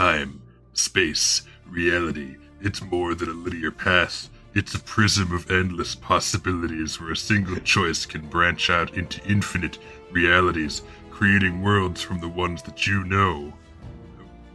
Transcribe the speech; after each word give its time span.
time, 0.00 0.40
space, 0.72 1.42
reality. 1.68 2.34
It's 2.62 2.80
more 2.80 3.14
than 3.14 3.28
a 3.28 3.32
linear 3.34 3.70
path. 3.70 4.30
It's 4.54 4.72
a 4.72 4.80
prism 4.80 5.30
of 5.30 5.50
endless 5.50 5.94
possibilities 5.94 6.98
where 6.98 7.12
a 7.12 7.16
single 7.16 7.58
choice 7.58 8.06
can 8.06 8.26
branch 8.26 8.70
out 8.70 8.94
into 8.94 9.22
infinite 9.28 9.76
realities, 10.10 10.80
creating 11.10 11.60
worlds 11.60 12.00
from 12.00 12.18
the 12.18 12.30
ones 12.30 12.62
that 12.62 12.86
you 12.86 13.04
know. 13.04 13.52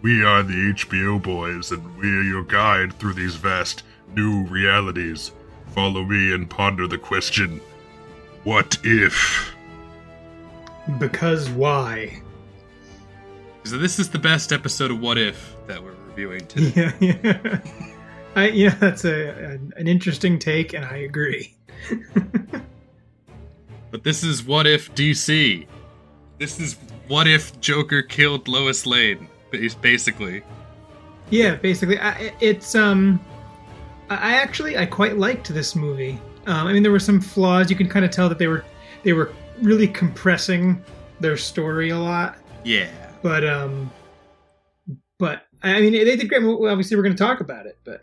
We 0.01 0.25
are 0.25 0.41
the 0.41 0.73
HBO 0.73 1.21
boys, 1.21 1.71
and 1.71 1.95
we 1.95 2.07
are 2.07 2.23
your 2.23 2.43
guide 2.43 2.93
through 2.93 3.13
these 3.13 3.35
vast 3.35 3.83
new 4.15 4.45
realities. 4.47 5.31
Follow 5.75 6.05
me 6.05 6.33
and 6.33 6.49
ponder 6.49 6.87
the 6.87 6.97
question 6.97 7.61
What 8.45 8.79
if? 8.83 9.53
Because 10.97 11.51
why? 11.51 12.23
So 13.65 13.79
this 13.79 13.97
is 13.97 14.09
the 14.09 14.19
best 14.19 14.53
episode 14.53 14.91
of 14.91 15.01
What 15.01 15.17
If 15.17 15.55
that 15.65 15.83
we're 15.83 15.95
reviewing 16.07 16.45
today. 16.47 16.93
Yeah, 16.99 17.19
yeah. 17.23 17.59
I, 18.35 18.49
yeah, 18.49 18.75
that's 18.75 19.05
a, 19.05 19.29
an 19.29 19.73
an 19.75 19.87
interesting 19.87 20.37
take, 20.39 20.73
and 20.73 20.85
I 20.85 20.97
agree. 20.97 21.55
But 23.91 24.03
this 24.03 24.23
is 24.25 24.43
What 24.43 24.67
If 24.67 24.93
DC. 24.93 25.65
This 26.37 26.59
is 26.59 26.75
What 27.07 27.27
If 27.27 27.57
Joker 27.61 28.01
killed 28.01 28.47
Lois 28.49 28.85
Lane. 28.85 29.29
Basically, 29.81 30.43
Yeah, 31.29 31.55
basically, 31.55 31.97
I, 31.97 32.33
it's 32.41 32.75
um, 32.75 33.21
I 34.09 34.15
I 34.15 34.33
actually 34.33 34.77
I 34.77 34.85
quite 34.85 35.17
liked 35.17 35.47
this 35.53 35.77
movie. 35.77 36.19
Um, 36.45 36.67
I 36.67 36.73
mean, 36.73 36.83
there 36.83 36.91
were 36.91 36.99
some 36.99 37.21
flaws. 37.21 37.69
You 37.69 37.77
can 37.77 37.87
kind 37.87 38.03
of 38.03 38.11
tell 38.11 38.27
that 38.27 38.37
they 38.37 38.47
were 38.47 38.65
they 39.03 39.13
were 39.13 39.31
really 39.61 39.87
compressing 39.87 40.83
their 41.21 41.37
story 41.37 41.91
a 41.91 41.97
lot. 41.97 42.37
yeah. 42.65 42.89
But 43.25 43.43
um, 43.43 43.91
but 45.17 45.47
I 45.63 45.81
mean, 45.81 45.93
they 45.93 46.15
did 46.15 46.29
great. 46.29 46.43
Obviously, 46.43 46.95
we're 46.95 47.01
going 47.01 47.15
to 47.15 47.23
talk 47.23 47.39
about 47.39 47.65
it, 47.65 47.79
but 47.83 48.01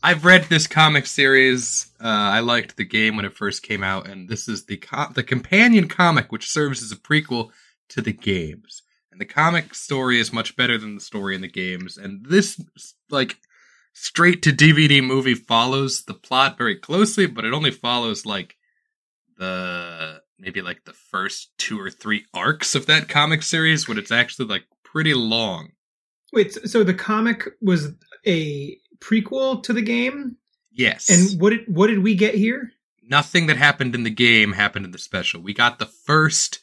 I've 0.00 0.24
read 0.24 0.44
this 0.44 0.68
comic 0.68 1.06
series. 1.06 1.90
Uh, 2.00 2.06
I 2.06 2.38
liked 2.38 2.76
the 2.76 2.84
game 2.84 3.16
when 3.16 3.24
it 3.24 3.36
first 3.36 3.64
came 3.64 3.82
out, 3.82 4.06
and 4.06 4.28
this 4.28 4.46
is 4.46 4.66
the 4.66 4.76
co- 4.76 5.10
the 5.12 5.24
companion 5.24 5.88
comic, 5.88 6.30
which 6.30 6.48
serves 6.48 6.84
as 6.84 6.92
a 6.92 6.96
prequel 6.96 7.50
to 7.88 8.00
the 8.00 8.12
games. 8.12 8.82
And 9.10 9.20
the 9.20 9.24
comic 9.24 9.74
story 9.74 10.20
is 10.20 10.32
much 10.32 10.54
better 10.54 10.78
than 10.78 10.94
the 10.94 11.00
story 11.00 11.34
in 11.34 11.40
the 11.40 11.48
games. 11.48 11.96
And 11.96 12.24
this, 12.24 12.62
like, 13.10 13.38
straight 13.92 14.40
to 14.42 14.50
DVD 14.50 15.04
movie 15.04 15.34
follows 15.34 16.04
the 16.04 16.14
plot 16.14 16.56
very 16.56 16.76
closely, 16.76 17.26
but 17.26 17.44
it 17.44 17.52
only 17.52 17.72
follows 17.72 18.24
like 18.24 18.54
the 19.36 20.22
maybe 20.38 20.60
like 20.62 20.84
the 20.84 20.92
first 20.92 21.50
two 21.58 21.80
or 21.80 21.90
three 21.90 22.24
arcs 22.34 22.74
of 22.74 22.86
that 22.86 23.08
comic 23.08 23.42
series, 23.42 23.88
when 23.88 23.98
it's 23.98 24.10
actually 24.12 24.46
like 24.48 24.64
pretty 24.84 25.14
long. 25.14 25.70
wait. 26.32 26.52
so- 26.52 26.84
the 26.84 26.94
comic 26.94 27.48
was 27.60 27.92
a 28.26 28.78
prequel 29.00 29.62
to 29.62 29.72
the 29.72 29.82
game, 29.82 30.36
Yes, 30.72 31.08
and 31.10 31.40
what 31.40 31.50
did 31.50 31.60
what 31.68 31.86
did 31.88 32.02
we 32.02 32.14
get 32.14 32.34
here? 32.34 32.72
nothing 33.06 33.46
that 33.48 33.56
happened 33.58 33.94
in 33.94 34.02
the 34.02 34.10
game 34.10 34.52
happened 34.52 34.84
in 34.86 34.90
the 34.90 34.98
special. 34.98 35.40
We 35.42 35.52
got 35.52 35.78
the 35.78 35.84
first, 35.86 36.60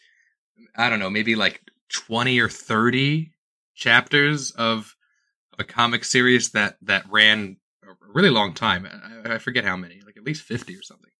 I 0.75 0.89
don't 0.89 0.97
know, 0.99 1.09
maybe 1.09 1.35
like 1.35 1.61
20 1.93 2.39
or 2.39 2.49
30 2.49 3.31
chapters 3.75 4.49
of 4.51 4.95
a 5.59 5.63
comic 5.63 6.03
series 6.03 6.49
that, 6.51 6.77
that 6.81 7.05
ran 7.11 7.57
a 7.83 7.93
really 8.11 8.31
long 8.31 8.55
time. 8.55 8.87
I, 9.25 9.35
I 9.35 9.37
forget 9.37 9.63
how 9.65 9.77
many, 9.77 10.01
like 10.03 10.17
at 10.17 10.23
least 10.23 10.41
50 10.41 10.75
or 10.75 10.81
something. 10.81 11.10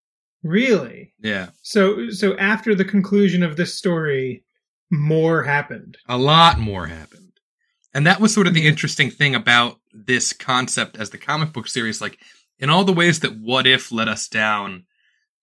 Really? 0.43 1.13
Yeah. 1.21 1.49
So 1.61 2.09
so 2.09 2.35
after 2.37 2.73
the 2.75 2.85
conclusion 2.85 3.43
of 3.43 3.57
this 3.57 3.75
story, 3.75 4.43
more 4.91 5.43
happened. 5.43 5.97
A 6.07 6.17
lot 6.17 6.59
more 6.59 6.87
happened. 6.87 7.21
And 7.93 8.05
that 8.07 8.21
was 8.21 8.33
sort 8.33 8.47
of 8.47 8.53
the 8.53 8.61
hmm. 8.61 8.67
interesting 8.67 9.09
thing 9.09 9.35
about 9.35 9.79
this 9.93 10.33
concept 10.33 10.97
as 10.97 11.09
the 11.09 11.17
comic 11.17 11.53
book 11.53 11.67
series. 11.67 12.01
Like, 12.01 12.19
in 12.59 12.69
all 12.69 12.83
the 12.83 12.93
ways 12.93 13.21
that 13.21 13.37
What 13.37 13.65
If 13.65 13.91
let 13.91 14.07
us 14.07 14.27
down, 14.27 14.85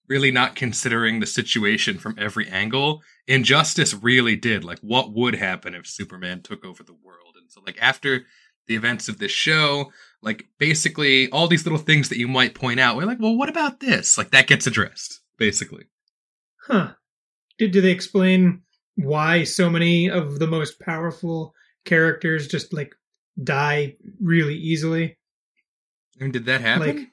really 0.09 0.31
not 0.31 0.57
considering 0.57 1.21
the 1.21 1.27
situation 1.27 1.99
from 1.99 2.17
every 2.19 2.49
angle, 2.49 3.03
Injustice 3.27 3.93
really 3.95 4.37
did. 4.37 4.65
Like, 4.65 4.79
what 4.81 5.13
would 5.13 5.35
happen 5.35 5.75
if 5.75 5.87
Superman 5.87 6.43
took 6.43 6.65
over 6.65 6.83
the 6.83 6.95
world? 6.95 7.35
And 7.39 7.51
so, 7.51 7.61
like, 7.67 7.77
after 7.81 8.25
the 8.67 8.77
events 8.77 9.09
of 9.09 9.19
this 9.19 9.33
show, 9.33 9.93
like, 10.23 10.45
basically, 10.59 11.31
all 11.31 11.49
these 11.49 11.65
little 11.65 11.79
things 11.79 12.09
that 12.09 12.19
you 12.19 12.29
might 12.29 12.55
point 12.55 12.81
out, 12.81 12.97
we're 12.97 13.05
like, 13.05 13.21
well, 13.21 13.37
what 13.37 13.49
about 13.49 13.81
this? 13.81 14.19
Like, 14.19 14.31
that 14.33 14.47
gets 14.47 14.67
addressed, 14.67 15.21
basically. 15.39 15.85
Huh. 16.67 16.93
Did 17.59 17.73
do 17.73 17.81
they 17.81 17.91
explain 17.91 18.63
why 18.97 19.45
so 19.45 19.69
many 19.71 20.11
of 20.11 20.39
the 20.39 20.47
most 20.47 20.81
powerful 20.81 21.55
characters 21.85 22.47
just 22.49 22.73
like 22.73 22.95
die 23.43 23.97
really 24.21 24.55
easily? 24.57 25.19
And 26.21 26.33
did 26.33 26.47
that 26.47 26.61
happen? 26.61 26.87
Like 26.97 27.09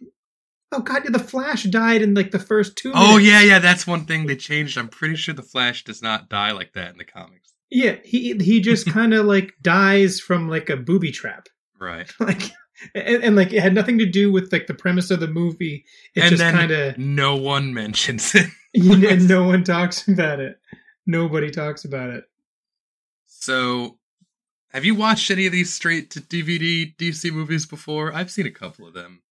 Oh 0.72 0.82
god, 0.82 1.04
yeah, 1.06 1.12
the 1.12 1.20
Flash 1.20 1.64
died 1.64 2.02
in 2.02 2.14
like 2.16 2.32
the 2.32 2.40
first 2.40 2.76
two 2.76 2.92
Oh 2.94 3.18
minutes. 3.18 3.26
yeah, 3.28 3.42
yeah, 3.42 3.60
that's 3.60 3.88
one 3.88 4.06
thing 4.06 4.26
they 4.26 4.36
changed. 4.36 4.78
I'm 4.78 4.90
pretty 4.90 5.16
sure 5.16 5.34
the 5.34 5.42
Flash 5.44 5.84
does 5.84 6.02
not 6.02 6.28
die 6.28 6.52
like 6.52 6.74
that 6.74 6.92
in 6.92 6.98
the 6.98 7.06
comics. 7.06 7.54
Yeah, 7.72 7.96
he 8.04 8.34
he 8.38 8.60
just 8.62 8.86
kind 8.92 9.14
of 9.14 9.26
like 9.26 9.54
dies 9.62 10.20
from 10.20 10.50
like 10.50 10.70
a 10.70 10.78
booby 10.78 11.12
trap. 11.12 11.48
Right. 11.80 12.12
Like 12.20 12.52
and, 12.94 13.24
and 13.24 13.36
like 13.36 13.54
it 13.54 13.62
had 13.62 13.74
nothing 13.74 13.98
to 14.00 14.06
do 14.06 14.32
with 14.32 14.52
like 14.52 14.68
the 14.68 14.74
premise 14.74 15.12
of 15.12 15.20
the 15.20 15.28
movie. 15.28 15.86
It 16.16 16.22
and 16.22 16.30
just 16.32 16.44
kind 16.44 16.72
of 16.72 16.98
no 16.98 17.36
one 17.36 17.74
mentions 17.74 18.34
it. 18.36 18.50
and 18.74 19.28
no 19.28 19.44
one 19.48 19.64
talks 19.64 20.08
about 20.08 20.40
it. 20.40 20.60
Nobody 21.06 21.52
talks 21.52 21.86
about 21.86 22.10
it. 22.10 22.26
So, 23.28 24.00
have 24.72 24.86
you 24.86 24.96
watched 24.96 25.30
any 25.30 25.46
of 25.46 25.52
these 25.52 25.74
straight 25.74 26.12
to 26.12 26.22
DVD 26.22 26.96
DC 26.98 27.32
movies 27.32 27.66
before? 27.66 28.14
I've 28.14 28.32
seen 28.32 28.48
a 28.48 28.52
couple 28.52 28.88
of 28.88 28.94
them. 28.94 29.22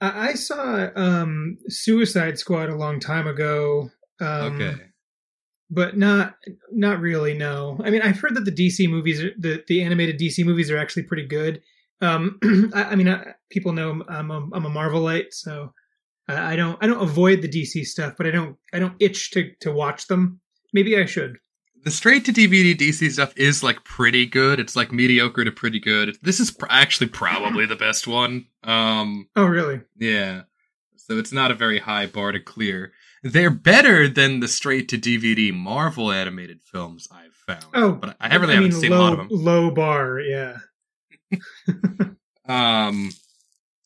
I, 0.00 0.30
I 0.30 0.34
saw 0.34 0.88
um 0.96 1.58
Suicide 1.68 2.38
Squad 2.38 2.68
a 2.68 2.76
long 2.76 3.00
time 3.00 3.26
ago. 3.26 3.90
Um, 4.20 4.60
okay. 4.60 4.76
but 5.70 5.96
not 5.96 6.36
not 6.72 7.00
really. 7.00 7.34
No, 7.34 7.78
I 7.84 7.90
mean 7.90 8.02
I've 8.02 8.18
heard 8.18 8.34
that 8.34 8.44
the 8.44 8.52
DC 8.52 8.88
movies, 8.88 9.22
are, 9.22 9.30
the 9.38 9.62
the 9.68 9.82
animated 9.82 10.18
DC 10.18 10.44
movies, 10.44 10.70
are 10.70 10.78
actually 10.78 11.04
pretty 11.04 11.26
good. 11.26 11.62
Um, 12.00 12.38
I, 12.74 12.84
I 12.84 12.94
mean 12.96 13.08
I, 13.08 13.34
people 13.50 13.72
know 13.72 14.02
I'm 14.08 14.30
a, 14.30 14.48
I'm 14.52 14.66
a 14.66 14.70
Marvelite, 14.70 15.32
so 15.32 15.72
I, 16.28 16.52
I 16.52 16.56
don't 16.56 16.78
I 16.82 16.86
don't 16.86 17.02
avoid 17.02 17.42
the 17.42 17.48
DC 17.48 17.84
stuff, 17.84 18.14
but 18.16 18.26
I 18.26 18.30
don't 18.30 18.56
I 18.72 18.78
don't 18.78 18.94
itch 19.00 19.30
to 19.32 19.50
to 19.60 19.72
watch 19.72 20.06
them. 20.06 20.40
Maybe 20.72 20.96
I 20.96 21.04
should. 21.04 21.38
The 21.82 21.90
straight 21.90 22.26
to 22.26 22.32
DVD 22.32 22.76
DC 22.76 23.10
stuff 23.10 23.32
is 23.36 23.62
like 23.62 23.84
pretty 23.84 24.26
good. 24.26 24.60
It's 24.60 24.76
like 24.76 24.92
mediocre 24.92 25.44
to 25.44 25.50
pretty 25.52 25.80
good. 25.80 26.16
This 26.22 26.38
is 26.38 26.50
pr- 26.50 26.66
actually 26.68 27.08
probably 27.08 27.64
the 27.64 27.76
best 27.76 28.06
one. 28.06 28.46
Um, 28.62 29.28
Oh, 29.34 29.46
really? 29.46 29.80
Yeah. 29.96 30.42
So 30.96 31.16
it's 31.16 31.32
not 31.32 31.50
a 31.50 31.54
very 31.54 31.78
high 31.78 32.04
bar 32.06 32.32
to 32.32 32.40
clear. 32.40 32.92
They're 33.22 33.50
better 33.50 34.08
than 34.08 34.40
the 34.40 34.48
straight 34.48 34.88
to 34.90 34.98
DVD 34.98 35.54
Marvel 35.54 36.12
animated 36.12 36.60
films 36.62 37.08
I've 37.10 37.32
found. 37.32 37.64
Oh, 37.74 37.92
but 37.92 38.14
I 38.20 38.36
really 38.36 38.52
I 38.52 38.56
haven't 38.56 38.72
seen 38.72 38.90
low, 38.90 38.98
a 38.98 39.00
lot 39.00 39.12
of 39.12 39.18
them. 39.18 39.28
Low 39.30 39.70
bar, 39.70 40.20
yeah. 40.20 40.58
Um, 42.46 43.10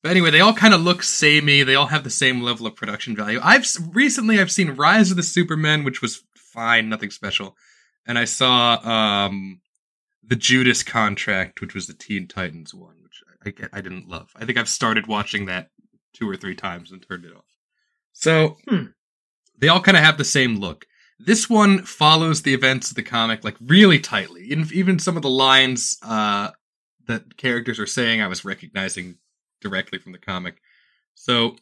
but 0.03 0.11
anyway, 0.11 0.31
they 0.31 0.41
all 0.41 0.55
kind 0.55 0.73
of 0.73 0.81
look 0.81 1.03
samey. 1.03 1.63
They 1.65 1.75
all 1.75 1.87
have 1.89 2.05
the 2.05 2.09
same 2.11 2.41
level 2.41 2.67
of 2.67 2.77
production 2.77 3.15
value. 3.15 3.39
I've 3.43 3.67
recently 3.93 4.41
I've 4.41 4.51
seen 4.51 4.71
Rise 4.71 5.11
of 5.11 5.17
the 5.19 5.23
Supermen, 5.23 5.85
which 5.85 6.01
was 6.01 6.23
fine, 6.35 6.89
nothing 6.89 7.11
special, 7.11 7.57
and 8.07 8.19
I 8.19 8.25
saw 8.25 8.77
um 9.27 9.61
the 10.23 10.37
Judas 10.37 10.83
Contract, 10.83 11.61
which 11.61 11.75
was 11.75 11.87
the 11.87 11.93
Teen 11.95 12.27
Titans 12.27 12.73
one, 12.73 12.95
which 13.03 13.23
I, 13.63 13.79
I 13.79 13.81
didn't 13.83 14.09
love. 14.09 14.31
I 14.35 14.47
think 14.47 14.57
I've 14.57 14.69
started 14.69 15.07
watching 15.07 15.47
that 15.47 15.69
two 16.15 16.29
or 16.31 16.37
three 16.37 16.55
times 16.55 16.91
and 16.91 17.05
turned 17.07 17.27
it 17.27 17.37
off. 17.37 17.45
So 18.15 18.57
Hmm. 18.67 18.85
they 19.59 19.69
all 19.69 19.83
kind 19.83 19.97
of 19.97 20.05
have 20.05 20.17
the 20.17 20.25
same 20.25 20.57
look. 20.57 20.87
This 21.19 21.51
one 21.51 21.83
follows 21.83 22.43
the 22.43 22.55
events 22.55 22.91
of 22.91 22.97
the 22.97 23.03
comic 23.03 23.45
like 23.45 23.57
really 23.61 23.99
tightly. 23.99 24.45
Even 24.45 24.69
even 24.73 24.99
some 24.99 25.17
of 25.17 25.23
the 25.23 25.29
lines 25.31 25.99
uh, 26.03 26.51
that 27.07 27.37
characters 27.37 27.79
are 27.79 27.87
saying, 27.87 28.21
I 28.21 28.29
was 28.29 28.45
recognizing 28.45 29.17
directly 29.61 29.99
from 29.99 30.13
the 30.13 30.19
comic. 30.19 30.57
So 31.15 31.57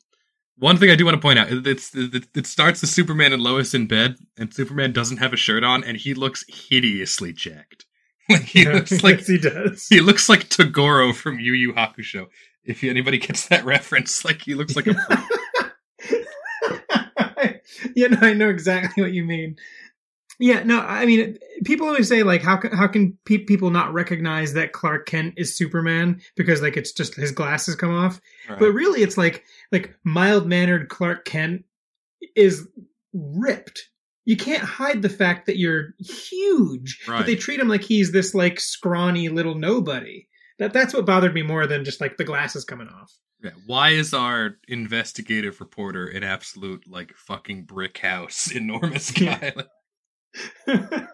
one 0.59 0.77
thing 0.77 0.91
I 0.91 0.97
do 0.97 1.05
want 1.05 1.17
to 1.17 1.21
point 1.21 1.39
out 1.39 1.49
it's, 1.51 1.95
it, 1.95 2.27
it 2.35 2.47
starts 2.47 2.81
with 2.81 2.91
Superman 2.91 3.33
and 3.33 3.43
Lois 3.43 3.75
in 3.75 3.87
bed, 3.87 4.17
and 4.37 4.53
Superman 4.53 4.93
doesn't 4.93 5.19
have 5.19 5.33
a 5.33 5.37
shirt 5.37 5.65
on, 5.65 5.85
and 5.85 5.97
he 5.97 6.15
looks 6.15 6.45
hideously 6.49 7.33
jacked. 7.33 7.87
Like 8.29 8.43
he 8.43 8.65
looks 8.73 9.03
like 9.03 9.19
yes, 9.19 9.27
he 9.27 9.37
does. 9.39 9.89
he 9.89 10.01
looks 10.01 10.29
like 10.29 10.49
Toguro 10.49 11.13
from 11.13 11.41
Yu 11.41 11.55
Yu 11.55 11.73
Hakusho. 11.73 12.29
If 12.65 12.85
anybody 12.85 13.19
gets 13.19 13.49
that 13.49 13.65
reference, 13.67 14.25
like 14.25 14.43
he 14.43 14.55
looks 14.55 14.77
like 14.77 14.87
a 14.87 14.95
yeah, 17.95 18.09
no, 18.09 18.19
I 18.21 18.33
know 18.33 18.49
exactly 18.49 19.03
what 19.03 19.13
you 19.13 19.25
mean. 19.25 19.57
Yeah, 20.43 20.65
no, 20.65 20.81
I 20.81 21.07
mean, 21.07 21.39
people 21.65 21.87
always 21.87 22.09
say 22.09 22.25
like, 22.25 22.43
how 22.43 22.57
can 22.57 22.73
how 22.73 22.89
can 22.89 23.17
pe- 23.27 23.45
people 23.45 23.71
not 23.71 23.93
recognize 23.93 24.55
that 24.55 24.73
Clark 24.73 25.07
Kent 25.07 25.35
is 25.37 25.57
Superman 25.57 26.21
because 26.35 26.61
like 26.61 26.77
it's 26.77 26.91
just 26.91 27.15
his 27.15 27.31
glasses 27.31 27.77
come 27.77 27.95
off, 27.95 28.21
but 28.59 28.73
really 28.73 29.03
it's 29.03 29.17
like 29.17 29.45
like 29.71 29.95
mild 30.03 30.49
mannered 30.49 30.89
Clark 30.89 31.27
Kent 31.27 31.65
is 32.35 32.67
ripped. 33.13 33.89
You 34.25 34.37
can't 34.37 34.65
hide 34.65 35.03
the 35.03 35.09
fact 35.09 35.47
that 35.47 35.59
you're 35.59 35.95
huge, 36.01 36.99
but 37.07 37.27
they 37.27 37.37
treat 37.37 37.61
him 37.61 37.69
like 37.69 37.85
he's 37.85 38.11
this 38.11 38.35
like 38.35 38.59
scrawny 38.59 39.29
little 39.29 39.55
nobody. 39.55 40.27
That 40.59 40.73
that's 40.73 40.93
what 40.93 41.07
bothered 41.07 41.35
me 41.35 41.43
more 41.43 41.69
than 41.69 41.85
just 41.85 42.01
like 42.01 42.17
the 42.17 42.25
glasses 42.25 42.65
coming 42.65 42.89
off. 42.89 43.13
Yeah. 43.45 43.51
Why 43.67 43.91
is 43.91 44.13
our 44.13 44.57
investigative 44.67 45.61
reporter 45.61 46.07
an 46.09 46.25
absolute 46.25 46.83
like 46.89 47.15
fucking 47.15 47.63
brick 47.63 47.99
house, 47.99 48.51
enormous 48.55 49.13
guy? 49.13 49.53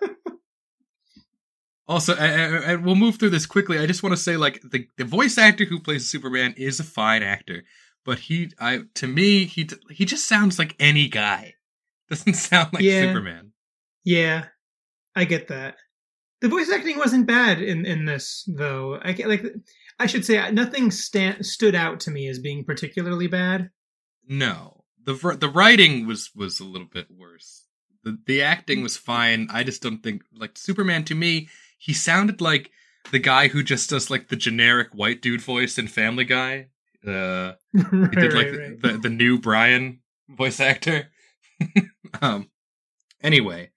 also, 1.88 2.14
and 2.14 2.84
we'll 2.84 2.94
move 2.94 3.16
through 3.16 3.30
this 3.30 3.46
quickly. 3.46 3.78
I 3.78 3.86
just 3.86 4.02
want 4.02 4.14
to 4.14 4.20
say, 4.22 4.36
like, 4.36 4.60
the 4.62 4.86
the 4.96 5.04
voice 5.04 5.38
actor 5.38 5.64
who 5.64 5.80
plays 5.80 6.08
Superman 6.08 6.54
is 6.56 6.80
a 6.80 6.84
fine 6.84 7.22
actor, 7.22 7.64
but 8.04 8.18
he, 8.20 8.50
I 8.60 8.80
to 8.94 9.06
me, 9.06 9.44
he 9.46 9.68
he 9.90 10.04
just 10.04 10.28
sounds 10.28 10.58
like 10.58 10.76
any 10.78 11.08
guy. 11.08 11.54
Doesn't 12.10 12.34
sound 12.34 12.72
like 12.72 12.82
Yeah. 12.82 13.02
Superman. 13.02 13.52
yeah, 14.04 14.46
I 15.14 15.24
get 15.24 15.48
that. 15.48 15.76
The 16.40 16.48
voice 16.48 16.70
acting 16.70 16.98
wasn't 16.98 17.26
bad 17.26 17.60
in 17.60 17.84
in 17.84 18.04
this 18.04 18.44
though. 18.46 18.98
I 19.02 19.12
get 19.12 19.28
like 19.28 19.44
I 19.98 20.06
should 20.06 20.24
say 20.24 20.50
nothing 20.52 20.90
sta- 20.90 21.42
stood 21.42 21.74
out 21.74 22.00
to 22.00 22.10
me 22.10 22.28
as 22.28 22.38
being 22.38 22.64
particularly 22.64 23.26
bad. 23.26 23.70
No, 24.26 24.84
the 25.02 25.14
the 25.38 25.48
writing 25.48 26.06
was 26.06 26.30
was 26.36 26.60
a 26.60 26.64
little 26.64 26.86
bit 26.86 27.06
worse. 27.10 27.64
The 28.04 28.18
the 28.26 28.42
acting 28.42 28.82
was 28.82 28.96
fine. 28.96 29.48
I 29.50 29.64
just 29.64 29.82
don't 29.82 30.02
think 30.02 30.22
like 30.34 30.56
Superman 30.56 31.04
to 31.04 31.14
me. 31.14 31.48
He 31.78 31.92
sounded 31.92 32.40
like 32.40 32.70
the 33.10 33.18
guy 33.18 33.48
who 33.48 33.62
just 33.62 33.90
does 33.90 34.10
like 34.10 34.28
the 34.28 34.36
generic 34.36 34.88
white 34.92 35.22
dude 35.22 35.40
voice 35.40 35.78
in 35.78 35.88
Family 35.88 36.24
Guy. 36.24 36.68
Uh, 37.06 37.52
he 37.72 37.80
did 38.16 38.34
like 38.34 38.46
right, 38.46 38.52
the, 38.52 38.58
right. 38.58 38.82
the 38.82 38.98
the 39.02 39.10
new 39.10 39.38
Brian 39.38 40.00
voice 40.28 40.60
actor. 40.60 41.08
um. 42.22 42.50
Anyway, 43.20 43.70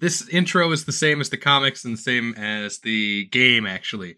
this 0.00 0.28
intro 0.28 0.72
is 0.72 0.84
the 0.84 0.92
same 0.92 1.20
as 1.20 1.30
the 1.30 1.36
comics 1.36 1.84
and 1.84 1.94
the 1.94 2.02
same 2.02 2.34
as 2.34 2.78
the 2.80 3.26
game. 3.26 3.66
Actually, 3.66 4.16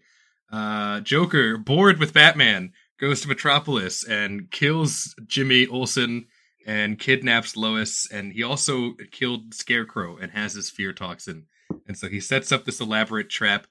uh, 0.51 0.99
Joker, 1.01 1.57
bored 1.57 1.99
with 1.99 2.13
Batman, 2.13 2.71
goes 2.99 3.21
to 3.21 3.27
Metropolis 3.27 4.03
and 4.03 4.49
kills 4.49 5.15
Jimmy 5.27 5.67
Olsen 5.67 6.27
and 6.65 6.99
kidnaps 6.99 7.55
Lois. 7.57 8.07
And 8.11 8.33
he 8.33 8.43
also 8.43 8.93
killed 9.11 9.53
Scarecrow 9.53 10.17
and 10.17 10.31
has 10.31 10.53
his 10.53 10.69
fear 10.69 10.93
toxin. 10.93 11.45
And 11.87 11.97
so 11.97 12.07
he 12.07 12.19
sets 12.19 12.51
up 12.51 12.65
this 12.65 12.79
elaborate 12.79 13.29
trap 13.29 13.67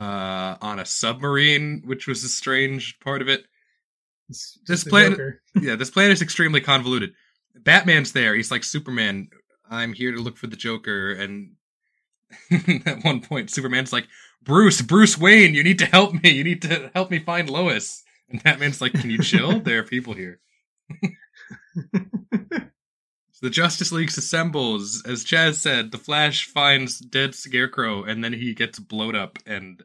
uh, 0.00 0.56
on 0.60 0.78
a 0.78 0.84
submarine, 0.84 1.82
which 1.84 2.06
was 2.06 2.22
a 2.24 2.28
strange 2.28 2.98
part 3.00 3.20
of 3.22 3.28
it 3.28 3.46
It's 4.28 4.58
this 4.66 4.84
plan- 4.84 5.38
yeah, 5.60 5.76
this 5.76 5.90
plan 5.90 6.10
is 6.10 6.22
extremely 6.22 6.60
convoluted. 6.60 7.14
Batman's 7.56 8.12
there. 8.12 8.34
He's 8.34 8.50
like 8.50 8.64
Superman. 8.64 9.28
I'm 9.70 9.92
here 9.92 10.12
to 10.12 10.20
look 10.20 10.36
for 10.36 10.46
the 10.46 10.56
Joker. 10.56 11.12
And 11.12 11.52
at 12.86 13.04
one 13.04 13.20
point, 13.20 13.50
Superman's 13.50 13.92
like, 13.92 14.06
Bruce, 14.42 14.80
Bruce 14.80 15.18
Wayne, 15.18 15.54
you 15.54 15.64
need 15.64 15.78
to 15.80 15.86
help 15.86 16.14
me. 16.22 16.30
You 16.30 16.44
need 16.44 16.62
to 16.62 16.90
help 16.94 17.10
me 17.10 17.18
find 17.18 17.50
Lois. 17.50 18.02
And 18.30 18.42
Batman's 18.42 18.80
like, 18.80 18.92
Can 18.92 19.10
you 19.10 19.18
chill? 19.18 19.60
there 19.64 19.80
are 19.80 19.84
people 19.84 20.14
here. 20.14 20.40
The 23.40 23.50
Justice 23.50 23.92
League 23.92 24.08
assembles. 24.08 25.02
As 25.06 25.24
Chaz 25.24 25.54
said, 25.54 25.92
the 25.92 25.98
Flash 25.98 26.46
finds 26.46 26.98
dead 26.98 27.34
Scarecrow, 27.34 28.02
and 28.02 28.22
then 28.24 28.32
he 28.32 28.52
gets 28.54 28.78
blowed 28.78 29.14
up, 29.14 29.38
and 29.46 29.82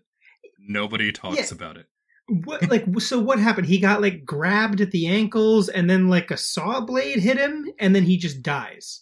nobody 0.59 1.11
talks 1.11 1.38
Yeah. 1.51 1.55
about 1.55 1.77
it. 1.77 1.85
What 2.27 2.69
like 2.69 2.85
so? 3.00 3.19
What 3.19 3.38
happened? 3.39 3.67
He 3.67 3.79
got 3.79 4.01
like 4.01 4.23
grabbed 4.25 4.79
at 4.81 4.91
the 4.91 5.07
ankles, 5.07 5.67
and 5.69 5.89
then 5.89 6.07
like 6.07 6.31
a 6.31 6.38
saw 6.38 6.79
blade 6.81 7.19
hit 7.19 7.38
him, 7.38 7.69
and 7.79 7.94
then 7.95 8.03
he 8.03 8.17
just 8.17 8.41
dies. 8.41 9.01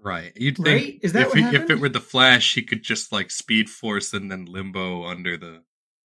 Right. 0.00 0.32
You'd 0.36 0.56
think 0.56 0.66
Right? 0.68 0.98
Is 1.02 1.12
that 1.12 1.26
if, 1.28 1.32
he- 1.32 1.56
if 1.56 1.70
it 1.70 1.80
were 1.80 1.88
the 1.88 2.00
Flash, 2.00 2.54
he 2.54 2.62
could 2.62 2.82
just 2.82 3.12
like 3.12 3.30
speed 3.30 3.68
force 3.68 4.12
and 4.12 4.30
then 4.30 4.46
limbo 4.46 5.04
under 5.04 5.36
the. 5.36 5.62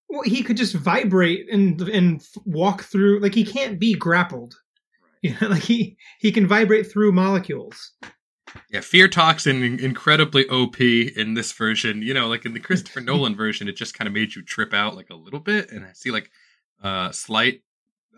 Well, 0.09 0.23
he 0.23 0.41
could 0.43 0.57
just 0.57 0.73
vibrate 0.75 1.47
and 1.51 1.79
and 1.81 2.23
walk 2.45 2.83
through. 2.83 3.19
Like 3.21 3.35
he 3.35 3.43
can't 3.45 3.79
be 3.79 3.93
grappled. 3.93 4.55
You 5.23 5.35
know, 5.41 5.47
like 5.47 5.63
he 5.63 5.97
he 6.19 6.31
can 6.31 6.47
vibrate 6.47 6.91
through 6.91 7.11
molecules. 7.11 7.91
Yeah, 8.71 8.81
fear 8.81 9.07
toxin 9.07 9.79
incredibly 9.79 10.47
OP 10.47 10.79
in 10.79 11.33
this 11.33 11.51
version. 11.51 12.01
You 12.01 12.13
know, 12.13 12.27
like 12.27 12.45
in 12.45 12.53
the 12.53 12.59
Christopher 12.59 13.01
Nolan 13.01 13.35
version, 13.35 13.67
it 13.67 13.75
just 13.75 13.93
kind 13.93 14.07
of 14.07 14.13
made 14.13 14.35
you 14.35 14.41
trip 14.43 14.73
out 14.73 14.95
like 14.95 15.09
a 15.09 15.15
little 15.15 15.39
bit, 15.39 15.71
and 15.71 15.83
I 15.85 15.93
see 15.93 16.11
like 16.11 16.29
uh 16.83 17.11
slight 17.11 17.63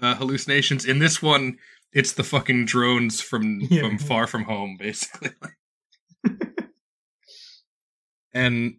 uh, 0.02 0.16
hallucinations. 0.16 0.86
In 0.86 1.00
this 1.00 1.22
one, 1.22 1.58
it's 1.94 2.14
the 2.14 2.24
fucking 2.24 2.66
drones 2.66 3.22
from 3.22 3.62
Yeah. 3.62 3.82
from 3.82 3.98
Far 4.10 4.28
From 4.28 4.44
Home, 4.44 4.76
basically. 4.78 5.32
and 8.34 8.76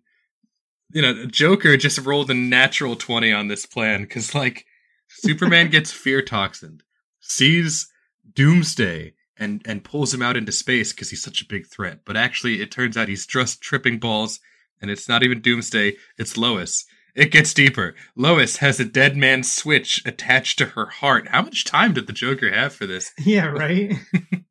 you 0.93 1.03
know, 1.03 1.25
Joker 1.27 1.77
just 1.77 1.99
rolled 2.05 2.31
a 2.31 2.35
natural 2.35 2.97
twenty 2.97 3.33
on 3.33 3.49
this 3.49 3.67
plan 3.67 4.03
because 4.03 4.35
like 4.35 4.67
Superman 5.09 5.71
gets 5.71 5.91
fear 5.93 6.23
toxined, 6.23 6.81
sees 7.21 7.89
Doomsday 8.35 9.15
and 9.37 9.63
and 9.65 9.83
pulls 9.85 10.13
him 10.13 10.23
out 10.23 10.37
into 10.37 10.53
space 10.53 10.93
because 10.93 11.11
he's 11.11 11.23
such 11.23 11.41
a 11.41 11.49
big 11.49 11.67
threat. 11.67 12.01
But 12.05 12.17
actually, 12.17 12.61
it 12.61 12.71
turns 12.71 12.97
out 12.97 13.09
he's 13.09 13.27
just 13.27 13.61
tripping 13.61 13.99
balls, 13.99 14.41
and 14.81 14.91
it's 14.91 15.09
not 15.09 15.23
even 15.23 15.41
Doomsday; 15.41 15.97
it's 16.19 16.37
Lois. 16.37 16.85
It 17.15 17.33
gets 17.33 17.53
deeper. 17.53 17.95
Lois 18.15 18.59
has 18.59 18.79
a 18.79 18.85
dead 18.85 19.17
man's 19.17 19.51
switch 19.51 20.01
attached 20.07 20.59
to 20.59 20.67
her 20.67 20.87
heart. 20.87 21.29
How 21.29 21.43
much 21.43 21.65
time 21.65 21.93
did 21.93 22.07
the 22.07 22.13
Joker 22.13 22.53
have 22.53 22.73
for 22.73 22.87
this? 22.87 23.13
Yeah, 23.25 23.47
right. 23.47 23.95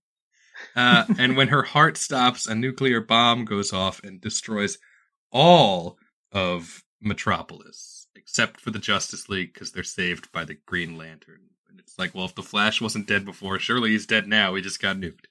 Uh, 0.76 1.06
and 1.18 1.36
when 1.36 1.48
her 1.48 1.64
heart 1.64 1.98
stops, 1.98 2.46
a 2.46 2.54
nuclear 2.54 3.02
bomb 3.02 3.44
goes 3.44 3.74
off 3.74 4.02
and 4.04 4.22
destroys 4.22 4.78
all 5.32 5.98
of 6.32 6.84
Metropolis, 7.02 8.08
except 8.16 8.62
for 8.62 8.72
the 8.72 8.80
Justice 8.80 9.28
League 9.28 9.54
because 9.54 9.72
they're 9.72 9.84
saved 9.84 10.32
by 10.32 10.46
the 10.46 10.58
Green 10.66 10.98
Lantern. 10.98 11.50
And 11.80 11.88
it's 11.88 11.98
like, 11.98 12.14
well, 12.14 12.26
if 12.26 12.36
the 12.36 12.44
Flash 12.44 12.82
wasn't 12.82 13.08
dead 13.08 13.24
before, 13.24 13.58
surely 13.58 13.92
he's 13.92 14.06
dead 14.06 14.28
now. 14.28 14.54
He 14.56 14.62
just 14.62 14.82
got 14.82 14.98
nuked. 14.98 15.26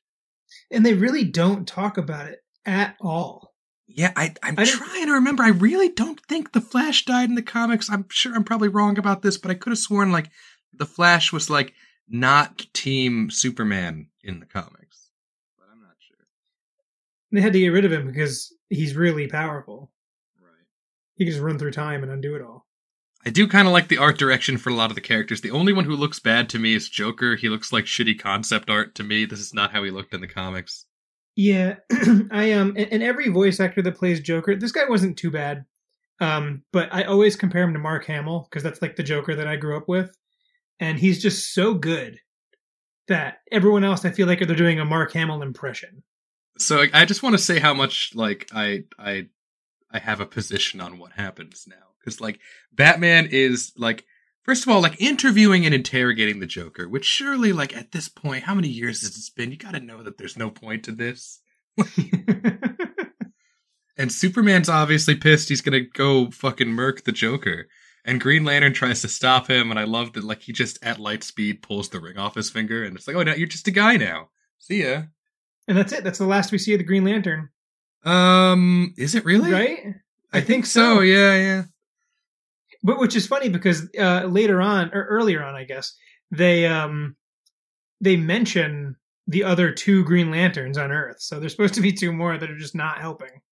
and 0.71 0.85
they 0.85 0.95
really 0.95 1.25
don't 1.25 1.69
talk 1.69 1.99
about 1.99 2.27
it 2.27 2.41
at 2.65 2.97
all. 3.03 3.55
Yeah, 3.87 4.13
I, 4.17 4.35
I'm 4.43 4.55
I 4.59 4.65
trying 4.65 5.07
to 5.07 5.13
remember. 5.13 5.43
I 5.43 5.49
really 5.51 5.91
don't 5.91 6.21
think 6.27 6.53
the 6.53 6.61
Flash 6.63 7.05
died 7.05 7.29
in 7.29 7.35
the 7.35 7.43
comics. 7.43 7.91
I'm 7.91 8.07
sure 8.11 8.35
I'm 8.35 8.45
probably 8.45 8.69
wrong 8.69 8.99
about 8.99 9.21
this, 9.23 9.37
but 9.37 9.51
I 9.51 9.55
could 9.55 9.71
have 9.71 9.79
sworn 9.79 10.11
like 10.11 10.31
the 10.73 10.87
Flash 10.87 11.33
was 11.33 11.51
like 11.51 11.75
not 12.09 12.67
Team 12.73 13.31
Superman 13.31 14.09
in 14.23 14.41
the 14.41 14.47
comics. 14.47 15.11
But 15.59 15.67
I'm 15.71 15.81
not 15.81 15.97
sure. 16.07 16.17
They 17.33 17.41
had 17.43 17.53
to 17.53 17.61
get 17.61 17.69
rid 17.69 17.85
of 17.85 17.93
him 17.93 18.07
because 18.07 18.55
he's 18.71 18.95
really 18.97 19.27
powerful. 19.27 19.91
Right. 20.41 20.67
He 21.17 21.25
can 21.25 21.33
just 21.33 21.43
run 21.45 21.59
through 21.59 21.73
time 21.73 22.03
and 22.03 22.13
undo 22.13 22.35
it 22.37 22.43
all. 22.43 22.67
I 23.27 23.31
do 23.31 23.49
kind 23.49 23.67
of 23.67 23.73
like 23.73 23.89
the 23.89 23.99
art 23.99 24.17
direction 24.19 24.59
for 24.59 24.71
a 24.71 24.75
lot 24.75 24.91
of 24.91 24.95
the 24.95 25.01
characters. 25.01 25.41
The 25.41 25.51
only 25.51 25.73
one 25.73 25.85
who 25.85 25.97
looks 25.97 26.19
bad 26.21 26.49
to 26.51 26.59
me 26.59 26.75
is 26.75 26.89
Joker. 26.89 27.37
He 27.37 27.49
looks 27.49 27.73
like 27.73 27.85
shitty 27.85 28.19
concept 28.19 28.71
art 28.71 28.95
to 28.95 29.03
me. 29.03 29.25
This 29.25 29.41
is 29.41 29.53
not 29.53 29.73
how 29.73 29.83
he 29.83 29.91
looked 29.91 30.15
in 30.15 30.21
the 30.21 30.29
comics. 30.29 30.87
Yeah, 31.37 31.77
I 32.31 32.53
um, 32.53 32.75
and, 32.77 32.93
and 32.93 33.03
every 33.03 33.29
voice 33.29 33.61
actor 33.61 33.83
that 33.83 33.97
plays 33.97 34.21
Joker, 34.21 34.57
this 34.57 34.73
guy 34.73 34.89
wasn't 34.89 35.17
too 35.19 35.31
bad. 35.31 35.65
Um, 36.21 36.63
but 36.73 36.89
I 36.93 37.05
always 37.05 37.37
compare 37.37 37.63
him 37.63 37.75
to 37.75 37.79
Mark 37.79 38.05
Hamill 38.07 38.49
because 38.51 38.63
that's 38.65 38.83
like 38.83 38.97
the 38.97 39.05
Joker 39.05 39.37
that 39.37 39.47
I 39.47 39.57
grew 39.57 39.77
up 39.77 39.89
with, 39.89 40.17
and 40.81 40.99
he's 40.99 41.23
just 41.23 41.53
so 41.55 41.75
good 41.75 42.19
that 43.07 43.39
everyone 43.53 43.85
else 43.85 44.05
I 44.05 44.11
feel 44.11 44.27
like 44.27 44.41
they're 44.41 44.57
doing 44.57 44.81
a 44.81 44.85
Mark 44.85 45.13
Hamill 45.13 45.43
impression. 45.43 46.03
So 46.59 46.83
I- 46.83 46.91
I 46.93 47.05
just 47.05 47.23
want 47.23 47.35
to 47.35 47.43
say 47.43 47.59
how 47.61 47.73
much 47.75 48.13
like 48.15 48.49
I 48.53 48.85
I 48.99 49.29
I 49.93 49.99
have 50.01 50.21
a 50.21 50.27
position 50.27 50.81
on 50.81 50.99
what 50.99 51.13
happens 51.13 51.67
now 51.69 51.77
because 52.01 52.21
like 52.21 52.41
Batman 52.73 53.29
is 53.31 53.73
like 53.77 54.05
first 54.43 54.63
of 54.65 54.69
all 54.69 54.81
like 54.83 55.01
interviewing 55.01 55.65
and 55.67 55.75
interrogating 55.75 56.41
the 56.41 56.47
Joker, 56.47 56.89
which 56.89 57.05
surely 57.05 57.53
like 57.53 57.77
at 57.77 57.93
this 57.93 58.09
point, 58.09 58.45
how 58.45 58.55
many 58.55 58.69
years 58.69 59.01
has 59.03 59.17
it 59.17 59.35
been? 59.37 59.51
You 59.51 59.57
got 59.57 59.75
to 59.75 59.81
know 59.81 60.03
that 60.03 60.19
there's 60.19 60.37
no 60.37 60.51
point 60.51 60.85
to 60.85 60.93
this. 60.93 61.41
And 64.01 64.13
Superman's 64.13 64.69
obviously 64.69 65.17
pissed. 65.17 65.49
He's 65.49 65.61
gonna 65.61 65.81
go 65.81 66.31
fucking 66.31 66.69
murk 66.69 67.03
the 67.03 67.11
Joker. 67.11 67.67
And 68.05 68.21
Green 68.21 68.45
Lantern 68.45 68.73
tries 68.73 69.03
to 69.03 69.09
stop 69.09 69.49
him, 69.51 69.71
and 69.73 69.79
I 69.79 69.85
love 69.85 70.13
that 70.13 70.23
like 70.23 70.43
he 70.43 70.53
just 70.53 70.79
at 70.85 71.01
light 71.01 71.25
speed 71.25 71.63
pulls 71.63 71.89
the 71.89 71.99
ring 71.99 72.17
off 72.17 72.37
his 72.37 72.49
finger, 72.49 72.85
and 72.85 72.95
it's 72.97 73.09
like, 73.09 73.17
oh, 73.17 73.25
now 73.25 73.35
you're 73.35 73.49
just 73.49 73.67
a 73.67 73.73
guy 73.73 73.97
now. 73.97 74.29
See 74.61 74.85
ya. 74.85 75.03
and 75.67 75.77
that's 75.77 75.93
it. 75.93 76.05
That's 76.05 76.19
the 76.19 76.27
last 76.27 76.53
we 76.53 76.59
see 76.59 76.73
of 76.75 76.79
the 76.79 76.85
Green 76.85 77.03
Lantern, 77.05 77.49
Um, 78.05 78.95
is 78.97 79.17
it 79.17 79.25
really? 79.25 79.51
right? 79.51 79.95
I, 80.33 80.43
think, 80.43 80.65
so. 80.65 81.01
Yeah, 81.01 81.35
yeah. 81.37 81.63
But 82.83 82.99
which 82.99 83.17
is 83.17 83.27
funny 83.27 83.49
because 83.49 83.89
uh, 83.99 84.25
later 84.25 84.63
on 84.63 84.91
or 84.95 85.05
earlier 85.05 85.43
on, 85.43 85.55
I 85.55 85.65
guess 85.65 85.95
they 86.31 86.67
um 86.67 87.17
they 88.01 88.17
mention 88.17 88.97
the 89.27 89.45
other 89.45 89.73
two 89.73 90.05
Green 90.05 90.31
Lanterns 90.31 90.79
on 90.79 90.93
Earth. 90.93 91.21
So 91.21 91.39
there's 91.39 91.53
supposed 91.53 91.75
to 91.75 91.81
be 91.81 91.93
two 91.93 92.13
more 92.13 92.39
that 92.39 92.51
are 92.51 92.59
just 92.59 92.75
not 92.75 93.01
helping. 93.01 93.43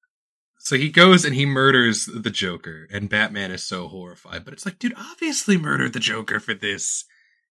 So 0.58 0.76
he 0.76 0.88
goes 0.88 1.24
and 1.24 1.34
he 1.34 1.46
murders 1.46 2.06
the 2.06 2.30
Joker, 2.30 2.88
and 2.90 3.08
Batman 3.08 3.50
is 3.52 3.62
so 3.62 3.88
horrified. 3.88 4.44
But 4.44 4.54
it's 4.54 4.64
like, 4.64 4.78
dude, 4.78 4.94
obviously 4.96 5.56
murdered 5.56 5.92
the 5.92 6.00
Joker 6.00 6.40
for 6.40 6.54
this. 6.54 7.04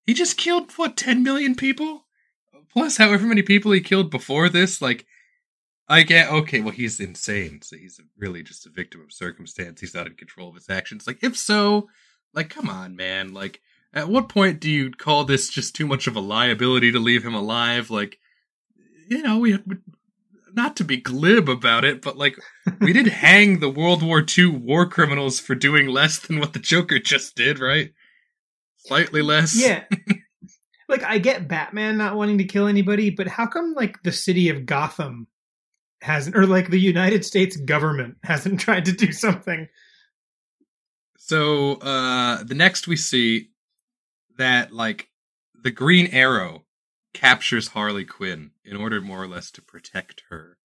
He 0.06 0.14
just 0.14 0.38
killed 0.38 0.72
what 0.74 0.98
ten 0.98 1.24
million 1.24 1.56
people, 1.56 2.08
plus 2.74 2.98
however 2.98 3.26
many 3.26 3.42
people 3.42 3.72
he 3.72 3.82
killed 3.82 4.10
before 4.12 4.50
this. 4.50 4.82
Like, 4.82 5.06
I 5.88 6.04
get 6.04 6.32
okay. 6.32 6.62
Well, 6.62 6.72
he's 6.72 7.00
insane, 7.00 7.62
so 7.62 7.78
he's 7.78 8.00
really 8.18 8.42
just 8.42 8.66
a 8.66 8.70
victim 8.70 9.02
of 9.02 9.14
circumstance. 9.14 9.80
He's 9.80 9.94
not 9.94 10.08
in 10.08 10.16
control 10.16 10.50
of 10.50 10.56
his 10.56 10.70
actions. 10.70 11.06
Like, 11.06 11.24
if 11.24 11.38
so, 11.38 11.90
Like, 12.34 12.50
come 12.50 12.70
on, 12.70 12.96
man. 12.96 13.34
Like, 13.34 13.62
at 13.94 14.10
what 14.10 14.28
point 14.28 14.60
do 14.60 14.70
you 14.70 14.92
call 14.92 15.24
this 15.24 15.50
just 15.50 15.76
too 15.76 15.88
much 15.88 16.08
of 16.08 16.16
a 16.16 16.20
liability 16.20 16.92
to 16.92 17.00
leave 17.00 17.24
him 17.24 17.36
alive? 17.36 17.90
Like, 17.90 18.20
you 19.08 19.22
know, 19.22 19.40
we 19.40 19.58
not 20.54 20.78
to 20.78 20.84
be 20.84 20.98
glib 20.98 21.50
about 21.50 21.86
it, 21.86 22.02
but 22.02 22.18
like, 22.18 22.38
we 22.82 22.92
did 22.92 23.08
hang 23.24 23.60
the 23.60 23.70
World 23.70 24.02
War 24.02 24.26
II 24.38 24.48
war 24.48 24.88
criminals 24.88 25.40
for 25.40 25.54
doing 25.54 25.88
less 25.88 26.20
than 26.20 26.40
what 26.40 26.54
the 26.54 26.60
Joker 26.60 27.00
just 27.00 27.36
did, 27.36 27.60
right? 27.60 27.94
Slightly 28.78 29.22
less. 29.22 29.56
Yeah. 29.56 29.84
like 30.90 31.04
I 31.04 31.20
get 31.20 31.48
Batman 31.48 31.98
not 31.98 32.16
wanting 32.16 32.40
to 32.40 32.46
kill 32.46 32.68
anybody, 32.68 33.12
but 33.12 33.28
how 33.28 33.48
come 33.48 33.74
like 33.76 34.02
the 34.04 34.12
city 34.12 34.50
of 34.50 34.66
Gotham 34.66 35.28
hasn't 36.06 36.36
or 36.36 36.46
like 36.46 36.70
the 36.70 36.80
United 36.80 37.26
States 37.26 37.58
government 37.58 38.18
hasn't 38.24 38.60
tried 38.62 38.86
to 38.86 38.92
do 38.92 39.12
something? 39.12 39.68
So 41.18 41.74
uh 41.76 42.44
the 42.44 42.56
next 42.56 42.88
we 42.88 42.96
see 42.96 43.50
that 44.38 44.72
like 44.72 45.10
the 45.54 45.72
Green 45.72 46.08
Arrow 46.08 46.66
captures 47.14 47.70
Harley 47.70 48.06
Quinn 48.06 48.52
in 48.64 48.78
order 48.78 49.02
more 49.02 49.24
or 49.24 49.28
less 49.28 49.50
to 49.52 49.62
protect 49.62 50.24
her. 50.30 50.58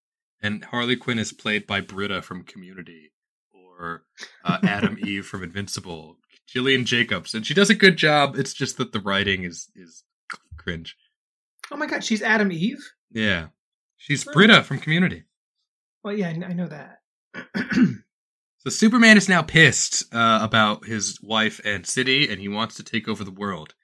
And 0.43 0.65
Harley 0.67 0.97
Quinn 0.97 1.19
is 1.19 1.33
played 1.33 1.67
by 1.67 1.81
Britta 1.81 2.23
from 2.23 2.45
Community 2.45 3.13
or 3.53 4.03
uh, 4.45 4.59
Atom 4.67 4.99
Eve 5.03 5.27
from 5.27 5.43
Invincible, 5.43 6.17
Gillian 6.47 6.85
Jacobs, 6.85 7.35
and 7.35 7.47
she 7.47 7.55
does 7.55 7.71
a 7.71 7.75
good 7.75 7.97
job. 7.97 8.37
It's 8.37 8.53
just 8.53 8.77
that 8.79 8.93
the 8.93 9.01
writing 9.01 9.45
is 9.45 9.71
is 9.75 10.05
cringe. 10.57 10.97
Oh 11.71 11.77
my 11.77 11.87
god, 11.87 12.05
she's 12.05 12.23
Atom 12.23 12.53
Eve. 12.53 12.93
Yeah, 13.11 13.49
she's 13.97 14.25
Britta 14.25 14.63
from 14.63 14.79
Community. 14.79 15.25
Well, 16.03 16.17
yeah, 16.17 16.29
I 16.29 16.53
know 16.53 16.69
that. 16.69 16.99
so 18.59 18.71
Superman 18.71 19.17
is 19.17 19.29
now 19.29 19.43
pissed 19.43 20.05
uh, 20.15 20.41
about 20.43 20.87
his 20.87 21.19
wife 21.23 21.61
and 21.65 21.87
city, 21.87 22.31
and 22.31 22.41
he 22.41 22.49
wants 22.49 22.77
to 22.77 22.83
take 22.83 23.09
over 23.09 23.25
the 23.25 23.31
world. 23.31 23.75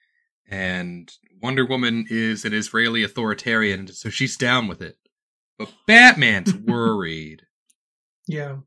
And 0.49 1.11
Wonder 1.41 1.65
Woman 1.65 2.05
is 2.09 2.45
an 2.45 2.53
Israeli 2.53 3.03
authoritarian, 3.03 3.87
so 3.87 4.09
she's 4.09 4.37
down 4.37 4.67
with 4.67 4.81
it. 4.81 4.97
But 5.59 5.69
Batman's 5.85 6.53
worried. 6.67 7.43
Yeah, 8.27 8.57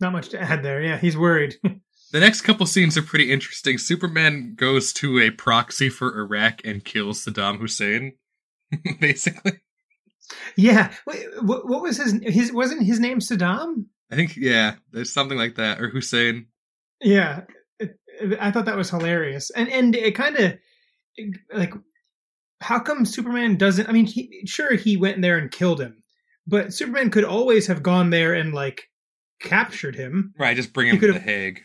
not 0.00 0.12
much 0.12 0.30
to 0.30 0.40
add 0.40 0.62
there. 0.62 0.82
Yeah, 0.82 0.98
he's 0.98 1.16
worried. 1.16 1.56
The 2.12 2.20
next 2.20 2.42
couple 2.42 2.66
scenes 2.66 2.96
are 2.96 3.02
pretty 3.02 3.32
interesting. 3.32 3.78
Superman 3.78 4.54
goes 4.54 4.92
to 4.94 5.18
a 5.18 5.30
proxy 5.30 5.88
for 5.88 6.16
Iraq 6.18 6.60
and 6.64 6.84
kills 6.84 7.24
Saddam 7.24 7.58
Hussein, 7.58 8.12
basically. 9.00 9.60
Yeah. 10.56 10.92
What, 11.04 11.66
what 11.68 11.82
was 11.82 11.98
his 11.98 12.20
his 12.22 12.52
wasn't 12.52 12.84
his 12.84 13.00
name 13.00 13.18
Saddam? 13.20 13.86
I 14.10 14.16
think 14.16 14.36
yeah, 14.36 14.74
there's 14.92 15.12
something 15.12 15.38
like 15.38 15.56
that 15.56 15.80
or 15.80 15.88
Hussein. 15.88 16.46
Yeah. 17.00 17.42
It, 17.78 17.98
it, 18.20 18.38
I 18.40 18.50
thought 18.50 18.66
that 18.66 18.76
was 18.76 18.90
hilarious. 18.90 19.50
And 19.50 19.68
and 19.68 19.94
it 19.94 20.14
kind 20.14 20.36
of 20.36 20.54
like 21.52 21.72
how 22.60 22.78
come 22.78 23.04
Superman 23.04 23.56
doesn't 23.56 23.88
I 23.88 23.92
mean, 23.92 24.06
he, 24.06 24.42
sure 24.46 24.74
he 24.74 24.96
went 24.96 25.22
there 25.22 25.38
and 25.38 25.50
killed 25.50 25.80
him. 25.80 26.02
But 26.46 26.72
Superman 26.72 27.10
could 27.10 27.24
always 27.24 27.66
have 27.66 27.82
gone 27.82 28.10
there 28.10 28.34
and 28.34 28.54
like 28.54 28.88
captured 29.40 29.96
him. 29.96 30.32
Right, 30.38 30.56
just 30.56 30.72
bring 30.72 30.88
him 30.88 31.00
to 31.00 31.12
the 31.12 31.20
Hague. 31.20 31.60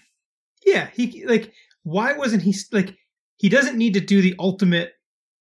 Yeah, 0.66 0.90
he 0.94 1.26
like 1.26 1.54
why 1.84 2.14
wasn't 2.14 2.44
he 2.44 2.56
like 2.72 2.96
he 3.38 3.50
doesn't 3.50 3.78
need 3.78 3.94
to 3.96 4.00
do 4.02 4.22
the 4.22 4.36
ultimate 4.40 4.94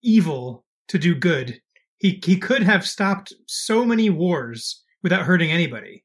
evil 0.02 0.64
to 0.88 0.98
do 0.98 1.14
good. 1.14 1.60
He 2.00 2.18
he 2.24 2.38
could 2.38 2.62
have 2.62 2.86
stopped 2.86 3.34
so 3.46 3.84
many 3.84 4.08
wars 4.08 4.82
without 5.02 5.22
hurting 5.22 5.52
anybody. 5.52 6.02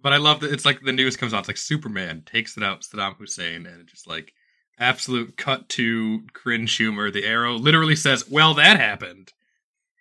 But 0.00 0.14
I 0.14 0.16
love 0.16 0.40
that 0.40 0.52
it's 0.52 0.64
like 0.64 0.80
the 0.80 0.92
news 0.92 1.16
comes 1.16 1.34
out. 1.34 1.40
It's 1.40 1.48
like 1.48 1.58
Superman 1.58 2.22
takes 2.24 2.56
it 2.56 2.62
out 2.62 2.80
Saddam 2.80 3.16
Hussein, 3.16 3.66
and 3.66 3.82
it's 3.82 3.92
just 3.92 4.06
like 4.08 4.32
absolute 4.78 5.36
cut 5.36 5.68
to 5.70 6.22
cringe 6.32 6.74
humor. 6.74 7.10
The 7.10 7.26
arrow 7.26 7.54
literally 7.54 7.96
says, 7.96 8.28
"Well, 8.30 8.54
that 8.54 8.80
happened." 8.80 9.32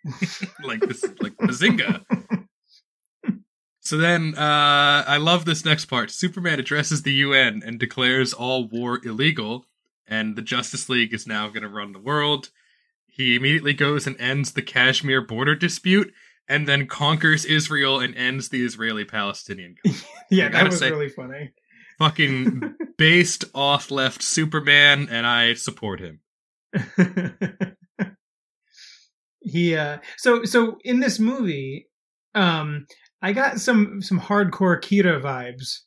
like 0.64 0.80
this, 0.80 1.04
like 1.20 1.36
Bazinga. 1.36 2.06
So 3.82 3.98
then, 3.98 4.36
uh, 4.36 5.04
I 5.08 5.18
love 5.18 5.46
this 5.46 5.66
next 5.66 5.86
part. 5.86 6.12
Superman 6.12 6.60
addresses 6.60 7.04
the 7.04 7.14
UN 7.14 7.62
and 7.66 7.80
declares 7.80 8.34
all 8.34 8.68
war 8.68 9.00
illegal, 9.06 9.66
and 10.06 10.36
the 10.36 10.42
Justice 10.42 10.88
League 10.90 11.14
is 11.14 11.28
now 11.28 11.48
going 11.50 11.64
to 11.64 11.70
run 11.70 11.92
the 11.92 12.00
world. 12.00 12.52
He 13.18 13.36
immediately 13.36 13.74
goes 13.74 14.06
and 14.06 14.16
ends 14.22 14.52
the 14.52 14.62
Kashmir 14.62 15.22
border 15.22 15.56
dispute, 15.56 16.14
and 16.48 16.68
then 16.68 16.86
conquers 16.86 17.46
Israel 17.46 18.00
and 18.00 18.16
ends 18.16 18.50
the 18.50 18.64
Israeli-Palestinian. 18.64 19.76
yeah, 20.30 20.50
that 20.50 20.68
was 20.68 20.78
say, 20.78 20.92
really 20.92 21.10
funny. 21.10 21.52
Fucking 21.98 22.76
based 22.98 23.46
off 23.56 23.90
left 23.90 24.22
Superman, 24.22 25.08
and 25.10 25.26
I 25.26 25.56
support 25.56 26.00
him. 26.00 26.20
he 29.42 29.76
uh 29.76 29.98
so 30.18 30.44
so 30.44 30.78
in 30.84 31.00
this 31.00 31.18
movie 31.20 31.88
um 32.36 32.86
I 33.22 33.32
got 33.32 33.60
some 33.60 34.02
some 34.02 34.20
hardcore 34.20 34.80
Kira 34.80 35.22
vibes. 35.22 35.80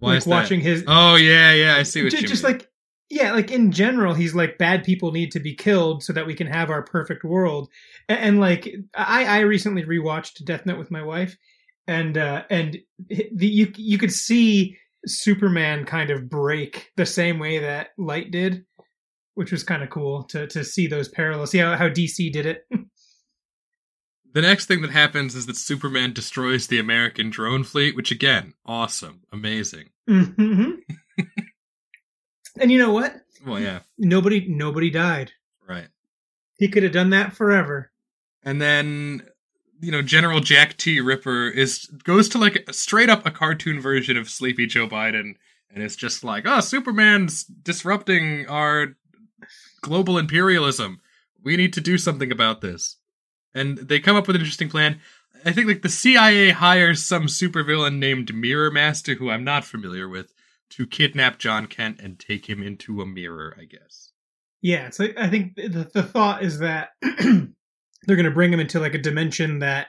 Why 0.00 0.14
like 0.14 0.26
watching 0.26 0.58
that? 0.60 0.68
his 0.68 0.84
Oh 0.86 1.16
yeah, 1.16 1.54
yeah, 1.54 1.76
I 1.76 1.84
see 1.84 2.02
what 2.02 2.10
just, 2.10 2.22
you 2.22 2.28
just 2.28 2.44
like 2.44 2.69
yeah, 3.10 3.32
like 3.32 3.50
in 3.50 3.72
general, 3.72 4.14
he's 4.14 4.34
like 4.34 4.56
bad 4.56 4.84
people 4.84 5.10
need 5.10 5.32
to 5.32 5.40
be 5.40 5.54
killed 5.54 6.04
so 6.04 6.12
that 6.12 6.26
we 6.26 6.34
can 6.34 6.46
have 6.46 6.70
our 6.70 6.82
perfect 6.82 7.24
world. 7.24 7.68
And, 8.08 8.18
and 8.20 8.40
like 8.40 8.72
I 8.94 9.24
I 9.24 9.40
recently 9.40 9.82
rewatched 9.82 10.44
Death 10.44 10.64
Note 10.64 10.78
with 10.78 10.92
my 10.92 11.02
wife 11.02 11.36
and 11.88 12.16
uh 12.16 12.44
and 12.48 12.78
the 13.10 13.46
you 13.46 13.72
you 13.76 13.98
could 13.98 14.12
see 14.12 14.76
Superman 15.06 15.84
kind 15.86 16.10
of 16.10 16.30
break 16.30 16.92
the 16.96 17.06
same 17.06 17.40
way 17.40 17.58
that 17.58 17.88
Light 17.98 18.30
did, 18.30 18.64
which 19.34 19.50
was 19.50 19.64
kind 19.64 19.82
of 19.82 19.90
cool 19.90 20.22
to 20.24 20.46
to 20.46 20.64
see 20.64 20.86
those 20.86 21.08
parallels. 21.08 21.50
See 21.50 21.58
how, 21.58 21.76
how 21.76 21.88
DC 21.88 22.32
did 22.32 22.46
it. 22.46 22.66
The 24.32 24.42
next 24.42 24.66
thing 24.66 24.80
that 24.82 24.92
happens 24.92 25.34
is 25.34 25.46
that 25.46 25.56
Superman 25.56 26.12
destroys 26.12 26.68
the 26.68 26.78
American 26.78 27.30
drone 27.30 27.64
fleet, 27.64 27.96
which 27.96 28.12
again, 28.12 28.54
awesome, 28.64 29.22
amazing. 29.32 29.90
Mm-hmm. 30.08 30.70
and 32.58 32.70
you 32.70 32.78
know 32.78 32.92
what? 32.92 33.14
Well, 33.46 33.60
yeah. 33.60 33.80
Nobody, 33.98 34.46
nobody 34.48 34.90
died. 34.90 35.32
Right. 35.66 35.88
He 36.56 36.68
could 36.68 36.82
have 36.82 36.92
done 36.92 37.10
that 37.10 37.32
forever. 37.34 37.90
And 38.42 38.60
then, 38.60 39.22
you 39.80 39.90
know, 39.92 40.02
General 40.02 40.40
Jack 40.40 40.76
D. 40.76 41.00
Ripper 41.00 41.48
is 41.48 41.86
goes 42.04 42.28
to 42.30 42.38
like 42.38 42.64
straight 42.72 43.10
up 43.10 43.24
a 43.26 43.30
cartoon 43.30 43.80
version 43.80 44.16
of 44.16 44.28
Sleepy 44.28 44.66
Joe 44.66 44.86
Biden, 44.86 45.36
and 45.72 45.82
it's 45.82 45.96
just 45.96 46.24
like, 46.24 46.44
oh, 46.46 46.60
Superman's 46.60 47.44
disrupting 47.44 48.46
our 48.48 48.96
global 49.80 50.18
imperialism. 50.18 51.00
We 51.42 51.56
need 51.56 51.72
to 51.74 51.80
do 51.80 51.96
something 51.96 52.30
about 52.30 52.60
this 52.60 52.96
and 53.54 53.78
they 53.78 54.00
come 54.00 54.16
up 54.16 54.26
with 54.26 54.36
an 54.36 54.42
interesting 54.42 54.68
plan. 54.68 55.00
I 55.44 55.52
think 55.52 55.66
like 55.66 55.82
the 55.82 55.88
CIA 55.88 56.50
hires 56.50 57.02
some 57.02 57.26
supervillain 57.26 57.98
named 57.98 58.34
Mirror 58.34 58.72
Master, 58.72 59.14
who 59.14 59.30
I'm 59.30 59.44
not 59.44 59.64
familiar 59.64 60.08
with, 60.08 60.32
to 60.70 60.86
kidnap 60.86 61.38
John 61.38 61.66
Kent 61.66 62.00
and 62.00 62.18
take 62.18 62.48
him 62.48 62.62
into 62.62 63.00
a 63.00 63.06
mirror. 63.06 63.56
I 63.58 63.64
guess. 63.64 64.12
Yeah, 64.62 64.90
so 64.90 65.08
I 65.16 65.28
think 65.28 65.56
the 65.56 65.90
the 65.92 66.02
thought 66.02 66.42
is 66.42 66.58
that 66.58 66.90
they're 67.02 68.16
going 68.16 68.24
to 68.24 68.30
bring 68.30 68.52
him 68.52 68.60
into 68.60 68.80
like 68.80 68.94
a 68.94 68.98
dimension 68.98 69.60
that 69.60 69.88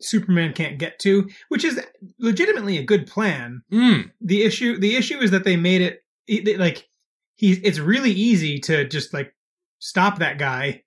Superman 0.00 0.52
can't 0.52 0.78
get 0.78 0.98
to, 1.00 1.28
which 1.48 1.64
is 1.64 1.80
legitimately 2.18 2.78
a 2.78 2.84
good 2.84 3.06
plan. 3.06 3.62
Mm. 3.72 4.10
The 4.20 4.42
issue 4.42 4.78
the 4.78 4.96
issue 4.96 5.18
is 5.18 5.30
that 5.30 5.44
they 5.44 5.56
made 5.56 5.82
it 6.28 6.58
like 6.58 6.88
he's 7.36 7.58
it's 7.62 7.78
really 7.78 8.10
easy 8.10 8.58
to 8.60 8.86
just 8.86 9.14
like 9.14 9.34
stop 9.78 10.18
that 10.18 10.38
guy 10.38 10.82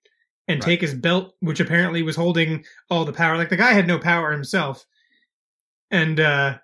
and 0.46 0.60
right. 0.60 0.64
take 0.64 0.80
his 0.80 0.94
belt, 0.94 1.34
which 1.40 1.60
apparently 1.60 2.02
was 2.02 2.16
holding 2.16 2.64
all 2.90 3.04
the 3.04 3.12
power. 3.12 3.36
Like 3.36 3.50
the 3.50 3.56
guy 3.56 3.72
had 3.72 3.86
no 3.86 3.98
power 3.98 4.30
himself, 4.30 4.84
and 5.90 6.20
uh, 6.20 6.58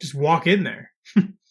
just 0.00 0.14
walk 0.14 0.46
in 0.46 0.64
there. 0.64 0.90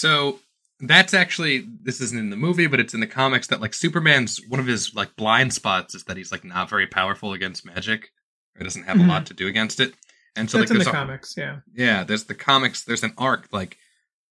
so 0.00 0.38
that's 0.80 1.14
actually 1.14 1.66
this 1.82 2.00
isn't 2.00 2.18
in 2.18 2.30
the 2.30 2.36
movie, 2.36 2.66
but 2.66 2.80
it's 2.80 2.94
in 2.94 3.00
the 3.00 3.06
comics 3.06 3.46
that 3.48 3.60
like 3.60 3.74
Superman's 3.74 4.40
one 4.48 4.60
of 4.60 4.66
his 4.66 4.94
like 4.94 5.14
blind 5.16 5.52
spots 5.52 5.94
is 5.94 6.04
that 6.04 6.16
he's 6.16 6.32
like 6.32 6.44
not 6.44 6.70
very 6.70 6.86
powerful 6.86 7.32
against 7.32 7.66
magic. 7.66 8.10
Or 8.58 8.64
doesn't 8.64 8.82
have 8.82 8.96
mm-hmm. 8.96 9.08
a 9.08 9.12
lot 9.12 9.26
to 9.26 9.34
do 9.34 9.46
against 9.46 9.80
it. 9.80 9.94
And 10.36 10.50
so 10.50 10.58
that's 10.58 10.70
like 10.70 10.80
in 10.80 10.84
the 10.84 10.90
a, 10.90 10.92
comics, 10.92 11.34
yeah. 11.36 11.60
Yeah, 11.72 12.04
there's 12.04 12.24
the 12.24 12.34
comics. 12.34 12.84
There's 12.84 13.04
an 13.04 13.14
arc 13.16 13.48
like 13.52 13.78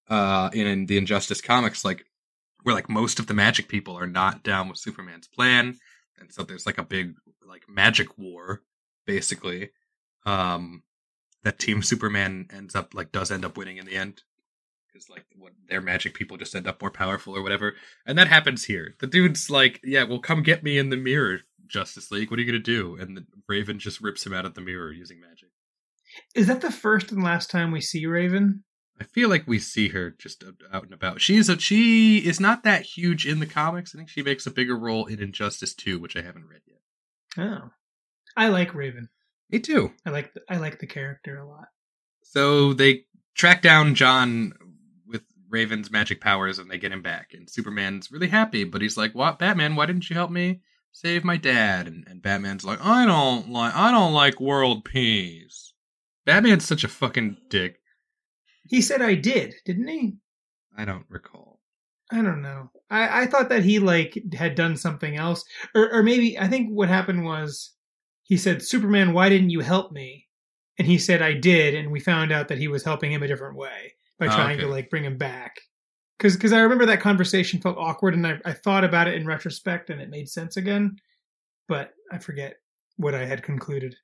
uh 0.09 0.49
in, 0.53 0.67
in 0.67 0.85
the 0.87 0.97
Injustice 0.97 1.41
comics, 1.41 1.85
like 1.85 2.05
where 2.63 2.75
like 2.75 2.89
most 2.89 3.19
of 3.19 3.27
the 3.27 3.33
magic 3.33 3.69
people 3.69 3.95
are 3.97 4.07
not 4.07 4.43
down 4.43 4.67
with 4.67 4.77
Superman's 4.77 5.27
plan 5.27 5.77
and 6.19 6.31
so 6.31 6.43
there's 6.43 6.65
like 6.65 6.77
a 6.77 6.83
big 6.83 7.15
like 7.47 7.63
magic 7.67 8.17
war 8.17 8.61
basically 9.05 9.71
um 10.25 10.83
that 11.43 11.59
team 11.59 11.81
superman 11.81 12.47
ends 12.51 12.75
up 12.75 12.93
like 12.93 13.11
does 13.11 13.31
end 13.31 13.45
up 13.45 13.57
winning 13.57 13.77
in 13.77 13.85
the 13.85 13.95
end 13.95 14.23
because 14.99 15.09
like 15.09 15.25
what 15.37 15.53
their 15.67 15.81
magic 15.81 16.13
people 16.13 16.37
just 16.37 16.55
end 16.55 16.67
up 16.67 16.81
more 16.81 16.91
powerful 16.91 17.35
or 17.35 17.41
whatever 17.41 17.75
and 18.05 18.17
that 18.17 18.27
happens 18.27 18.65
here 18.65 18.95
the 18.99 19.07
dude's 19.07 19.49
like 19.49 19.79
yeah 19.83 20.03
well 20.03 20.19
come 20.19 20.43
get 20.43 20.63
me 20.63 20.77
in 20.77 20.89
the 20.89 20.97
mirror 20.97 21.39
justice 21.67 22.11
league 22.11 22.29
what 22.29 22.39
are 22.39 22.43
you 22.43 22.51
gonna 22.51 22.59
do 22.59 22.95
and 22.95 23.15
the 23.15 23.25
raven 23.47 23.79
just 23.79 24.01
rips 24.01 24.25
him 24.25 24.33
out 24.33 24.45
of 24.45 24.55
the 24.55 24.61
mirror 24.61 24.91
using 24.91 25.19
magic 25.19 25.49
is 26.35 26.47
that 26.47 26.61
the 26.61 26.71
first 26.71 27.11
and 27.11 27.23
last 27.23 27.49
time 27.49 27.71
we 27.71 27.81
see 27.81 28.05
raven 28.05 28.63
I 29.01 29.05
feel 29.05 29.29
like 29.29 29.47
we 29.47 29.59
see 29.59 29.87
her 29.89 30.09
just 30.09 30.43
out 30.73 30.83
and 30.83 30.93
about. 30.93 31.21
She's 31.21 31.47
a 31.47 31.57
she 31.57 32.17
is 32.17 32.37
not 32.37 32.63
that 32.63 32.81
huge 32.81 33.25
in 33.25 33.39
the 33.39 33.45
comics. 33.45 33.95
I 33.95 33.97
think 33.97 34.09
she 34.09 34.21
makes 34.21 34.45
a 34.45 34.51
bigger 34.51 34.77
role 34.77 35.05
in 35.05 35.21
Injustice 35.21 35.73
2, 35.73 35.99
which 35.99 36.17
I 36.17 36.21
haven't 36.21 36.49
read 36.49 36.59
yet. 36.67 37.45
Oh, 37.45 37.69
I 38.35 38.49
like 38.49 38.75
Raven. 38.75 39.07
Me 39.49 39.59
too. 39.59 39.93
I 40.05 40.09
like 40.09 40.33
the, 40.33 40.41
I 40.49 40.57
like 40.57 40.79
the 40.79 40.85
character 40.85 41.37
a 41.37 41.47
lot. 41.47 41.69
So 42.23 42.73
they 42.73 43.05
track 43.39 43.61
down 43.61 43.95
John 43.95 44.53
Raven's 45.49 45.91
magic 45.91 46.21
powers 46.21 46.59
and 46.59 46.69
they 46.69 46.77
get 46.77 46.91
him 46.91 47.01
back. 47.01 47.33
And 47.33 47.49
Superman's 47.49 48.11
really 48.11 48.27
happy, 48.27 48.63
but 48.63 48.81
he's 48.81 48.97
like, 48.97 49.13
"What, 49.15 49.39
Batman? 49.39 49.75
Why 49.75 49.85
didn't 49.85 50.09
you 50.09 50.15
help 50.15 50.31
me 50.31 50.61
save 50.91 51.23
my 51.23 51.37
dad?" 51.37 51.87
And, 51.87 52.05
and 52.07 52.21
Batman's 52.21 52.63
like, 52.63 52.79
"I 52.83 53.05
don't 53.05 53.49
like 53.49 53.75
I 53.75 53.91
don't 53.91 54.13
like 54.13 54.39
world 54.39 54.85
peace." 54.85 55.73
Batman's 56.25 56.65
such 56.65 56.83
a 56.83 56.87
fucking 56.87 57.37
dick. 57.49 57.79
He 58.67 58.81
said 58.81 59.01
I 59.01 59.15
did, 59.15 59.55
didn't 59.65 59.87
he? 59.87 60.17
I 60.77 60.85
don't 60.85 61.05
recall. 61.09 61.59
I 62.11 62.21
don't 62.21 62.41
know. 62.41 62.71
I, 62.89 63.21
I 63.21 63.25
thought 63.25 63.49
that 63.49 63.63
he 63.63 63.79
like 63.79 64.21
had 64.33 64.55
done 64.55 64.77
something 64.77 65.15
else, 65.15 65.43
or 65.75 65.91
or 65.91 66.03
maybe 66.03 66.37
I 66.37 66.47
think 66.47 66.69
what 66.69 66.89
happened 66.89 67.25
was 67.25 67.73
he 68.23 68.37
said, 68.37 68.61
"Superman, 68.61 69.13
why 69.13 69.29
didn't 69.29 69.49
you 69.49 69.61
help 69.61 69.91
me?" 69.91 70.27
And 70.77 70.87
he 70.87 70.97
said, 70.97 71.21
"I 71.21 71.33
did," 71.33 71.75
and 71.75 71.91
we 71.91 71.99
found 71.99 72.31
out 72.31 72.47
that 72.47 72.57
he 72.57 72.67
was 72.67 72.83
helping 72.83 73.11
him 73.11 73.23
a 73.23 73.27
different 73.27 73.57
way 73.57 73.95
by 74.19 74.27
Oh, 74.27 74.29
trying 74.29 74.57
okay. 74.57 74.65
to 74.65 74.67
like 74.67 74.89
bring 74.89 75.05
him 75.05 75.17
back. 75.17 75.55
Because 76.17 76.35
because 76.35 76.51
I 76.53 76.59
remember 76.59 76.85
that 76.87 76.99
conversation 77.01 77.61
felt 77.61 77.77
awkward, 77.77 78.13
and 78.13 78.27
I 78.27 78.39
I 78.45 78.53
thought 78.53 78.83
about 78.83 79.07
it 79.07 79.15
in 79.15 79.25
retrospect, 79.25 79.89
and 79.89 80.01
it 80.01 80.09
made 80.09 80.27
sense 80.29 80.57
again, 80.57 80.97
but 81.67 81.93
I 82.11 82.17
forget 82.17 82.57
what 82.97 83.15
I 83.15 83.25
had 83.25 83.41
concluded. 83.43 83.95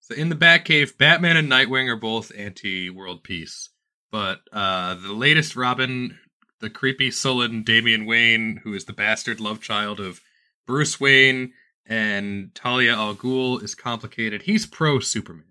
So 0.00 0.14
in 0.14 0.28
the 0.30 0.34
Batcave, 0.36 0.98
Batman 0.98 1.36
and 1.36 1.48
Nightwing 1.50 1.88
are 1.88 1.96
both 1.96 2.32
anti-world 2.36 3.22
peace, 3.22 3.68
but 4.10 4.40
uh, 4.52 4.94
the 4.94 5.12
latest 5.12 5.54
Robin, 5.54 6.18
the 6.58 6.70
creepy 6.70 7.10
sullen 7.12 7.62
Damian 7.62 8.06
Wayne, 8.06 8.60
who 8.64 8.74
is 8.74 8.86
the 8.86 8.92
bastard 8.92 9.38
love 9.38 9.60
child 9.60 10.00
of 10.00 10.20
Bruce 10.66 10.98
Wayne 10.98 11.52
and 11.86 12.52
Talia 12.54 12.94
al 12.94 13.14
Ghul, 13.14 13.62
is 13.62 13.74
complicated. 13.76 14.42
He's 14.42 14.66
pro 14.66 14.98
Superman. 14.98 15.44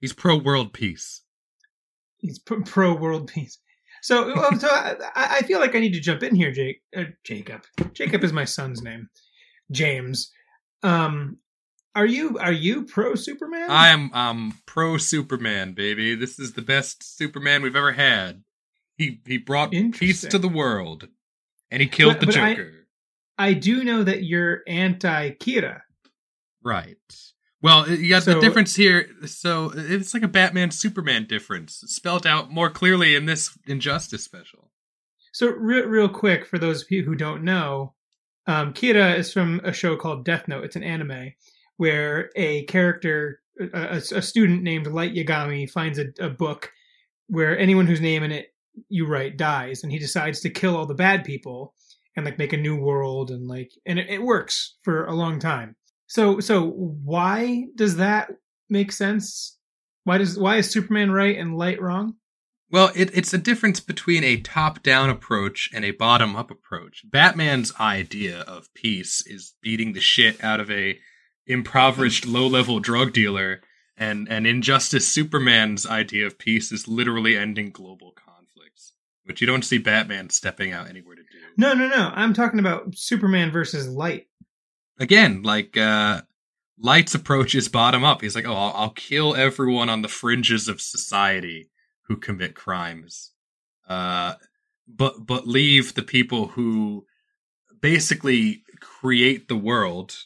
He's 0.00 0.12
pro 0.12 0.36
world 0.36 0.74
peace. 0.74 1.22
He's 2.24 2.38
pro 2.38 2.94
world 2.94 3.28
peace. 3.30 3.58
So, 4.02 4.34
so 4.58 4.68
I, 4.70 4.96
I 5.14 5.42
feel 5.42 5.60
like 5.60 5.74
I 5.74 5.78
need 5.80 5.92
to 5.92 6.00
jump 6.00 6.22
in 6.22 6.34
here, 6.34 6.50
Jake. 6.52 6.80
Uh, 6.96 7.04
Jacob. 7.22 7.62
Jacob 7.92 8.24
is 8.24 8.32
my 8.32 8.44
son's 8.46 8.82
name. 8.82 9.08
James. 9.70 10.30
Um, 10.82 11.38
are 11.94 12.06
you 12.06 12.38
are 12.38 12.52
you 12.52 12.84
pro 12.86 13.14
Superman? 13.14 13.70
I 13.70 13.88
am 13.88 14.10
um 14.14 14.58
pro 14.66 14.96
Superman, 14.96 15.74
baby. 15.74 16.14
This 16.14 16.38
is 16.38 16.54
the 16.54 16.62
best 16.62 17.16
Superman 17.16 17.62
we've 17.62 17.76
ever 17.76 17.92
had. 17.92 18.42
He 18.96 19.20
he 19.26 19.36
brought 19.38 19.70
peace 19.70 20.22
to 20.22 20.38
the 20.38 20.48
world, 20.48 21.08
and 21.70 21.82
he 21.82 21.88
killed 21.88 22.14
But- 22.14 22.20
the 22.20 22.26
but 22.26 22.36
I- 22.36 22.54
Joker. 22.54 22.70
I 23.36 23.52
do 23.52 23.82
know 23.84 24.02
that 24.04 24.22
you're 24.22 24.62
anti 24.68 25.30
Kira. 25.32 25.80
Right. 26.62 26.96
Well, 27.64 27.88
you 27.88 28.10
got 28.10 28.26
the 28.26 28.38
difference 28.40 28.76
here. 28.76 29.08
So 29.24 29.72
it's 29.74 30.12
like 30.12 30.22
a 30.22 30.28
Batman 30.28 30.70
Superman 30.70 31.24
difference, 31.24 31.82
spelled 31.86 32.26
out 32.26 32.50
more 32.50 32.68
clearly 32.68 33.14
in 33.14 33.24
this 33.24 33.58
Injustice 33.66 34.22
special. 34.22 34.70
So, 35.32 35.48
real, 35.48 35.86
real 35.86 36.10
quick, 36.10 36.44
for 36.44 36.58
those 36.58 36.82
of 36.82 36.90
you 36.90 37.04
who 37.04 37.14
don't 37.14 37.42
know, 37.42 37.94
um, 38.46 38.74
Kira 38.74 39.16
is 39.16 39.32
from 39.32 39.62
a 39.64 39.72
show 39.72 39.96
called 39.96 40.26
Death 40.26 40.46
Note. 40.46 40.64
It's 40.64 40.76
an 40.76 40.82
anime 40.82 41.32
where 41.78 42.28
a 42.36 42.64
character, 42.64 43.40
a, 43.58 43.94
a, 43.94 43.96
a 43.96 44.20
student 44.20 44.62
named 44.62 44.86
Light 44.86 45.14
Yagami, 45.14 45.68
finds 45.68 45.98
a, 45.98 46.08
a 46.20 46.28
book 46.28 46.70
where 47.28 47.58
anyone 47.58 47.86
whose 47.86 48.02
name 48.02 48.22
in 48.22 48.30
it 48.30 48.48
you 48.90 49.06
write 49.06 49.38
dies, 49.38 49.82
and 49.82 49.90
he 49.90 49.98
decides 49.98 50.40
to 50.40 50.50
kill 50.50 50.76
all 50.76 50.84
the 50.84 50.92
bad 50.92 51.24
people 51.24 51.72
and 52.14 52.26
like 52.26 52.38
make 52.38 52.52
a 52.52 52.58
new 52.58 52.76
world 52.76 53.30
and 53.30 53.48
like, 53.48 53.72
and 53.86 53.98
it, 53.98 54.10
it 54.10 54.22
works 54.22 54.76
for 54.82 55.06
a 55.06 55.14
long 55.14 55.38
time. 55.38 55.76
So, 56.14 56.38
so 56.38 56.70
why 56.70 57.64
does 57.74 57.96
that 57.96 58.30
make 58.70 58.92
sense? 58.92 59.58
Why 60.04 60.18
does 60.18 60.38
why 60.38 60.58
is 60.58 60.70
Superman 60.70 61.10
right 61.10 61.36
and 61.36 61.58
Light 61.58 61.82
wrong? 61.82 62.14
Well, 62.70 62.92
it, 62.94 63.10
it's 63.14 63.34
a 63.34 63.38
difference 63.38 63.80
between 63.80 64.22
a 64.22 64.36
top-down 64.36 65.10
approach 65.10 65.70
and 65.74 65.84
a 65.84 65.90
bottom-up 65.90 66.52
approach. 66.52 67.02
Batman's 67.04 67.74
idea 67.80 68.42
of 68.42 68.72
peace 68.74 69.26
is 69.26 69.54
beating 69.60 69.92
the 69.92 70.00
shit 70.00 70.42
out 70.42 70.60
of 70.60 70.70
a 70.70 71.00
impoverished, 71.48 72.26
low-level 72.26 72.78
drug 72.78 73.12
dealer, 73.12 73.60
and 73.96 74.28
and 74.30 74.46
Injustice 74.46 75.08
Superman's 75.08 75.84
idea 75.84 76.26
of 76.28 76.38
peace 76.38 76.70
is 76.70 76.86
literally 76.86 77.36
ending 77.36 77.70
global 77.70 78.12
conflicts, 78.12 78.92
which 79.24 79.40
you 79.40 79.48
don't 79.48 79.64
see 79.64 79.78
Batman 79.78 80.30
stepping 80.30 80.70
out 80.70 80.88
anywhere 80.88 81.16
to 81.16 81.22
do. 81.22 81.38
No, 81.56 81.72
no, 81.72 81.88
no. 81.88 82.12
I'm 82.14 82.34
talking 82.34 82.60
about 82.60 82.94
Superman 82.94 83.50
versus 83.50 83.88
Light. 83.88 84.28
Again, 84.98 85.42
like 85.42 85.76
uh 85.76 86.22
Light's 86.78 87.14
approach 87.14 87.54
is 87.54 87.68
bottom 87.68 88.04
up. 88.04 88.22
He's 88.22 88.34
like, 88.36 88.46
"Oh, 88.46 88.54
I'll, 88.54 88.72
I'll 88.74 88.90
kill 88.90 89.34
everyone 89.36 89.88
on 89.90 90.02
the 90.02 90.08
fringes 90.08 90.68
of 90.68 90.80
society 90.80 91.70
who 92.08 92.16
commit 92.16 92.54
crimes, 92.54 93.32
uh, 93.88 94.34
but 94.88 95.26
but 95.26 95.46
leave 95.48 95.94
the 95.94 96.02
people 96.02 96.48
who 96.48 97.06
basically 97.80 98.64
create 98.80 99.48
the 99.48 99.56
world, 99.56 100.16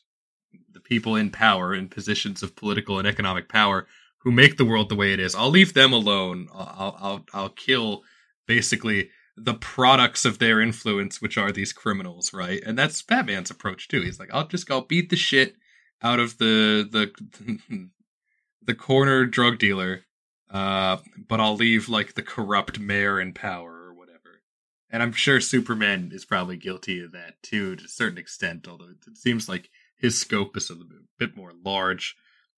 the 0.73 0.81
people 0.81 1.17
in 1.17 1.31
power 1.31 1.75
in 1.75 1.89
positions 1.89 2.43
of 2.43 2.57
political 2.57 2.99
and 2.99 3.09
economic 3.09 3.49
power 3.49 3.87
who 4.21 4.33
make 4.33 4.57
the 4.57 4.65
world 4.65 4.89
the 4.89 4.97
way 4.97 5.13
it 5.13 5.21
is. 5.21 5.35
I'll 5.35 5.51
leave 5.51 5.75
them 5.75 5.93
alone. 5.93 6.49
I'll 6.55 6.75
I'll 6.79 6.99
I'll, 7.01 7.27
I'll 7.35 7.51
kill 7.51 8.05
basically." 8.47 9.11
The 9.41 9.55
products 9.55 10.25
of 10.25 10.39
their 10.39 10.61
influence, 10.61 11.21
which 11.21 11.39
are 11.39 11.53
these 11.53 11.73
criminals, 11.73 12.33
right? 12.33 12.63
And 12.65 12.79
that's 12.79 13.03
Batman's 13.03 13.51
approach 13.51 13.89
too. 13.89 14.03
He's 14.03 14.19
like, 14.19 14.31
I'll 14.33 14.47
just 14.47 14.69
go 14.69 14.81
beat 14.81 15.11
the 15.11 15.17
shit 15.17 15.57
out 16.03 16.19
of 16.21 16.39
the 16.39 16.89
the 16.91 17.91
the 18.63 18.75
corner 18.75 19.27
drug 19.27 19.59
dealer, 19.59 20.05
uh, 20.51 20.99
but 21.29 21.41
I'll 21.41 21.57
leave 21.57 21.89
like 21.89 22.15
the 22.15 22.23
corrupt 22.23 22.79
mayor 22.79 23.21
in 23.21 23.33
power 23.33 23.73
or 23.73 23.95
whatever. 23.95 24.43
And 24.91 25.03
I'm 25.03 25.13
sure 25.13 25.41
Superman 25.41 26.11
is 26.13 26.25
probably 26.25 26.57
guilty 26.57 27.01
of 27.01 27.13
that 27.13 27.43
too, 27.43 27.77
to 27.77 27.85
a 27.85 27.89
certain 27.89 28.19
extent. 28.19 28.67
Although 28.69 28.91
it 29.07 29.17
seems 29.17 29.49
like 29.49 29.71
his 29.97 30.19
scope 30.19 30.57
is 30.57 30.71
a 30.71 30.77
bit 31.19 31.37
more 31.37 31.53
large 31.65 32.17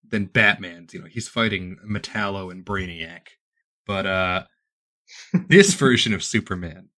than 0.08 0.26
Batman's. 0.26 0.94
You 0.94 1.00
know, 1.00 1.08
he's 1.08 1.28
fighting 1.28 1.78
Metallo 1.88 2.50
and 2.50 2.64
Brainiac, 2.64 3.28
but 3.86 4.06
uh 4.06 4.44
this 5.48 5.74
version 5.74 6.12
of 6.14 6.22
Superman 6.24 6.88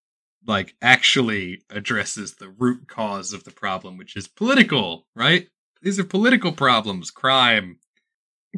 like 0.47 0.75
actually 0.83 1.63
addresses 1.71 2.35
the 2.35 2.49
root 2.49 2.89
cause 2.89 3.33
of 3.33 3.45
the 3.45 3.51
problem, 3.53 3.97
which 3.97 4.17
is 4.17 4.27
political, 4.27 5.07
right? 5.15 5.47
These 5.83 5.99
are 6.01 6.05
political 6.05 6.51
problems, 6.53 7.11
crime. 7.13 7.79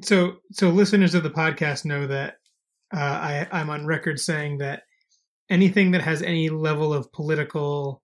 So, 0.03 0.37
so 0.53 0.71
listeners 0.71 1.15
of 1.15 1.23
the 1.23 1.31
podcast 1.31 1.85
know 1.85 2.07
that 2.07 2.37
uh, 2.95 2.99
I, 3.01 3.47
I'm 3.53 3.69
on 3.71 3.87
record 3.87 4.19
saying 4.19 4.59
that 4.59 4.83
anything 5.51 5.91
that 5.91 6.01
has 6.03 6.23
any 6.23 6.49
level 6.49 6.95
of 6.95 7.13
political 7.13 8.03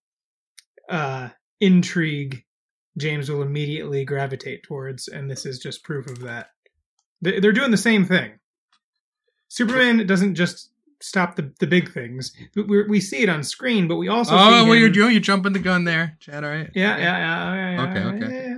uh, 0.91 1.31
intrigue, 1.61 2.45
James 2.99 3.31
will 3.31 3.43
immediately 3.43 4.05
gravitate 4.05 4.63
towards, 4.63 5.09
and 5.09 5.31
this 5.31 5.47
is 5.47 5.59
just 5.59 5.85
proof 5.85 6.07
of 6.07 6.21
that. 6.21 6.49
They- 7.23 7.41
They're 7.41 7.53
doing 7.53 7.71
the 7.71 7.77
same 7.79 8.05
thing. 8.05 8.33
Superman 9.49 10.07
doesn't 10.07 10.35
just 10.35 10.71
stop 11.01 11.37
the, 11.37 11.53
the 11.59 11.67
big 11.67 11.93
things. 11.93 12.33
We, 12.55 12.85
we 12.85 13.01
see 13.01 13.23
it 13.23 13.29
on 13.29 13.43
screen, 13.43 13.89
but 13.89 13.97
we 13.97 14.09
also 14.09 14.35
oh, 14.35 14.65
him- 14.65 14.79
you're 14.79 14.91
doing 14.91 15.13
you're 15.13 15.21
jumping 15.21 15.53
the 15.53 15.59
gun 15.59 15.85
there, 15.85 16.17
Chad. 16.21 16.45
All 16.45 16.51
right. 16.51 16.71
yeah, 16.75 16.97
yeah, 16.99 17.19
yeah, 17.19 17.55
yeah, 17.55 17.91
yeah, 17.95 18.17
Okay, 18.17 18.25
okay. 18.27 18.57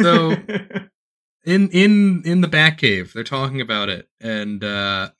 So 0.00 0.30
in 1.44 1.68
in 1.70 2.22
in 2.24 2.40
the 2.40 2.48
Batcave, 2.48 3.12
they're 3.12 3.24
talking 3.24 3.60
about 3.60 3.88
it, 3.88 4.08
and 4.20 4.62
uh 4.64 5.10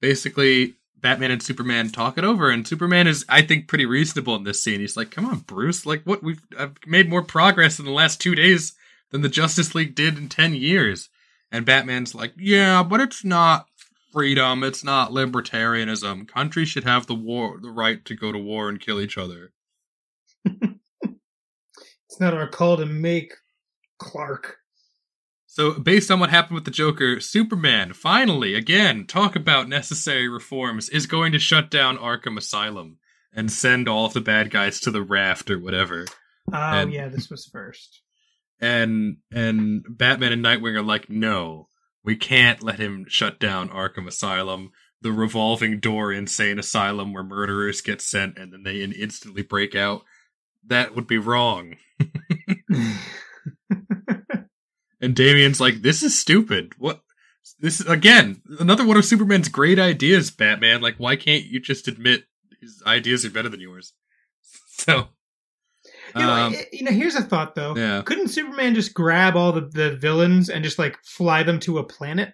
basically 0.00 0.74
Batman 1.00 1.30
and 1.30 1.42
Superman 1.42 1.90
talk 1.90 2.18
it 2.18 2.24
over, 2.24 2.50
and 2.50 2.66
Superman 2.66 3.06
is, 3.06 3.24
I 3.28 3.42
think, 3.42 3.68
pretty 3.68 3.86
reasonable 3.86 4.34
in 4.36 4.44
this 4.44 4.62
scene. 4.62 4.80
He's 4.80 4.96
like, 4.96 5.10
"Come 5.10 5.26
on, 5.26 5.40
Bruce! 5.40 5.86
Like, 5.86 6.02
what 6.04 6.22
we've 6.22 6.42
I've 6.58 6.76
made 6.86 7.08
more 7.08 7.22
progress 7.22 7.78
in 7.78 7.84
the 7.84 7.92
last 7.92 8.20
two 8.20 8.34
days 8.34 8.74
than 9.10 9.22
the 9.22 9.28
Justice 9.28 9.74
League 9.74 9.94
did 9.94 10.18
in 10.18 10.28
ten 10.28 10.54
years." 10.54 11.08
And 11.52 11.64
Batman's 11.64 12.14
like, 12.14 12.32
"Yeah, 12.36 12.82
but 12.82 13.00
it's 13.00 13.24
not 13.24 13.68
freedom. 14.12 14.62
It's 14.64 14.82
not 14.84 15.10
libertarianism. 15.10 16.28
Countries 16.28 16.68
should 16.68 16.84
have 16.84 17.06
the 17.06 17.14
war, 17.14 17.58
the 17.60 17.70
right 17.70 18.04
to 18.06 18.14
go 18.14 18.32
to 18.32 18.38
war 18.38 18.68
and 18.68 18.80
kill 18.80 19.00
each 19.00 19.18
other." 19.18 19.52
it's 20.44 22.20
not 22.20 22.34
our 22.34 22.48
call 22.48 22.76
to 22.76 22.86
make 22.86 23.34
Clark. 23.98 24.56
So, 25.46 25.72
based 25.78 26.10
on 26.10 26.20
what 26.20 26.30
happened 26.30 26.54
with 26.54 26.64
the 26.66 26.70
Joker, 26.70 27.20
Superman 27.20 27.92
finally, 27.92 28.54
again, 28.54 29.06
talk 29.06 29.34
about 29.34 29.68
necessary 29.68 30.28
reforms, 30.28 30.88
is 30.88 31.06
going 31.06 31.32
to 31.32 31.38
shut 31.38 31.70
down 31.70 31.98
Arkham 31.98 32.36
Asylum 32.38 32.98
and 33.34 33.50
send 33.50 33.88
all 33.88 34.06
of 34.06 34.12
the 34.14 34.20
bad 34.20 34.50
guys 34.50 34.78
to 34.80 34.90
the 34.90 35.02
raft 35.02 35.50
or 35.50 35.58
whatever. 35.58 36.06
Oh 36.52 36.56
And- 36.56 36.92
yeah, 36.92 37.08
this 37.08 37.28
was 37.30 37.46
first. 37.46 38.02
And 38.60 39.18
and 39.30 39.84
Batman 39.88 40.32
and 40.32 40.44
Nightwing 40.44 40.74
are 40.74 40.82
like, 40.82 41.08
no, 41.08 41.68
we 42.08 42.16
can't 42.16 42.62
let 42.62 42.78
him 42.78 43.04
shut 43.06 43.38
down 43.38 43.68
Arkham 43.68 44.06
Asylum. 44.06 44.72
the 45.02 45.12
revolving 45.12 45.78
door 45.78 46.10
insane 46.10 46.58
asylum 46.58 47.12
where 47.12 47.22
murderers 47.22 47.82
get 47.82 48.00
sent 48.00 48.38
and 48.38 48.50
then 48.50 48.62
they 48.62 48.80
instantly 48.82 49.42
break 49.42 49.74
out. 49.74 50.04
That 50.66 50.96
would 50.96 51.06
be 51.06 51.18
wrong. 51.18 51.76
and 55.02 55.14
Damian's 55.14 55.60
like, 55.60 55.82
"This 55.82 56.02
is 56.02 56.18
stupid. 56.18 56.72
What? 56.78 57.02
This 57.60 57.78
is 57.78 57.86
again 57.86 58.40
another 58.58 58.86
one 58.86 58.96
of 58.96 59.04
Superman's 59.04 59.50
great 59.50 59.78
ideas, 59.78 60.30
Batman. 60.30 60.80
Like, 60.80 60.96
why 60.96 61.14
can't 61.14 61.44
you 61.44 61.60
just 61.60 61.88
admit 61.88 62.24
his 62.58 62.82
ideas 62.86 63.26
are 63.26 63.30
better 63.30 63.50
than 63.50 63.60
yours?" 63.60 63.92
So, 64.70 65.08
You 66.16 66.22
know, 66.22 66.30
um, 66.32 66.54
you 66.72 66.84
know, 66.84 66.90
here's 66.92 67.14
a 67.14 67.22
thought 67.22 67.54
though. 67.54 67.76
yeah, 67.76 68.02
Couldn't 68.02 68.28
Superman 68.28 68.74
just 68.74 68.94
grab 68.94 69.36
all 69.36 69.52
the, 69.52 69.62
the 69.62 69.96
villains 69.96 70.48
and 70.48 70.64
just 70.64 70.78
like 70.78 70.96
fly 71.04 71.42
them 71.42 71.60
to 71.60 71.78
a 71.78 71.84
planet? 71.84 72.32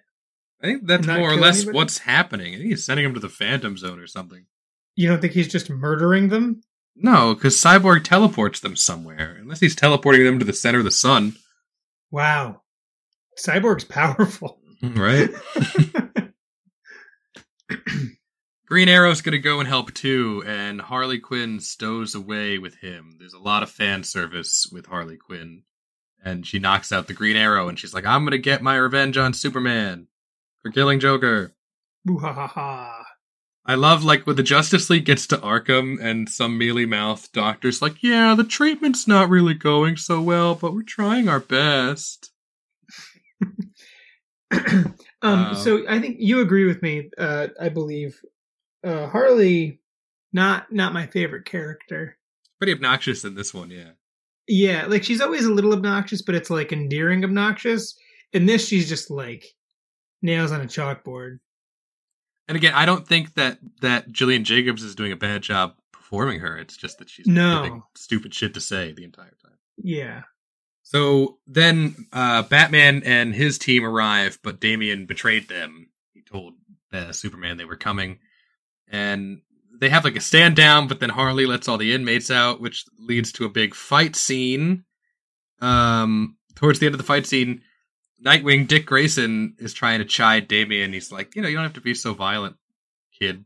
I 0.63 0.67
think 0.67 0.87
that's 0.87 1.05
more 1.05 1.31
or 1.31 1.35
less 1.35 1.57
anybody? 1.57 1.75
what's 1.75 1.97
happening. 1.99 2.53
I 2.55 2.57
think 2.57 2.69
he's 2.69 2.85
sending 2.85 3.03
them 3.03 3.13
to 3.13 3.19
the 3.19 3.29
Phantom 3.29 3.77
Zone 3.77 3.99
or 3.99 4.07
something. 4.07 4.45
You 4.95 5.09
don't 5.09 5.19
think 5.21 5.33
he's 5.33 5.49
just 5.49 5.69
murdering 5.69 6.29
them? 6.29 6.61
No, 6.95 7.35
because 7.35 7.57
Cyborg 7.57 8.03
teleports 8.05 8.61
them 8.61 8.75
somewhere. 8.77 9.37
Unless 9.41 9.59
he's 9.59 9.75
teleporting 9.75 10.23
them 10.23 10.39
to 10.39 10.45
the 10.45 10.53
center 10.53 10.79
of 10.79 10.85
the 10.85 10.91
sun, 10.91 11.35
Wow. 12.11 12.61
Cyborg's 13.37 13.83
powerful. 13.83 14.61
right? 14.81 15.29
Green 18.65 18.89
Arrow's 18.89 19.21
gonna 19.21 19.37
go 19.37 19.59
and 19.59 19.67
help 19.67 19.93
too, 19.93 20.43
and 20.45 20.81
Harley 20.81 21.19
Quinn 21.19 21.59
stows 21.59 22.15
away 22.15 22.57
with 22.57 22.75
him. 22.77 23.15
There's 23.19 23.33
a 23.33 23.39
lot 23.39 23.63
of 23.63 23.69
fan 23.69 24.03
service 24.03 24.67
with 24.71 24.87
Harley 24.87 25.17
Quinn, 25.17 25.63
and 26.23 26.45
she 26.47 26.57
knocks 26.59 26.91
out 26.91 27.07
the 27.07 27.13
Green 27.13 27.35
Arrow, 27.35 27.67
and 27.69 27.77
she's 27.77 27.93
like, 27.93 28.05
"I'm 28.05 28.23
gonna 28.23 28.37
get 28.39 28.63
my 28.63 28.75
revenge 28.75 29.17
on 29.17 29.33
Superman 29.33 30.07
for 30.63 30.71
killing 30.71 30.99
Joker." 30.99 31.53
Boo 32.03 32.17
ha 32.19 32.33
ha 32.33 32.47
ha. 32.47 33.05
I 33.67 33.75
love 33.75 34.03
like 34.03 34.27
when 34.27 34.35
the 34.35 34.43
Justice 34.43 34.89
League 34.89 35.05
gets 35.05 35.25
to 35.27 35.37
Arkham, 35.37 35.97
and 36.01 36.29
some 36.29 36.57
mealy 36.57 36.85
mouthed 36.85 37.31
doctor's 37.33 37.81
like, 37.81 38.01
"Yeah, 38.01 38.33
the 38.35 38.43
treatment's 38.43 39.07
not 39.07 39.29
really 39.29 39.53
going 39.55 39.97
so 39.97 40.21
well, 40.21 40.55
but 40.55 40.73
we're 40.73 40.83
trying 40.83 41.27
our 41.29 41.39
best." 41.39 42.31
um, 44.51 44.95
Uh, 45.21 45.55
so 45.55 45.83
I 45.87 45.99
think 45.99 46.17
you 46.19 46.39
agree 46.41 46.65
with 46.65 46.81
me. 46.81 47.09
Uh, 47.17 47.47
I 47.59 47.69
believe 47.69 48.19
uh, 48.85 49.07
Harley, 49.07 49.81
not 50.31 50.71
not 50.71 50.93
my 50.93 51.07
favorite 51.07 51.45
character. 51.45 52.17
Pretty 52.59 52.73
obnoxious 52.73 53.25
in 53.25 53.35
this 53.35 53.53
one, 53.53 53.69
yeah. 53.71 53.91
Yeah, 54.47 54.85
like 54.85 55.03
she's 55.03 55.21
always 55.21 55.45
a 55.45 55.51
little 55.51 55.73
obnoxious, 55.73 56.21
but 56.21 56.35
it's 56.35 56.49
like 56.49 56.71
endearing 56.71 57.23
obnoxious. 57.23 57.97
In 58.31 58.45
this, 58.45 58.67
she's 58.67 58.87
just 58.87 59.09
like 59.09 59.45
nails 60.21 60.51
on 60.51 60.61
a 60.61 60.65
chalkboard. 60.65 61.39
And 62.47 62.55
again, 62.55 62.73
I 62.75 62.85
don't 62.85 63.07
think 63.07 63.33
that 63.33 63.57
that 63.81 64.11
Gillian 64.11 64.43
Jacobs 64.43 64.83
is 64.83 64.93
doing 64.95 65.11
a 65.11 65.15
bad 65.17 65.41
job 65.41 65.73
performing 65.91 66.41
her. 66.41 66.57
It's 66.57 66.77
just 66.77 66.99
that 66.99 67.09
she's 67.09 67.25
No. 67.25 67.87
stupid 67.95 68.33
shit 68.35 68.53
to 68.53 68.61
say 68.61 68.91
the 68.93 69.03
entire 69.03 69.33
time. 69.43 69.57
Yeah, 69.81 70.21
So 70.83 71.39
then 71.47 71.95
uh, 72.13 72.43
Batman 72.43 73.01
and 73.03 73.33
his 73.33 73.57
team 73.57 73.83
arrive, 73.83 74.37
but 74.43 74.59
Damian 74.61 75.05
betrayed 75.07 75.47
them. 75.49 75.89
He 76.13 76.21
told 76.21 76.53
uh, 76.93 77.11
Superman 77.11 77.57
they 77.57 77.65
were 77.65 77.75
coming, 77.75 78.19
and 78.87 79.41
they 79.79 79.89
have 79.89 80.03
like 80.03 80.15
a 80.15 80.21
stand 80.21 80.55
down. 80.55 80.87
But 80.87 80.99
then 80.99 81.09
Harley 81.09 81.45
lets 81.45 81.67
all 81.67 81.77
the 81.77 81.93
inmates 81.93 82.31
out, 82.31 82.61
which 82.61 82.85
leads 82.99 83.31
to 83.33 83.45
a 83.45 83.49
big 83.49 83.75
fight 83.75 84.15
scene. 84.15 84.85
Um, 85.61 86.37
towards 86.55 86.79
the 86.79 86.85
end 86.85 86.95
of 86.95 86.99
the 86.99 87.05
fight 87.05 87.25
scene, 87.25 87.61
Nightwing 88.23 88.67
Dick 88.67 88.85
Grayson 88.85 89.55
is 89.59 89.73
trying 89.73 89.99
to 89.99 90.05
chide 90.05 90.47
Damian. 90.47 90.93
He's 90.93 91.11
like, 91.11 91.35
you 91.35 91.41
know, 91.41 91.47
you 91.47 91.55
don't 91.55 91.63
have 91.63 91.73
to 91.73 91.81
be 91.81 91.93
so 91.93 92.13
violent, 92.13 92.57
kid. 93.17 93.45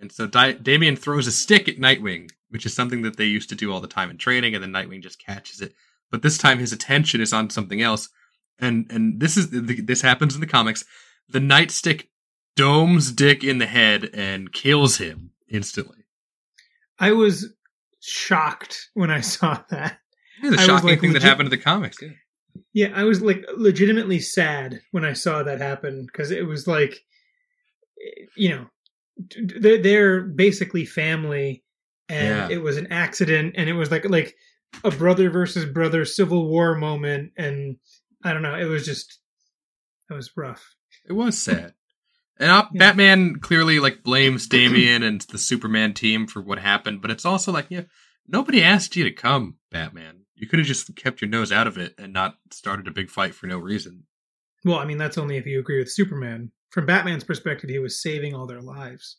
And 0.00 0.10
so 0.10 0.26
Di- 0.26 0.52
Damian 0.52 0.96
throws 0.96 1.26
a 1.26 1.32
stick 1.32 1.68
at 1.68 1.78
Nightwing, 1.78 2.30
which 2.50 2.66
is 2.66 2.74
something 2.74 3.02
that 3.02 3.16
they 3.16 3.24
used 3.24 3.48
to 3.50 3.54
do 3.54 3.72
all 3.72 3.80
the 3.80 3.88
time 3.88 4.10
in 4.10 4.18
training, 4.18 4.54
and 4.54 4.62
then 4.62 4.72
Nightwing 4.72 5.02
just 5.02 5.24
catches 5.24 5.60
it 5.60 5.74
but 6.14 6.22
this 6.22 6.38
time 6.38 6.60
his 6.60 6.72
attention 6.72 7.20
is 7.20 7.32
on 7.32 7.50
something 7.50 7.82
else. 7.82 8.08
And 8.60 8.86
and 8.88 9.18
this 9.18 9.36
is 9.36 9.48
this 9.50 10.02
happens 10.02 10.36
in 10.36 10.40
the 10.40 10.46
comics. 10.46 10.84
The 11.28 11.40
nightstick 11.40 12.06
domes 12.56 13.12
Dick 13.12 13.42
in 13.44 13.58
the 13.58 13.66
head 13.66 14.10
and 14.14 14.52
kills 14.52 14.98
him 14.98 15.30
instantly. 15.48 15.98
I 16.98 17.12
was 17.12 17.52
shocked 18.00 18.88
when 18.94 19.10
I 19.10 19.20
saw 19.22 19.62
that. 19.70 19.98
Yeah, 20.42 20.50
the 20.50 20.58
I 20.58 20.66
shocking 20.66 20.88
like, 20.90 21.00
thing 21.00 21.12
that 21.14 21.22
happened 21.22 21.50
to 21.50 21.56
the 21.56 21.62
comics. 21.62 22.00
Yeah. 22.00 22.10
Yeah, 22.72 22.92
I 22.94 23.02
was 23.04 23.20
like 23.20 23.44
legitimately 23.56 24.20
sad 24.20 24.80
when 24.92 25.04
I 25.04 25.12
saw 25.12 25.42
that 25.42 25.60
happen 25.60 26.06
because 26.06 26.30
it 26.30 26.46
was 26.46 26.66
like, 26.68 27.00
you 28.36 28.48
know, 28.50 28.66
they're, 29.60 29.80
they're 29.82 30.20
basically 30.22 30.84
family, 30.84 31.64
and 32.08 32.50
Yeah. 32.50 32.56
it 32.56 32.62
was 32.62 32.76
an 32.76 32.88
accident, 32.92 33.54
and 33.56 33.68
it 33.68 33.72
was 33.72 33.90
like 33.90 34.08
like 34.08 34.34
a 34.84 34.90
brother 34.90 35.30
versus 35.30 35.64
brother 35.64 36.04
civil 36.04 36.48
war 36.48 36.74
moment, 36.76 37.32
and 37.36 37.76
I 38.22 38.32
don't 38.32 38.42
know, 38.42 38.54
it 38.56 38.64
was 38.66 38.84
just 38.84 39.18
it 40.10 40.14
was 40.14 40.30
rough. 40.36 40.64
It 41.08 41.12
was 41.12 41.40
sad. 41.40 41.74
And 42.38 42.48
Yeah. 42.50 42.66
Batman 42.72 43.36
clearly 43.36 43.78
like 43.78 44.02
blames 44.02 44.46
Damian 44.48 45.02
and 45.02 45.20
the 45.22 45.38
Superman 45.38 45.94
team 45.94 46.26
for 46.26 46.42
what 46.42 46.58
happened, 46.58 47.00
but 47.00 47.10
it's 47.10 47.24
also 47.24 47.52
like, 47.52 47.66
yeah, 47.68 47.82
nobody 48.26 48.62
asked 48.62 48.96
you 48.96 49.04
to 49.04 49.12
come, 49.12 49.58
Batman. 49.70 50.20
You 50.34 50.48
could 50.48 50.58
have 50.58 50.66
just 50.66 50.94
kept 50.96 51.20
your 51.20 51.30
nose 51.30 51.52
out 51.52 51.66
of 51.68 51.78
it 51.78 51.94
and 51.96 52.12
not 52.12 52.36
started 52.50 52.88
a 52.88 52.92
big 52.92 53.08
fight 53.08 53.34
for 53.34 53.46
no 53.46 53.58
reason. 53.58 54.04
Well, 54.64 54.78
I 54.78 54.84
mean, 54.84 54.98
that's 54.98 55.18
only 55.18 55.36
if 55.36 55.46
you 55.46 55.60
agree 55.60 55.78
with 55.78 55.92
Superman. 55.92 56.50
From 56.70 56.86
Batman's 56.86 57.22
perspective, 57.22 57.70
he 57.70 57.78
was 57.78 58.02
saving 58.02 58.34
all 58.34 58.46
their 58.46 58.62
lives. 58.62 59.18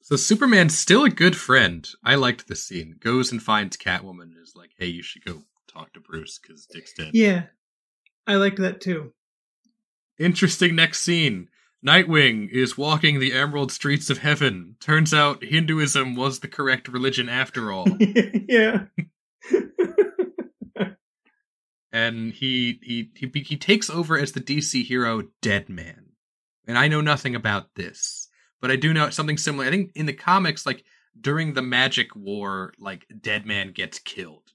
So 0.00 0.16
Superman's 0.16 0.78
still 0.78 1.04
a 1.04 1.10
good 1.10 1.36
friend. 1.36 1.86
I 2.02 2.14
liked 2.14 2.46
this 2.48 2.62
scene. 2.64 2.96
Goes 2.98 3.32
and 3.32 3.42
finds 3.42 3.76
Catwoman 3.76 4.22
and 4.22 4.42
is 4.42 4.54
like, 4.54 4.70
"Hey, 4.78 4.86
you 4.86 5.02
should 5.02 5.24
go 5.24 5.42
talk 5.66 5.92
to 5.94 6.00
Bruce 6.00 6.38
because 6.38 6.66
Dick's 6.66 6.92
dead." 6.92 7.10
Yeah, 7.14 7.44
I 8.26 8.36
liked 8.36 8.58
that 8.58 8.80
too. 8.80 9.12
Interesting 10.18 10.76
next 10.76 11.00
scene. 11.00 11.48
Nightwing 11.86 12.48
is 12.50 12.78
walking 12.78 13.20
the 13.20 13.34
emerald 13.34 13.70
streets 13.70 14.08
of 14.08 14.18
heaven. 14.18 14.76
Turns 14.80 15.12
out 15.12 15.44
Hinduism 15.44 16.16
was 16.16 16.40
the 16.40 16.48
correct 16.48 16.88
religion 16.88 17.28
after 17.28 17.70
all. 17.70 17.86
yeah. 18.48 18.84
and 21.92 22.32
he, 22.32 22.80
he 22.82 23.10
he 23.14 23.30
he 23.40 23.56
takes 23.56 23.90
over 23.90 24.18
as 24.18 24.32
the 24.32 24.40
DC 24.40 24.84
hero 24.84 25.24
Deadman. 25.42 26.12
And 26.66 26.78
I 26.78 26.88
know 26.88 27.02
nothing 27.02 27.34
about 27.34 27.74
this, 27.74 28.28
but 28.60 28.70
I 28.70 28.76
do 28.76 28.94
know 28.94 29.10
something 29.10 29.36
similar. 29.36 29.66
I 29.66 29.70
think 29.70 29.92
in 29.94 30.06
the 30.06 30.14
comics, 30.14 30.64
like 30.64 30.84
during 31.20 31.52
the 31.52 31.62
Magic 31.62 32.16
War, 32.16 32.72
like 32.78 33.06
Deadman 33.20 33.72
gets 33.72 33.98
killed, 33.98 34.52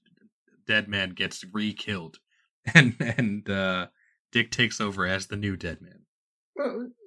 Deadman 0.66 1.10
gets 1.10 1.44
re-killed, 1.52 2.18
and 2.74 2.96
and 3.00 3.48
uh, 3.48 3.86
Dick 4.32 4.50
takes 4.50 4.80
over 4.80 5.06
as 5.06 5.28
the 5.28 5.36
new 5.36 5.56
Deadman, 5.56 5.99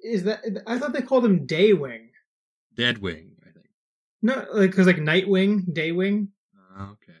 Is 0.02 0.24
that? 0.24 0.40
I 0.66 0.78
thought 0.78 0.92
they 0.92 1.02
called 1.02 1.24
him 1.24 1.46
Daywing. 1.46 2.08
Deadwing. 2.76 3.30
I 3.42 3.50
think. 3.52 3.66
No, 4.22 4.46
like 4.52 4.70
because 4.70 4.86
like 4.86 4.96
Nightwing, 4.96 5.66
Daywing. 5.72 6.28
Uh, 6.78 6.82
okay. 6.92 7.18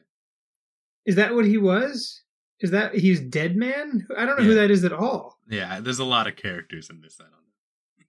Is 1.06 1.16
that 1.16 1.34
what 1.34 1.44
he 1.44 1.58
was? 1.58 2.22
Is 2.60 2.70
that 2.70 2.94
he's 2.94 3.20
Dead 3.20 3.56
Man? 3.56 4.06
I 4.16 4.24
don't 4.24 4.38
know 4.38 4.44
who 4.44 4.54
that 4.54 4.70
is 4.70 4.84
at 4.84 4.92
all. 4.92 5.38
Yeah, 5.48 5.80
there's 5.80 5.98
a 5.98 6.04
lot 6.04 6.26
of 6.26 6.36
characters 6.36 6.88
in 6.90 7.00
this. 7.00 7.18
I 7.20 7.24
don't 7.24 7.32
know. 7.32 7.38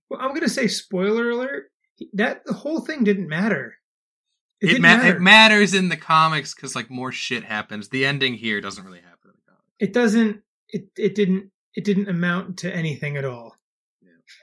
Well, 0.10 0.20
I'm 0.22 0.34
gonna 0.34 0.48
say 0.50 0.68
spoiler 0.68 1.30
alert. 1.32 1.66
That 2.14 2.46
the 2.46 2.54
whole 2.54 2.80
thing 2.82 3.04
didn't 3.04 3.28
matter. 3.28 3.76
It, 4.62 4.66
It, 4.66 4.68
didn't 4.68 4.82
ma- 4.84 4.98
matter. 4.98 5.16
it 5.18 5.22
matters 5.22 5.74
in 5.74 5.90
the 5.90 5.98
comics 5.98 6.54
because 6.56 6.76
like 6.76 6.90
more 6.90 7.12
shit 7.12 7.44
happens. 7.44 7.90
The 7.90 8.06
ending 8.06 8.36
here 8.36 8.62
doesn't 8.62 8.84
really 8.86 9.00
happen 9.02 9.26
in 9.26 9.34
the 9.46 9.52
comics. 9.52 9.66
it 9.80 9.94
doesn't. 9.94 10.42
It 10.70 10.88
it 10.96 11.16
didn't. 11.16 11.52
It 11.74 11.84
didn't 11.84 12.08
amount 12.08 12.60
to 12.60 12.74
anything 12.74 13.18
at 13.18 13.26
all. 13.26 13.56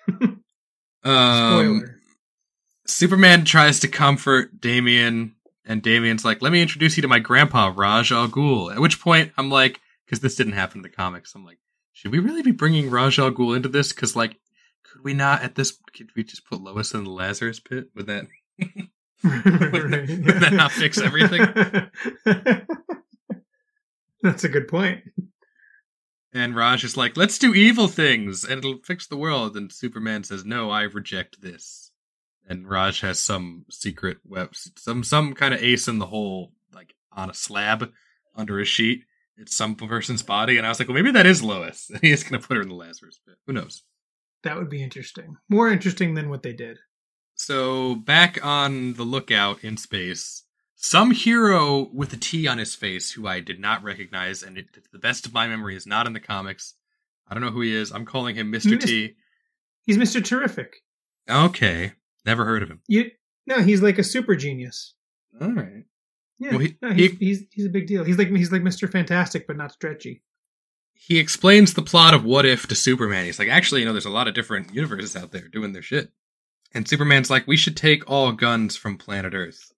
Um, 1.05 1.81
Spoiler. 1.81 2.01
Superman 2.87 3.45
tries 3.45 3.81
to 3.81 3.89
comfort 3.89 4.61
Damian, 4.61 5.35
and 5.65 5.83
Damian's 5.83 6.25
like, 6.25 6.41
"Let 6.41 6.53
me 6.53 6.63
introduce 6.63 6.97
you 6.97 7.03
to 7.03 7.09
my 7.09 7.19
grandpa, 7.19 7.73
Ra's 7.75 8.13
al 8.13 8.29
Ghul." 8.29 8.73
At 8.73 8.81
which 8.81 9.01
point, 9.01 9.33
I'm 9.37 9.51
like, 9.51 9.81
because 10.07 10.21
this 10.21 10.37
didn't 10.37 10.53
happen 10.53 10.79
in 10.79 10.83
the 10.83 10.89
comics, 10.89 11.35
I'm 11.35 11.45
like, 11.45 11.59
should 11.93 12.13
we 12.13 12.19
really 12.19 12.43
be 12.43 12.53
bringing 12.53 12.91
Ra's 12.91 13.19
al 13.19 13.33
Ghul 13.33 13.57
into 13.57 13.69
this? 13.69 13.93
Because 13.93 14.15
like, 14.15 14.37
could 14.85 15.03
we 15.03 15.15
not 15.15 15.43
at 15.43 15.55
this? 15.55 15.79
Could 15.97 16.11
we 16.15 16.23
just 16.23 16.45
put 16.45 16.61
Lois 16.61 16.93
in 16.93 17.05
the 17.05 17.11
Lazarus 17.11 17.61
pit? 17.61 17.89
Would 17.95 18.07
that? 18.07 18.27
Would 19.25 20.25
that 20.41 20.53
not 20.53 20.73
fix 20.73 20.99
everything? 20.99 21.47
That's 24.23 24.45
a 24.45 24.49
good 24.49 24.69
point. 24.69 25.03
And 26.33 26.57
Ra's 26.57 26.83
is 26.83 26.97
like, 26.97 27.17
"Let's 27.17 27.39
do 27.39 27.55
evil 27.55 27.89
things, 27.89 28.45
and 28.45 28.59
it'll 28.59 28.79
fix 28.79 29.07
the 29.07 29.17
world." 29.17 29.57
And 29.57 29.71
Superman 29.71 30.25
says, 30.25 30.45
"No, 30.45 30.71
I 30.71 30.83
reject 30.83 31.43
this." 31.43 31.91
And 32.49 32.69
Ra's 32.69 33.01
has 33.01 33.19
some 33.19 33.67
secret 33.71 34.19
web, 34.25 34.55
some 34.55 35.05
some 35.05 35.35
kind 35.35 35.53
of 35.55 35.63
ace 35.63 35.89
in 35.89 35.99
the 35.99 36.07
hole, 36.07 36.53
like 36.75 36.95
on 37.13 37.31
a 37.31 37.35
slab 37.35 37.93
under 38.35 38.59
a 38.61 38.65
sheet. 38.65 39.05
It's 39.37 39.55
some 39.55 39.75
person's 39.75 40.23
body, 40.23 40.57
and 40.57 40.67
I 40.67 40.71
was 40.71 40.79
like, 40.79 40.89
"Well, 40.89 40.95
maybe 40.95 41.13
that 41.13 41.27
is 41.27 41.43
Lois." 41.43 41.91
And 41.91 42.01
he 42.03 42.11
is 42.11 42.25
going 42.25 42.41
to 42.41 42.47
put 42.47 42.57
her 42.57 42.63
in 42.63 42.69
the 42.69 42.75
Lazarus 42.75 43.21
pit. 43.27 43.37
Who 43.47 43.53
knows? 43.53 43.83
That 44.43 44.57
would 44.57 44.71
be 44.71 44.83
interesting. 44.83 45.37
More 45.49 45.71
interesting 45.71 46.15
than 46.15 46.29
what 46.29 46.43
they 46.43 46.53
did. 46.53 46.79
So 47.35 47.95
back 47.95 48.45
on 48.45 48.95
the 48.95 49.05
lookout 49.05 49.65
in 49.65 49.77
space, 49.77 50.45
some 50.85 51.13
hero 51.13 51.89
with 51.93 52.13
a 52.13 52.17
T 52.17 52.49
on 52.49 52.59
his 52.59 52.75
face 52.75 53.13
who 53.13 53.27
I 53.29 53.39
did 53.39 53.61
not 53.61 53.85
recognize, 53.85 54.43
and 54.43 54.59
it, 54.59 54.73
to 54.75 54.81
the 54.93 54.99
best 54.99 55.27
of 55.27 55.33
my 55.33 55.47
memory, 55.47 55.77
is 55.77 55.87
not 55.87 56.09
in 56.09 56.13
the 56.13 56.19
comics. 56.21 56.75
I 57.29 57.35
don't 57.35 57.43
know 57.43 57.51
who 57.51 57.61
he 57.61 57.73
is. 57.75 57.93
I'm 57.93 58.05
calling 58.05 58.35
him 58.35 58.51
Mr. 58.53 58.79
T. 58.81 59.15
He's 59.87 59.97
Mr. 59.97 60.23
Terrific. 60.23 60.83
Okay, 61.31 61.93
never 62.27 62.45
heard 62.45 62.63
of 62.65 62.69
him. 62.69 62.81
You 62.89 63.13
no, 63.47 63.63
he's 63.63 63.81
like 63.81 63.99
a 63.99 64.05
super 64.05 64.35
genius. 64.37 64.95
All 65.41 65.53
right. 65.53 65.85
Yeah, 66.39 66.51
Well, 66.51 66.59
he- 66.59 66.77
no, 66.83 66.91
he's, 66.93 67.11
he- 67.13 67.17
he's 67.27 67.43
he's 67.53 67.67
a 67.67 67.71
big 67.71 67.87
deal. 67.87 68.03
He's 68.05 68.19
like 68.19 68.29
he's 68.29 68.51
like 68.53 68.63
Mr. 68.63 68.91
Fantastic, 68.91 69.47
but 69.47 69.57
not 69.57 69.71
stretchy. 69.73 70.23
He 70.95 71.19
explains 71.19 71.75
the 71.75 71.83
plot 71.83 72.13
of 72.15 72.25
What 72.25 72.45
If 72.45 72.67
to 72.69 72.75
Superman. 72.75 73.25
He's 73.25 73.39
like, 73.39 73.49
actually, 73.49 73.81
you 73.81 73.87
know, 73.87 73.93
there's 73.93 74.05
a 74.05 74.11
lot 74.11 74.29
of 74.29 74.35
different 74.35 74.75
universes 74.75 75.17
out 75.17 75.31
there 75.33 75.49
doing 75.49 75.73
their 75.73 75.83
shit. 75.83 76.11
And 76.75 76.87
Superman's 76.89 77.29
like, 77.31 77.47
we 77.47 77.57
should 77.57 77.77
take 77.77 78.09
all 78.11 78.31
guns 78.33 78.77
from 78.77 78.99
planet 78.99 79.35
Earth. 79.35 79.72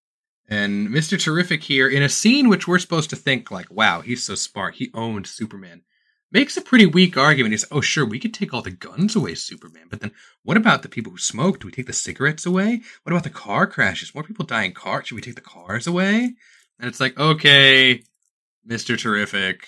And 0.48 0.88
Mr. 0.88 1.18
Terrific 1.18 1.62
here, 1.62 1.88
in 1.88 2.02
a 2.02 2.09
scene 2.09 2.48
which 2.48 2.68
we're 2.68 2.78
supposed 2.78 3.11
to 3.11 3.16
think 3.16 3.50
like, 3.50 3.70
wow, 3.70 4.02
he's 4.02 4.24
so 4.24 4.35
smart, 4.35 4.74
he 4.74 4.90
owned 4.92 5.26
Superman, 5.26 5.83
makes 6.30 6.57
a 6.57 6.61
pretty 6.61 6.85
weak 6.85 7.16
argument. 7.16 7.52
He's, 7.52 7.64
oh, 7.70 7.80
sure, 7.80 8.04
we 8.04 8.18
could 8.18 8.35
take 8.35 8.52
all 8.52 8.61
the 8.61 8.70
guns 8.70 9.16
away, 9.16 9.37
Superman, 9.37 9.87
but 9.88 10.00
then 10.00 10.12
what 10.42 10.59
about 10.59 10.83
the 10.83 10.88
people 10.88 11.12
who 11.12 11.18
smoke? 11.18 11.61
Do 11.61 11.66
we 11.66 11.72
take 11.72 11.87
the 11.87 11.94
cigarettes 11.94 12.44
away? 12.44 12.83
What 13.04 13.12
about 13.12 13.24
the 13.24 13.30
car 13.30 13.66
crashes? 13.66 14.14
More 14.14 14.24
people 14.24 14.44
die 14.44 14.64
in 14.64 14.72
cars. 14.72 15.07
Should 15.07 15.14
we 15.14 15.22
take 15.22 15.37
the 15.37 15.40
cars 15.40 15.87
away? 15.87 16.35
And 16.78 16.88
it's 16.88 17.00
like, 17.00 17.18
okay, 17.18 18.02
Mr. 18.68 18.98
Terrific, 18.98 19.66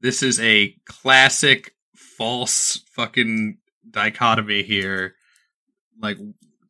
this 0.00 0.22
is 0.22 0.40
a 0.40 0.74
classic 0.86 1.74
false 1.94 2.80
fucking 2.92 3.58
dichotomy 3.90 4.62
here. 4.62 5.14
Like, 6.00 6.18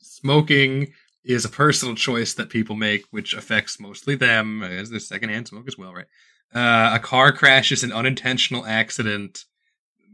smoking 0.00 0.92
is 1.26 1.44
a 1.44 1.48
personal 1.48 1.94
choice 1.94 2.34
that 2.34 2.48
people 2.48 2.76
make, 2.76 3.04
which 3.10 3.34
affects 3.34 3.80
mostly 3.80 4.14
them, 4.14 4.62
as 4.62 4.90
there's 4.90 5.08
secondhand 5.08 5.48
smoke 5.48 5.66
as 5.66 5.76
well, 5.76 5.92
right? 5.92 6.06
Uh, 6.54 6.92
a 6.94 7.00
car 7.00 7.32
crash 7.32 7.72
is 7.72 7.82
an 7.82 7.92
unintentional 7.92 8.64
accident. 8.64 9.44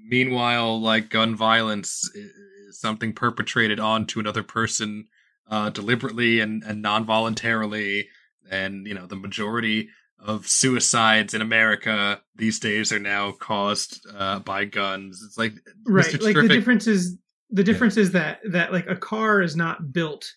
Meanwhile, 0.09 0.81
like 0.81 1.11
gun 1.11 1.37
violence 1.37 2.11
is 2.15 2.81
something 2.81 3.13
perpetrated 3.13 3.79
onto 3.79 4.21
another 4.21 4.43
person 4.43 5.09
uh, 5.51 5.69
deliberately 5.69 6.41
and, 6.41 6.63
and 6.65 6.81
non-voluntarily. 6.81 8.09
And, 8.51 8.87
you 8.87 8.95
know, 8.95 9.07
the 9.07 9.17
majority 9.17 9.91
of 10.19 10.47
suicides 10.47 11.35
in 11.35 11.43
America 11.43 12.23
these 12.37 12.59
days 12.59 12.93
are 12.93 12.99
now 12.99 13.33
caused 13.33 14.07
uh, 14.17 14.39
by 14.39 14.65
guns. 14.65 15.23
It's 15.27 15.37
like 15.37 15.53
Right. 15.85 16.07
Mr. 16.07 16.23
Like 16.23 16.37
the 16.37 16.49
difference 16.49 16.87
is 16.87 17.19
the 17.51 17.65
difference 17.65 17.97
is 17.99 18.13
that 18.13 18.41
that 18.51 18.73
like 18.73 18.87
a 18.87 18.97
car 18.97 19.43
is 19.43 19.57
not 19.57 19.93
built 19.93 20.33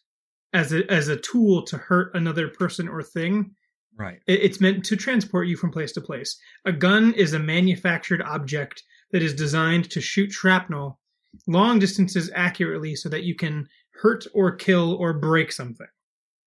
as 0.56 0.72
a 0.74 0.82
as 0.91 1.08
a 1.10 1.18
tool 1.18 1.63
to 1.70 1.78
hurt 1.78 2.15
another 2.15 2.48
person 2.48 2.88
or 2.88 3.04
thing. 3.04 3.52
right. 3.98 4.20
It- 4.28 4.41
It's 4.46 4.60
meant 4.62 4.84
to 4.86 4.96
transport 4.96 5.48
you 5.48 5.58
from 5.58 5.72
place 5.72 5.91
to 5.94 6.02
place. 6.02 6.32
A 6.65 6.74
gun 6.74 7.13
is 7.13 7.34
a 7.34 7.39
manufactured 7.39 8.22
object 8.22 8.84
that 9.12 9.22
is 9.24 9.34
designed 9.34 9.89
to 9.91 10.02
shoot 10.02 10.32
shrapnel 10.32 11.00
long 11.48 11.80
distances 11.80 12.32
accurately 12.34 12.96
so 12.96 13.08
that 13.10 13.24
you 13.24 13.36
can 13.36 13.68
hurt 14.02 14.26
or 14.34 14.56
kill 14.56 14.94
or 14.96 15.13
break 15.13 15.52
something. 15.52 15.88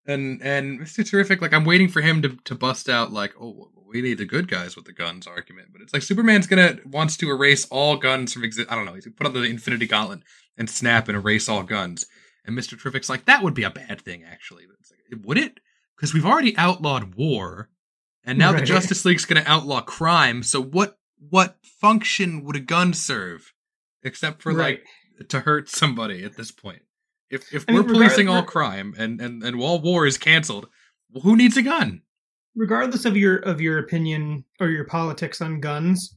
And 0.06 0.40
and 0.42 0.80
Mr. 0.80 1.08
Terrific, 1.08 1.40
like 1.42 1.52
I'm 1.52 1.64
waiting 1.66 1.88
for 1.88 2.00
him 2.00 2.22
to 2.22 2.30
to 2.44 2.54
bust 2.54 2.88
out 2.88 3.12
like, 3.12 3.34
oh, 3.40 3.70
we 3.90 4.00
need 4.02 4.18
the 4.18 4.24
good 4.26 4.48
guys 4.48 4.76
with 4.76 4.84
the 4.86 4.92
guns 4.92 5.26
argument. 5.26 5.68
But 5.72 5.80
it's 5.82 5.92
like 5.94 6.02
Superman's 6.02 6.46
gonna 6.46 6.78
wants 6.86 7.16
to 7.18 7.30
erase 7.30 7.66
all 7.70 7.96
guns 7.96 8.32
from 8.32 8.44
exist. 8.44 8.70
I 8.70 8.74
don't 8.74 8.86
know. 8.86 8.94
He's 8.94 9.04
gonna 9.06 9.16
put 9.16 9.26
on 9.26 9.34
the 9.34 9.42
Infinity 9.42 9.86
Gauntlet 9.86 10.20
and 10.58 10.68
snap 10.68 11.08
and 11.08 11.16
erase 11.16 11.48
all 11.48 11.62
guns. 11.62 12.06
And 12.44 12.56
Mr. 12.56 12.80
Terrific's 12.80 13.08
like, 13.10 13.26
that 13.26 13.42
would 13.42 13.54
be 13.54 13.64
a 13.64 13.70
bad 13.70 14.00
thing, 14.00 14.24
actually. 14.24 14.64
Like, 14.66 15.20
would 15.24 15.38
it? 15.38 15.60
Because 15.96 16.14
we've 16.14 16.24
already 16.26 16.56
outlawed 16.56 17.14
war, 17.16 17.68
and 18.24 18.38
now 18.38 18.52
the 18.52 18.62
Justice 18.62 19.04
League's 19.04 19.24
gonna 19.24 19.42
outlaw 19.46 19.80
crime. 19.80 20.42
So 20.42 20.62
what 20.62 20.98
what 21.18 21.58
function 21.80 22.44
would 22.44 22.56
a 22.56 22.60
gun 22.60 22.94
serve, 22.94 23.52
except 24.02 24.40
for 24.42 24.52
Right. 24.54 24.80
like 25.18 25.28
to 25.30 25.40
hurt 25.40 25.68
somebody 25.68 26.22
at 26.24 26.36
this 26.36 26.50
point? 26.52 26.82
If 27.30 27.52
if 27.52 27.64
I 27.68 27.72
we're 27.72 27.82
mean, 27.82 27.94
policing 27.94 28.28
all 28.28 28.42
crime 28.44 28.94
and 28.96 29.20
and 29.20 29.42
and 29.42 29.60
all 29.60 29.80
war 29.80 30.06
is 30.06 30.16
canceled, 30.18 30.68
well, 31.10 31.22
who 31.22 31.36
needs 31.36 31.56
a 31.56 31.62
gun? 31.62 32.02
regardless 32.54 33.04
of 33.04 33.16
your 33.16 33.36
of 33.36 33.60
your 33.60 33.78
opinion 33.78 34.44
or 34.58 34.68
your 34.68 34.84
politics 34.84 35.40
on 35.40 35.60
guns 35.60 36.16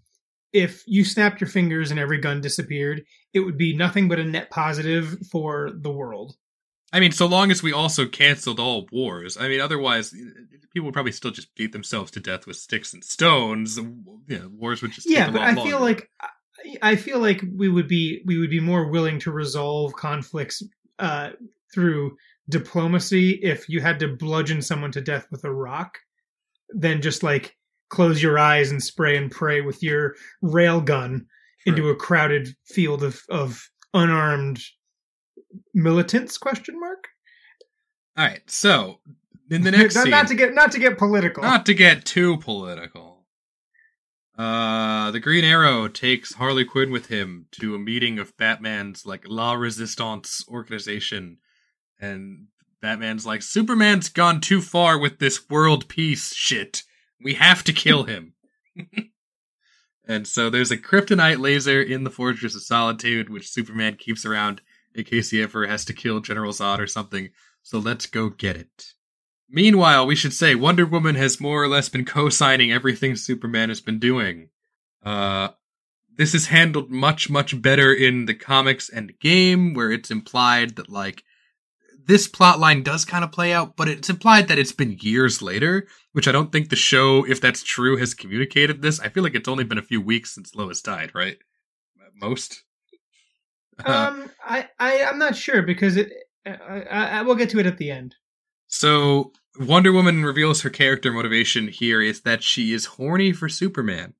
if 0.54 0.84
you 0.88 1.04
snapped 1.06 1.40
your 1.42 1.50
fingers 1.50 1.92
and 1.92 2.00
every 2.00 2.20
gun 2.20 2.42
disappeared 2.42 3.04
it 3.34 3.40
would 3.40 3.58
be 3.58 3.76
nothing 3.76 4.08
but 4.08 4.20
a 4.20 4.24
net 4.24 4.50
positive 4.50 5.18
for 5.32 5.70
the 5.74 5.92
world 5.92 6.36
I 6.94 7.00
mean, 7.00 7.14
so 7.14 7.26
long 7.26 7.52
as 7.52 7.64
we 7.64 7.72
also 7.72 8.06
canceled 8.06 8.60
all 8.60 8.86
wars. 8.92 9.38
I 9.38 9.48
mean, 9.48 9.62
otherwise, 9.62 10.14
people 10.74 10.88
would 10.88 10.94
probably 10.94 11.14
still 11.14 11.32
just 11.32 11.56
beat 11.56 11.72
themselves 11.72 12.12
to 12.12 12.20
death 12.20 12.46
with 12.46 12.58
sticks 12.58 12.94
and 12.94 13.02
stones. 13.02 13.78
Know, 13.78 14.50
wars 14.52 14.82
would 14.82 14.92
just 14.92 15.10
yeah 15.10 15.30
but 15.32 15.42
i 15.42 15.52
longer. 15.54 15.72
feel 15.72 15.80
like 15.80 16.10
I- 16.20 16.28
i 16.82 16.96
feel 16.98 17.20
like 17.20 17.42
we 17.56 17.70
would 17.70 17.88
be 17.88 18.22
we 18.26 18.38
would 18.38 18.50
be 18.50 18.60
more 18.60 18.88
willing 18.90 19.20
to 19.20 19.32
resolve 19.32 19.94
conflicts 19.94 20.62
uh 21.00 21.30
through 21.74 22.18
diplomacy 22.50 23.32
if 23.42 23.70
you 23.70 23.80
had 23.82 24.00
to 24.00 24.10
bludgeon 24.10 24.62
someone 24.62 24.92
to 24.92 25.02
death 25.02 25.28
with 25.32 25.44
a 25.46 25.52
rock 25.52 25.98
than 26.70 27.02
just 27.02 27.24
like 27.24 27.56
close 27.92 28.24
your 28.24 28.40
eyes 28.40 28.72
and 28.72 28.82
spray 28.82 29.16
and 29.16 29.30
pray 29.30 29.62
with 29.62 29.84
your 29.84 30.16
rail 30.42 30.82
gun 30.82 31.26
into 31.68 31.90
a 31.90 31.96
crowded 31.96 32.56
field 32.66 33.04
of 33.04 33.22
of 33.30 33.70
unarmed 33.94 34.60
militants 35.74 36.38
question 36.38 36.80
mark 36.80 37.08
all 38.18 38.26
right. 38.26 38.50
So 38.50 39.00
in 39.50 39.64
the 39.64 39.72
next 39.72 39.96
not, 39.96 40.04
scene, 40.04 40.12
not 40.12 40.28
to 40.28 40.36
get 40.36 40.54
not 40.54 40.72
to 40.74 40.80
get 40.80 40.98
political 40.98 41.44
not 41.44 41.66
to 41.68 41.74
get 41.74 42.06
too 42.06 42.38
political. 42.38 43.26
Uh, 44.38 45.12
the 45.12 45.20
Green 45.20 45.44
Arrow 45.44 45.88
takes 45.88 46.34
Harley 46.34 46.66
Quinn 46.66 46.92
with 46.92 47.08
him 47.08 47.48
to 47.52 47.76
a 47.76 47.80
meeting 47.80 48.18
of 48.18 48.36
Batman's 48.38 49.06
like 49.06 49.24
La 49.28 49.54
Resistance 49.54 50.44
organization, 50.48 51.38
and 52.00 52.48
Batman's 52.82 53.26
like, 53.26 53.44
Superman's 53.44 54.10
gone 54.10 54.42
too 54.42 54.62
far 54.62 54.98
with 54.98 55.20
this 55.20 55.48
world 55.50 55.88
peace 55.90 56.34
shit. 56.34 56.82
We 57.24 57.36
have 57.36 57.64
to 57.66 57.74
kill 57.74 58.04
him. 58.04 58.34
and 60.08 60.28
so 60.28 60.50
there's 60.50 60.72
a 60.72 60.78
kryptonite 60.78 61.40
laser 61.40 61.82
in 61.82 62.04
the 62.04 62.10
Fortress 62.10 62.56
of 62.56 62.64
Solitude, 62.64 63.30
which 63.30 63.50
Superman 63.50 63.96
keeps 63.96 64.26
around 64.26 64.62
in 64.94 65.04
case 65.04 65.30
he 65.30 65.42
ever 65.42 65.68
has 65.68 65.86
to 65.86 65.94
kill 65.94 66.20
General 66.20 66.52
Zod 66.52 66.80
or 66.80 66.88
something. 66.88 67.30
So 67.64 67.80
let's 67.80 68.06
go 68.06 68.30
get 68.30 68.58
it. 68.58 68.94
Meanwhile, 69.50 70.08
we 70.08 70.16
should 70.16 70.34
say 70.34 70.56
Wonder 70.56 70.86
Woman 70.86 71.16
has 71.16 71.42
more 71.42 71.62
or 71.62 71.68
less 71.68 71.90
been 71.90 72.06
co-signing 72.06 72.72
everything 72.72 73.16
Superman 73.16 73.70
has 73.70 73.82
been 73.82 74.00
doing. 74.00 74.50
Uh, 75.04 75.50
this 76.16 76.34
is 76.34 76.48
handled 76.48 76.90
much, 76.90 77.30
much 77.30 77.62
better 77.62 77.94
in 77.94 78.26
the 78.26 78.34
comics 78.34 78.90
and 78.90 79.20
game, 79.20 79.74
where 79.74 79.92
it's 79.92 80.12
implied 80.12 80.78
that 80.78 80.90
like 80.90 81.24
this 82.06 82.28
plot 82.28 82.60
line 82.60 82.84
does 82.84 83.06
kind 83.06 83.24
of 83.24 83.32
play 83.32 83.54
out, 83.54 83.76
but 83.76 83.88
it's 83.88 84.10
implied 84.10 84.48
that 84.48 84.60
it's 84.60 84.72
been 84.72 84.98
years 85.02 85.42
later, 85.42 85.88
which 86.14 86.28
I 86.28 86.32
don't 86.32 86.52
think 86.52 86.70
the 86.70 86.76
show, 86.76 87.26
if 87.26 87.42
that's 87.42 87.64
true, 87.64 87.98
has 87.98 88.14
communicated 88.14 88.82
this. 88.82 89.00
I 89.00 89.10
feel 89.10 89.24
like 89.24 89.36
it's 89.36 89.50
only 89.50 89.64
been 89.64 89.78
a 89.78 89.84
few 89.84 90.02
weeks 90.02 90.36
since 90.36 90.56
Lois 90.56 90.82
died, 90.82 91.12
right? 91.14 91.38
At 92.06 92.14
Most. 92.16 92.64
um 93.86 94.30
i 94.46 94.68
i 94.80 95.04
i'm 95.06 95.18
not 95.18 95.36
sure 95.36 95.64
because 95.64 95.98
it 95.98 96.12
I, 96.46 96.52
I, 96.52 97.06
I 97.06 97.22
will 97.24 97.34
get 97.34 97.50
to 97.52 97.60
it 97.60 97.66
at 97.66 97.78
the 97.78 97.90
end 97.90 98.16
So 98.68 99.32
Wonder 99.60 99.92
Woman 99.92 100.24
reveals 100.24 100.62
her 100.62 100.70
character 100.70 101.12
motivation 101.12 101.68
here 101.68 102.02
is 102.02 102.22
that 102.22 102.44
she 102.44 102.74
is 102.74 102.86
horny 102.86 103.34
for 103.34 103.50
Superman. 103.50 104.14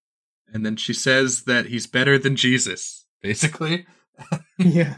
And 0.54 0.66
then 0.66 0.76
she 0.76 0.94
says 0.94 1.44
that 1.44 1.68
he's 1.68 1.88
better 1.88 2.20
than 2.20 2.36
Jesus, 2.36 3.06
basically. 3.22 3.86
yeah 4.58 4.96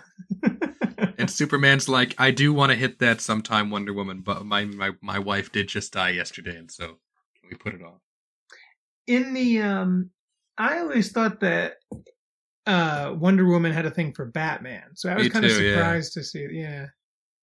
And 1.23 1.31
Superman's 1.31 1.89
like, 1.89 2.15
I 2.17 2.31
do 2.31 2.53
want 2.53 2.71
to 2.71 2.77
hit 2.77 2.99
that 2.99 3.21
sometime, 3.21 3.69
Wonder 3.69 3.93
Woman, 3.93 4.21
but 4.21 4.45
my, 4.45 4.65
my, 4.65 4.91
my 5.01 5.19
wife 5.19 5.51
did 5.51 5.67
just 5.67 5.93
die 5.93 6.09
yesterday, 6.09 6.57
and 6.57 6.69
so 6.69 6.85
can 6.85 7.49
we 7.49 7.55
put 7.55 7.73
it 7.73 7.81
off? 7.81 8.01
in 9.07 9.33
the 9.33 9.61
um 9.61 10.09
i 10.57 10.79
always 10.79 11.11
thought 11.11 11.39
that 11.39 11.73
uh 12.67 13.13
wonder 13.17 13.45
woman 13.45 13.71
had 13.71 13.85
a 13.85 13.91
thing 13.91 14.13
for 14.13 14.25
batman 14.25 14.83
so 14.93 15.09
i 15.09 15.15
was 15.15 15.29
kind 15.29 15.45
of 15.45 15.51
too, 15.51 15.63
yeah. 15.63 15.75
surprised 15.75 16.13
to 16.13 16.23
see 16.23 16.47
yeah 16.51 16.87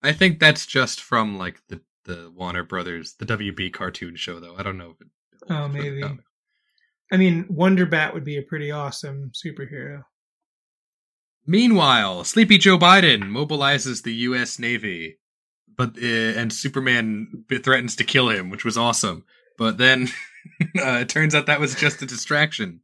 I 0.02 0.12
think 0.12 0.38
that's 0.38 0.64
just 0.64 1.02
from 1.02 1.36
like 1.36 1.60
the, 1.68 1.78
the 2.06 2.32
Warner 2.34 2.64
Brothers, 2.64 3.16
the 3.18 3.26
WB 3.26 3.70
cartoon 3.70 4.16
show, 4.16 4.40
though. 4.40 4.56
I 4.56 4.62
don't 4.62 4.78
know 4.78 4.92
if 4.92 5.00
it. 5.02 5.08
Oh, 5.50 5.54
holds 5.54 5.76
for 5.76 5.82
the 5.82 5.88
maybe. 5.90 6.18
i 7.12 7.18
mean 7.18 7.44
wonder 7.50 7.84
bat 7.84 8.14
would 8.14 8.24
be 8.24 8.38
a 8.38 8.42
pretty 8.42 8.70
awesome 8.70 9.30
superhero 9.34 10.02
Meanwhile, 11.46 12.24
Sleepy 12.24 12.58
Joe 12.58 12.78
Biden 12.78 13.22
mobilizes 13.24 14.02
the 14.02 14.14
U.S. 14.14 14.58
Navy, 14.58 15.18
but 15.76 15.96
uh, 16.00 16.06
and 16.06 16.52
Superman 16.52 17.44
threatens 17.62 17.96
to 17.96 18.04
kill 18.04 18.28
him, 18.28 18.50
which 18.50 18.64
was 18.64 18.76
awesome. 18.78 19.24
But 19.58 19.78
then 19.78 20.08
uh, 20.78 21.00
it 21.00 21.08
turns 21.08 21.34
out 21.34 21.46
that 21.46 21.60
was 21.60 21.74
just 21.74 22.02
a 22.02 22.06
distraction, 22.06 22.80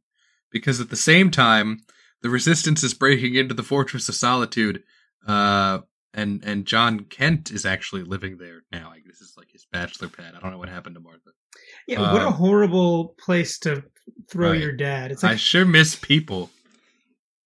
because 0.51 0.79
at 0.81 0.89
the 0.89 0.95
same 0.95 1.31
time, 1.31 1.81
the 2.21 2.29
Resistance 2.29 2.83
is 2.83 2.93
breaking 2.93 3.35
into 3.35 3.53
the 3.53 3.63
Fortress 3.63 4.09
of 4.09 4.15
Solitude, 4.15 4.83
uh, 5.27 5.79
and 6.13 6.43
and 6.43 6.65
John 6.65 7.01
Kent 7.01 7.51
is 7.51 7.65
actually 7.65 8.03
living 8.03 8.37
there 8.37 8.63
now. 8.71 8.89
Like, 8.89 9.05
this 9.05 9.21
is 9.21 9.35
like 9.37 9.51
his 9.51 9.65
bachelor 9.71 10.09
pad. 10.09 10.33
I 10.35 10.39
don't 10.39 10.51
know 10.51 10.57
what 10.57 10.69
happened 10.69 10.95
to 10.95 11.01
Martha. 11.01 11.29
Yeah, 11.87 12.11
what 12.11 12.21
a 12.21 12.27
Uh, 12.27 12.31
horrible 12.31 13.15
place 13.19 13.59
to 13.59 13.83
throw 14.29 14.51
right. 14.51 14.59
your 14.61 14.71
dad. 14.71 15.11
It's 15.11 15.23
I 15.23 15.35
sure 15.35 15.65
miss 15.65 15.95
people. 15.95 16.49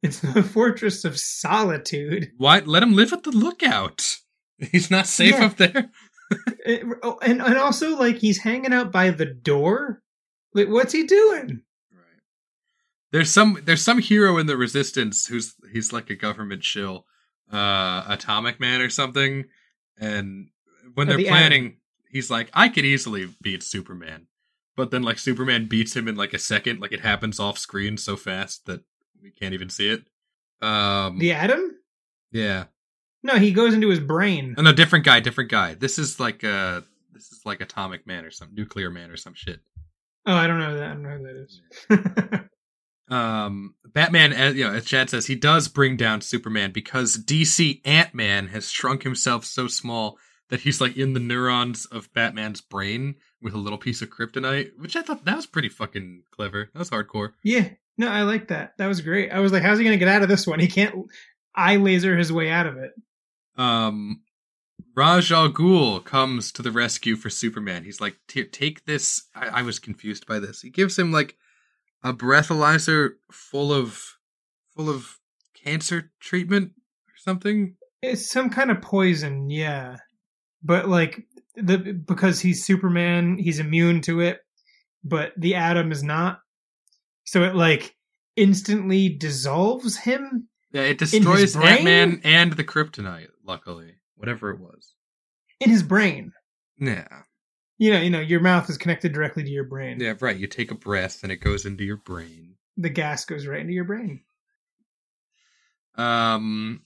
It's 0.04 0.20
the 0.20 0.44
fortress 0.54 1.06
of 1.06 1.18
solitude. 1.20 2.32
Why 2.38 2.60
let 2.60 2.84
him 2.84 2.94
live 2.94 3.14
at 3.14 3.24
the 3.24 3.32
lookout? 3.32 4.18
He's 4.72 4.92
not 4.92 5.08
safe 5.08 5.36
Yeah. 5.36 5.46
up 5.46 5.58
there. 5.58 5.90
It- 6.66 6.86
oh, 7.04 7.18
and 7.22 7.42
and 7.42 7.58
also 7.58 7.98
like 7.98 8.16
he's 8.20 8.38
hanging 8.38 8.72
out 8.72 8.90
by 8.90 9.10
the 9.10 9.26
door. 9.26 10.02
Like, 10.54 10.70
what's 10.70 10.94
he 10.94 11.04
doing? 11.04 11.62
Right. 11.92 12.22
There's 13.12 13.30
some 13.30 13.58
there's 13.66 13.84
some 13.84 14.00
hero 14.00 14.38
in 14.38 14.48
the 14.48 14.56
resistance 14.56 15.26
who's 15.26 15.56
he's 15.74 15.92
like 15.92 16.10
a 16.10 16.16
government 16.16 16.64
shill, 16.64 17.06
uh 17.52 18.06
Atomic 18.08 18.62
Man 18.62 18.80
or 18.80 18.90
something. 18.90 19.44
And 20.00 20.48
when 20.94 21.08
Oh, 21.08 21.10
they're 21.10 21.18
the 21.18 21.28
planning, 21.28 21.80
he's 22.10 22.30
like, 22.32 22.50
I 22.54 22.70
could 22.70 22.86
easily 22.86 23.28
beat 23.42 23.62
Superman. 23.62 24.28
But 24.78 24.92
then 24.92 25.04
like 25.04 25.20
Superman 25.20 25.66
beats 25.68 25.98
him 25.98 26.08
in 26.08 26.16
like 26.16 26.34
a 26.34 26.40
second, 26.40 26.80
like 26.80 26.94
it 26.94 27.02
happens 27.02 27.42
off 27.42 27.58
screen 27.58 27.98
so 27.98 28.16
fast 28.16 28.66
that 28.68 28.84
we 29.22 29.32
can't 29.32 29.54
even 29.54 29.70
see 29.70 29.90
it. 29.90 30.04
Um 30.62 31.20
The 31.20 31.34
Atom? 31.34 31.78
Yeah. 32.32 32.66
No, 33.24 33.36
he 33.36 33.52
goes 33.52 33.74
into 33.74 33.90
his 33.90 34.00
brain. 34.00 34.56
Oh 34.58 34.62
no, 34.62 34.74
different 34.74 35.06
guy, 35.06 35.20
different 35.20 35.52
guy. 35.52 35.76
This 35.76 36.00
is 36.00 36.20
like 36.20 36.44
uh 36.44 36.82
this 37.14 37.32
is 37.32 37.42
like 37.46 37.62
Atomic 37.62 38.08
Man 38.08 38.26
or 38.26 38.32
some 38.32 38.50
nuclear 38.54 38.90
man 38.90 39.12
or 39.12 39.18
some 39.18 39.34
shit. 39.34 39.60
Oh, 40.26 40.34
I 40.34 40.48
don't 40.48 40.60
know 40.60 40.76
that. 40.76 40.84
I 40.84 40.94
don't 40.94 41.04
know 41.04 41.18
who 41.18 41.24
that 41.24 42.40
is. 42.40 42.42
um 43.12 43.76
batman 43.94 44.32
as 44.32 44.56
you 44.56 44.64
know 44.64 44.74
as 44.74 44.86
chad 44.86 45.10
says 45.10 45.26
he 45.26 45.36
does 45.36 45.68
bring 45.68 45.98
down 45.98 46.22
superman 46.22 46.72
because 46.72 47.18
dc 47.18 47.82
ant-man 47.84 48.48
has 48.48 48.72
shrunk 48.72 49.04
himself 49.04 49.44
so 49.44 49.68
small 49.68 50.18
that 50.50 50.62
he's 50.62 50.80
like 50.80 50.96
in 50.96 51.12
the 51.12 51.20
neurons 51.20 51.86
of 51.88 52.12
batman's 52.14 52.62
brain 52.62 53.16
with 53.42 53.54
a 53.54 53.58
little 53.58 53.78
piece 53.78 54.02
of 54.02 54.10
kryptonite 54.10 54.70
which 54.78 54.96
i 54.96 55.02
thought 55.02 55.26
that 55.26 55.36
was 55.36 55.46
pretty 55.46 55.68
fucking 55.68 56.24
clever 56.32 56.70
that 56.72 56.80
was 56.80 56.90
hardcore 56.90 57.34
yeah, 57.44 57.68
no, 58.02 58.08
I 58.08 58.24
like 58.24 58.48
that. 58.48 58.74
That 58.80 58.88
was 58.88 59.02
great. 59.02 59.32
I 59.32 59.40
was 59.40 59.52
like, 59.52 59.62
how's 59.62 59.78
he 59.78 59.84
going 59.84 59.98
to 59.98 60.04
get 60.04 60.14
out 60.14 60.24
of 60.24 60.28
this 60.28 60.48
one? 60.48 60.60
He 60.60 60.68
can't 60.68 60.96
eye 61.56 61.76
laser 61.76 62.18
his 62.18 62.34
way 62.34 62.50
out 62.50 62.66
of 62.66 62.78
it. 62.78 62.92
um 63.58 64.22
Ra's 64.96 65.32
al 65.32 65.50
Ghul 65.50 66.04
comes 66.04 66.52
to 66.52 66.62
the 66.62 66.72
rescue 66.72 67.16
for 67.16 67.30
Superman. 67.30 67.86
He's 67.86 68.02
like, 68.02 68.18
"Take 68.28 68.84
this." 68.86 69.24
I-, 69.34 69.60
I 69.60 69.62
was 69.62 69.80
confused 69.80 70.26
by 70.28 70.40
this. 70.40 70.62
He 70.62 70.70
gives 70.70 71.00
him 71.00 71.12
like 71.14 71.38
a 72.04 72.14
breathalyzer 72.14 73.12
full 73.32 73.72
of 73.72 74.18
full 74.76 74.90
of 74.90 75.18
cancer 75.64 76.12
treatment 76.20 76.72
or 77.08 77.14
something. 77.16 77.78
It's 78.02 78.30
some 78.30 78.50
kind 78.50 78.70
of 78.72 78.82
poison, 78.82 79.50
yeah. 79.50 79.98
But 80.62 80.90
like 80.90 81.24
the 81.56 81.78
because 81.78 82.42
he's 82.42 82.66
Superman, 82.66 83.38
he's 83.38 83.60
immune 83.60 84.02
to 84.02 84.20
it, 84.20 84.40
but 85.04 85.32
the 85.38 85.56
atom 85.56 85.92
is 85.94 86.04
not. 86.04 86.40
So 87.24 87.44
it 87.44 87.56
like 87.56 87.96
instantly 88.36 89.10
dissolves 89.10 89.98
him. 89.98 90.48
Yeah, 90.72 90.84
it 90.84 90.98
destroys? 90.98 91.56
Ant 91.56 91.84
Man 91.84 92.22
and 92.24 92.54
the 92.54 92.64
kryptonite. 92.64 93.28
Luckily, 93.46 93.96
whatever 94.16 94.52
it 94.52 94.60
was. 94.60 94.94
in 95.60 95.70
his 95.70 95.84
brain. 95.84 96.32
Yeah, 96.80 97.08
You 97.78 97.92
know, 97.92 98.00
you 98.02 98.10
know, 98.10 98.20
your 98.22 98.40
mouth 98.40 98.70
is 98.70 98.78
connected 98.78 99.14
directly 99.14 99.44
to 99.44 99.50
your 99.50 99.66
brain. 99.66 100.00
yeah, 100.00 100.14
right. 100.20 100.36
You 100.38 100.48
take 100.48 100.72
a 100.72 100.76
breath 100.76 101.22
and 101.24 101.32
it 101.32 101.38
goes 101.42 101.66
into 101.66 101.84
your 101.84 101.98
brain. 101.98 102.56
The 102.78 102.90
gas 102.90 103.26
goes 103.26 103.46
right 103.46 103.60
into 103.60 103.74
your 103.74 103.84
brain. 103.84 104.22
Um, 105.96 106.82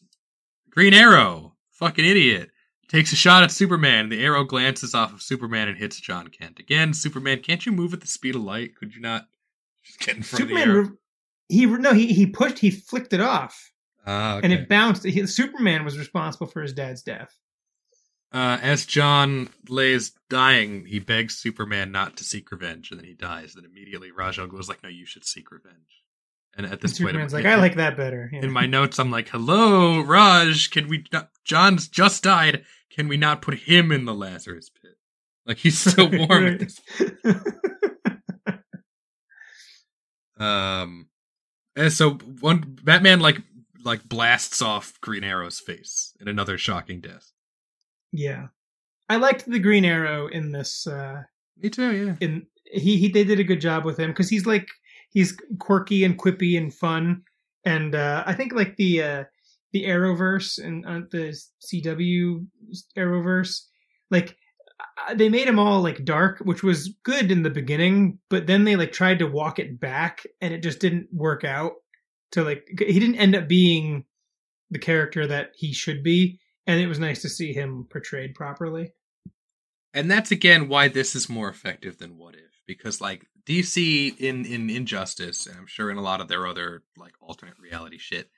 Green 0.69 0.93
Arrow, 0.93 1.53
fucking 1.71 2.03
idiot, 2.05 2.49
takes 2.89 3.13
a 3.13 3.15
shot 3.15 3.43
at 3.43 3.51
Superman. 3.51 4.09
The 4.09 4.23
arrow 4.23 4.43
glances 4.43 4.93
off 4.95 5.13
of 5.13 5.21
Superman 5.21 5.67
and 5.67 5.77
hits 5.77 5.99
John 5.99 6.27
Kent 6.27 6.59
again. 6.59 6.93
Superman, 6.93 7.39
can't 7.41 7.65
you 7.65 7.71
move 7.71 7.93
at 7.93 8.01
the 8.01 8.07
speed 8.07 8.35
of 8.35 8.41
light? 8.43 8.75
Could 8.75 8.93
you 8.95 9.01
not 9.01 9.27
just 9.85 9.99
get 10.05 10.17
in 10.17 10.23
front 10.23 10.43
of 10.43 10.49
the 10.49 10.55
Superman, 10.55 10.83
re- 10.83 10.97
he 11.47 11.65
no, 11.65 11.93
he 11.93 12.07
he 12.13 12.25
pushed, 12.25 12.59
he 12.59 12.71
flicked 12.71 13.13
it 13.13 13.21
off, 13.21 13.71
Ah, 14.05 14.39
and 14.43 14.51
it 14.51 14.67
bounced. 14.69 15.03
He, 15.03 15.25
Superman 15.27 15.85
was 15.85 15.97
responsible 15.97 16.47
for 16.47 16.61
his 16.61 16.73
dad's 16.73 17.01
death. 17.03 17.33
Uh, 18.31 18.57
as 18.61 18.85
John 18.85 19.49
lays 19.69 20.11
dying, 20.29 20.85
he 20.85 20.99
begs 20.99 21.37
Superman 21.37 21.91
not 21.91 22.17
to 22.17 22.23
seek 22.23 22.51
revenge, 22.51 22.91
and 22.91 22.99
then 22.99 23.07
he 23.07 23.13
dies. 23.13 23.53
Then 23.53 23.63
immediately 23.65 24.11
Ra's 24.11 24.37
al 24.37 24.47
Ghul's 24.47 24.67
like, 24.67 24.83
"No, 24.83 24.89
you 24.89 25.05
should 25.05 25.25
seek 25.25 25.51
revenge." 25.51 25.75
And 26.57 26.65
at 26.65 26.73
And 26.73 26.81
this 26.81 26.91
point, 26.91 27.09
Superman's 27.09 27.33
like, 27.33 27.45
I 27.45 27.55
like 27.55 27.75
that 27.75 27.97
better. 27.97 28.29
Yeah. 28.31 28.41
In 28.43 28.51
my 28.51 28.65
notes, 28.65 28.99
I'm 28.99 29.11
like, 29.11 29.29
"Hello, 29.29 30.01
Ra's. 30.01 30.67
Can 30.67 30.87
we? 30.87 31.05
Not, 31.13 31.29
John's 31.45 31.87
just 31.87 32.23
died. 32.23 32.65
Can 32.89 33.07
we 33.07 33.17
not 33.17 33.41
put 33.41 33.55
him 33.59 33.91
in 33.91 34.05
the 34.05 34.13
Lazarus 34.13 34.69
pit? 34.69 34.97
Like 35.45 35.57
he's 35.57 35.79
still 35.79 36.09
warm 36.27 36.47
at 36.47 36.59
this." 36.59 36.81
Um, 40.37 41.07
and 41.75 41.91
so 41.91 42.11
one 42.41 42.77
Batman 42.83 43.19
like 43.19 43.37
like 43.83 44.07
blasts 44.07 44.61
off 44.61 44.99
Green 45.01 45.23
Arrow's 45.23 45.59
face 45.59 46.13
in 46.19 46.27
another 46.27 46.57
shocking 46.57 46.99
death. 47.01 47.31
yeah, 48.11 48.47
I 49.09 49.17
liked 49.17 49.49
the 49.49 49.59
Green 49.59 49.85
Arrow 49.85 50.27
in 50.27 50.51
this. 50.51 50.87
uh 50.87 51.23
Me 51.61 51.69
too. 51.69 51.91
Yeah. 51.93 52.15
In 52.19 52.47
he 52.65 52.97
he 52.97 53.07
they 53.09 53.23
did 53.23 53.39
a 53.39 53.43
good 53.43 53.61
job 53.61 53.85
with 53.85 53.99
him 53.99 54.11
because 54.11 54.29
he's 54.29 54.45
like 54.45 54.67
he's 55.09 55.37
quirky 55.59 56.03
and 56.03 56.17
quippy 56.19 56.57
and 56.57 56.73
fun, 56.73 57.23
and 57.63 57.95
uh 57.95 58.23
I 58.25 58.33
think 58.33 58.53
like 58.53 58.75
the 58.77 59.03
uh 59.03 59.23
the 59.73 59.85
Arrowverse 59.85 60.57
and 60.63 60.85
uh, 60.85 61.01
the 61.11 61.37
CW 61.65 62.45
Arrowverse, 62.97 63.61
like 64.09 64.37
they 65.15 65.29
made 65.29 65.47
him 65.47 65.59
all 65.59 65.81
like 65.81 66.03
dark, 66.05 66.39
which 66.39 66.63
was 66.63 66.89
good 67.03 67.31
in 67.31 67.43
the 67.43 67.49
beginning, 67.49 68.19
but 68.29 68.47
then 68.47 68.63
they 68.63 68.75
like 68.75 68.91
tried 68.91 69.19
to 69.19 69.25
walk 69.27 69.59
it 69.59 69.79
back, 69.79 70.23
and 70.41 70.53
it 70.53 70.63
just 70.63 70.79
didn't 70.79 71.07
work 71.13 71.43
out. 71.43 71.73
To 72.31 72.43
like, 72.43 72.67
he 72.77 72.99
didn't 72.99 73.15
end 73.15 73.35
up 73.35 73.47
being 73.47 74.05
the 74.71 74.79
character 74.79 75.27
that 75.27 75.51
he 75.55 75.73
should 75.73 76.03
be, 76.03 76.39
and 76.67 76.79
it 76.79 76.87
was 76.87 76.99
nice 76.99 77.21
to 77.21 77.29
see 77.29 77.53
him 77.53 77.87
portrayed 77.89 78.33
properly. 78.35 78.91
and 79.93 80.11
that's 80.11 80.31
again 80.31 80.67
why 80.67 80.87
this 80.87 81.15
is 81.15 81.29
more 81.29 81.49
effective 81.49 81.97
than 81.97 82.17
what 82.17 82.35
if 82.35 82.61
because 82.67 82.99
like 82.99 83.25
dc 83.47 83.77
in 84.19 84.45
in 84.45 84.69
injustice 84.69 85.45
and 85.47 85.57
i'm 85.57 85.67
sure 85.67 85.89
in 85.89 85.97
a 85.97 86.01
lot 86.01 86.19
of 86.21 86.27
their 86.27 86.45
other 86.47 86.83
like 86.97 87.13
alternate 87.21 87.57
reality 87.59 87.97
shit 87.97 88.29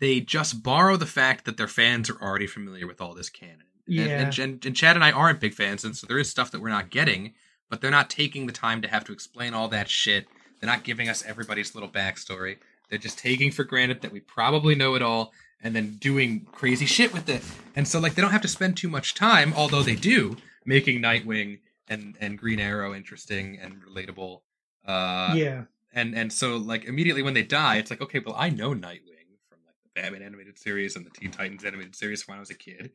they 0.00 0.20
just 0.20 0.62
borrow 0.62 0.96
the 0.96 1.06
fact 1.06 1.44
that 1.44 1.56
their 1.56 1.68
fans 1.68 2.08
are 2.10 2.20
already 2.20 2.46
familiar 2.46 2.86
with 2.86 3.00
all 3.00 3.14
this 3.14 3.30
canon 3.30 3.66
Yeah. 3.86 4.04
and, 4.04 4.38
and, 4.38 4.64
and 4.64 4.74
chad 4.74 4.96
and 4.96 5.04
i 5.04 5.10
aren't 5.12 5.40
big 5.40 5.52
fans 5.52 5.84
and 5.84 5.94
so 5.94 6.06
there 6.06 6.18
is 6.18 6.30
stuff 6.30 6.50
that 6.52 6.60
we're 6.62 6.70
not 6.70 6.88
getting 6.88 7.34
but 7.74 7.80
they're 7.80 7.90
not 7.90 8.10
taking 8.10 8.46
the 8.46 8.52
time 8.52 8.82
to 8.82 8.88
have 8.88 9.04
to 9.04 9.12
explain 9.12 9.54
all 9.54 9.68
that 9.68 9.88
shit. 9.88 10.26
They're 10.60 10.70
not 10.70 10.84
giving 10.84 11.08
us 11.08 11.24
everybody's 11.26 11.74
little 11.74 11.88
backstory. 11.88 12.58
They're 12.88 12.98
just 12.98 13.18
taking 13.18 13.50
for 13.50 13.64
granted 13.64 14.02
that 14.02 14.12
we 14.12 14.20
probably 14.20 14.74
know 14.74 14.94
it 14.94 15.02
all 15.02 15.32
and 15.60 15.74
then 15.74 15.96
doing 15.98 16.46
crazy 16.52 16.86
shit 16.86 17.12
with 17.12 17.28
it. 17.28 17.42
And 17.74 17.88
so 17.88 17.98
like 17.98 18.14
they 18.14 18.22
don't 18.22 18.30
have 18.30 18.42
to 18.42 18.48
spend 18.48 18.76
too 18.76 18.88
much 18.88 19.14
time 19.14 19.52
although 19.56 19.82
they 19.82 19.96
do 19.96 20.36
making 20.64 21.00
Nightwing 21.00 21.60
and 21.88 22.16
and 22.20 22.38
Green 22.38 22.60
Arrow 22.60 22.94
interesting 22.94 23.58
and 23.60 23.82
relatable. 23.82 24.42
Uh, 24.86 25.34
yeah, 25.34 25.62
and 25.92 26.14
and 26.14 26.32
so 26.32 26.56
like 26.56 26.84
immediately 26.84 27.22
when 27.22 27.34
they 27.34 27.42
die, 27.42 27.76
it's 27.76 27.90
like 27.90 28.02
okay, 28.02 28.20
well 28.24 28.36
I 28.38 28.50
know 28.50 28.70
Nightwing 28.70 29.40
from 29.48 29.58
like 29.66 29.76
the 29.82 30.00
Batman 30.00 30.22
animated 30.22 30.58
series 30.58 30.94
and 30.94 31.04
the 31.04 31.10
Teen 31.10 31.30
Titans 31.30 31.64
animated 31.64 31.96
series 31.96 32.22
from 32.22 32.34
when 32.34 32.38
I 32.38 32.40
was 32.40 32.50
a 32.50 32.54
kid, 32.54 32.92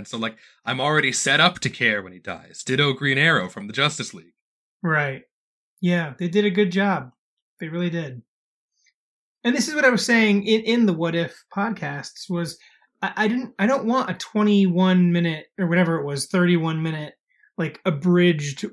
and 0.00 0.08
so 0.08 0.18
like 0.18 0.36
I'm 0.64 0.80
already 0.80 1.12
set 1.12 1.40
up 1.40 1.58
to 1.60 1.70
care 1.70 2.02
when 2.02 2.12
he 2.12 2.18
dies. 2.18 2.64
Ditto 2.64 2.94
Green 2.94 3.18
Arrow 3.18 3.48
from 3.48 3.66
the 3.66 3.72
Justice 3.72 4.14
League. 4.14 4.34
right. 4.82 5.22
Yeah, 5.82 6.12
they 6.18 6.28
did 6.28 6.44
a 6.44 6.50
good 6.50 6.72
job. 6.72 7.12
They 7.58 7.68
really 7.68 7.88
did. 7.88 8.22
And 9.44 9.54
this 9.54 9.68
is 9.68 9.74
what 9.74 9.84
I 9.86 9.90
was 9.90 10.04
saying 10.04 10.44
in, 10.44 10.60
in 10.62 10.86
the 10.86 10.92
What 10.92 11.14
If 11.14 11.44
podcasts 11.54 12.28
was 12.28 12.58
I, 13.02 13.12
I 13.16 13.28
didn't 13.28 13.54
I 13.58 13.66
don't 13.66 13.86
want 13.86 14.10
a 14.10 14.14
21 14.14 15.12
minute 15.12 15.46
or 15.58 15.66
whatever 15.66 15.96
it 15.96 16.04
was 16.04 16.26
31 16.26 16.82
minute 16.82 17.14
like 17.56 17.80
abridged 17.84 18.66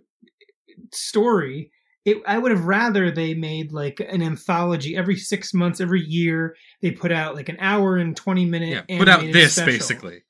story. 0.94 1.72
It, 2.06 2.24
I 2.26 2.38
would 2.38 2.52
have 2.52 2.64
rather 2.64 3.12
they 3.12 3.34
made 3.34 3.74
like 3.74 4.00
an 4.00 4.22
anthology 4.22 4.96
every 4.96 5.18
six 5.18 5.54
months, 5.54 5.82
every 5.82 6.02
year. 6.02 6.56
They 6.82 6.92
put 6.92 7.12
out 7.12 7.36
like 7.36 7.50
an 7.50 7.58
hour 7.60 7.98
and 7.98 8.16
20 8.16 8.46
minute. 8.46 8.86
Yeah, 8.88 8.98
put 8.98 9.10
out 9.10 9.22
this 9.22 9.56
special. 9.56 9.74
basically. 9.74 10.22